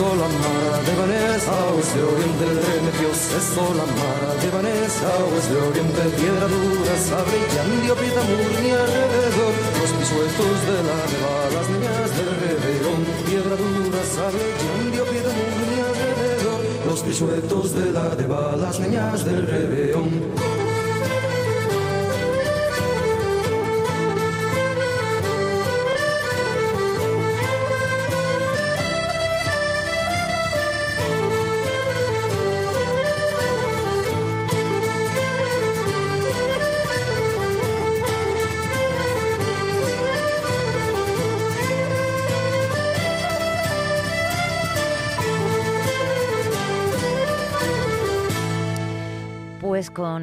La 0.00 0.28
mara 0.28 0.80
de 0.82 0.94
Vanessa, 0.96 1.52
es 1.78 1.94
de 1.94 2.02
oriente 2.02 2.44
el 2.44 2.56
remedios, 2.56 3.20
eso 3.36 3.64
la 3.76 3.86
mara 4.00 4.32
de 4.40 4.48
Vanessa, 4.50 5.12
es 5.36 5.46
de 5.50 5.56
oriente 5.60 6.02
piedra 6.16 6.46
dura, 6.48 6.94
sabre 6.96 7.36
y 7.36 7.58
andio, 7.60 7.94
pita 8.00 8.22
murni 8.24 8.70
alrededor, 8.70 9.54
los 9.80 9.90
pisuetos 9.98 10.56
de 10.68 10.78
la 10.88 10.98
neva, 11.12 11.34
las 11.54 11.66
niñas 11.68 12.08
del 12.16 12.32
reverón, 12.40 13.00
piedra 13.26 13.54
dura, 13.60 14.00
sabre 14.16 14.46
y 14.56 14.66
andio, 14.72 15.04
pita 15.04 15.30
murni 15.36 15.78
alrededor, 15.90 16.60
los 16.86 17.00
pisuetos 17.00 17.74
de 17.74 17.92
la 17.92 18.14
neva, 18.14 18.56
las 18.56 18.80
niñas 18.80 19.24
del 19.24 19.46
reverón. 19.46 20.59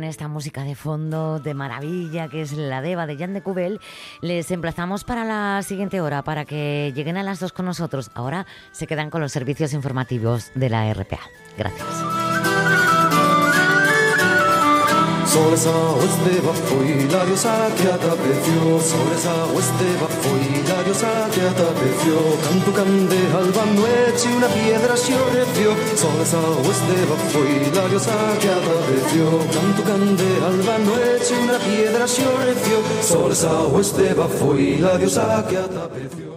Esta 0.10 0.28
música 0.28 0.64
de 0.64 0.76
fondo 0.76 1.40
de 1.40 1.54
maravilla 1.54 2.28
que 2.28 2.42
es 2.42 2.54
la 2.54 2.82
Deva 2.82 3.06
de 3.06 3.18
Jan 3.18 3.34
de 3.34 3.42
Cubel, 3.42 3.80
les 4.22 4.50
emplazamos 4.52 5.04
para 5.04 5.24
la 5.24 5.62
siguiente 5.64 6.02
hora 6.02 6.24
para 6.24 6.46
que 6.46 6.92
lleguen 6.96 7.18
a 7.18 7.24
las 7.24 7.40
dos 7.40 7.54
con 7.54 7.66
nosotros. 7.66 8.12
Ahora 8.14 8.46
se 8.72 8.88
quedan 8.88 9.10
con 9.10 9.22
los 9.22 9.32
servicios 9.32 9.74
informativos 9.74 10.52
de 10.56 10.70
la 10.70 10.94
RPA. 10.94 11.20
Gracias. 11.58 12.17
Sobre 15.28 15.56
esa 15.56 15.76
hueste 16.00 16.40
bajo 16.40 16.84
y 16.84 17.10
la 17.12 17.26
diosa 17.26 17.68
que 17.76 17.92
atapeció 17.92 18.80
Sobre 18.80 19.16
esa 19.16 19.46
hueste 19.54 19.88
bajo 20.00 20.32
y 20.40 20.68
la 20.68 20.84
diosa 20.84 21.12
que 21.34 21.42
atapeció 21.42 22.16
Canto 22.44 22.72
cande 22.72 23.20
alba 23.36 23.66
noche 23.76 24.28
una 24.36 24.48
piedra 24.48 24.96
se 24.96 25.14
ofreció. 25.16 25.76
Sobre 25.96 26.24
esa 26.24 26.40
hueste 26.40 26.98
bajo 27.12 27.40
y 27.46 27.76
la 27.76 27.88
diosa 27.90 28.16
que 28.40 28.50
atapeció 28.50 29.26
Canto 29.54 29.84
cande 29.84 30.30
alba 30.48 30.78
noche 30.78 31.34
una 31.44 31.60
piedra 31.60 32.08
se 32.08 32.26
ofreció. 32.26 32.78
Sobre 33.02 33.34
esa 33.34 33.64
hueste 33.68 34.14
bajo 34.14 34.54
diosa 34.98 35.46
que 35.50 35.58
atapeció 35.58 36.37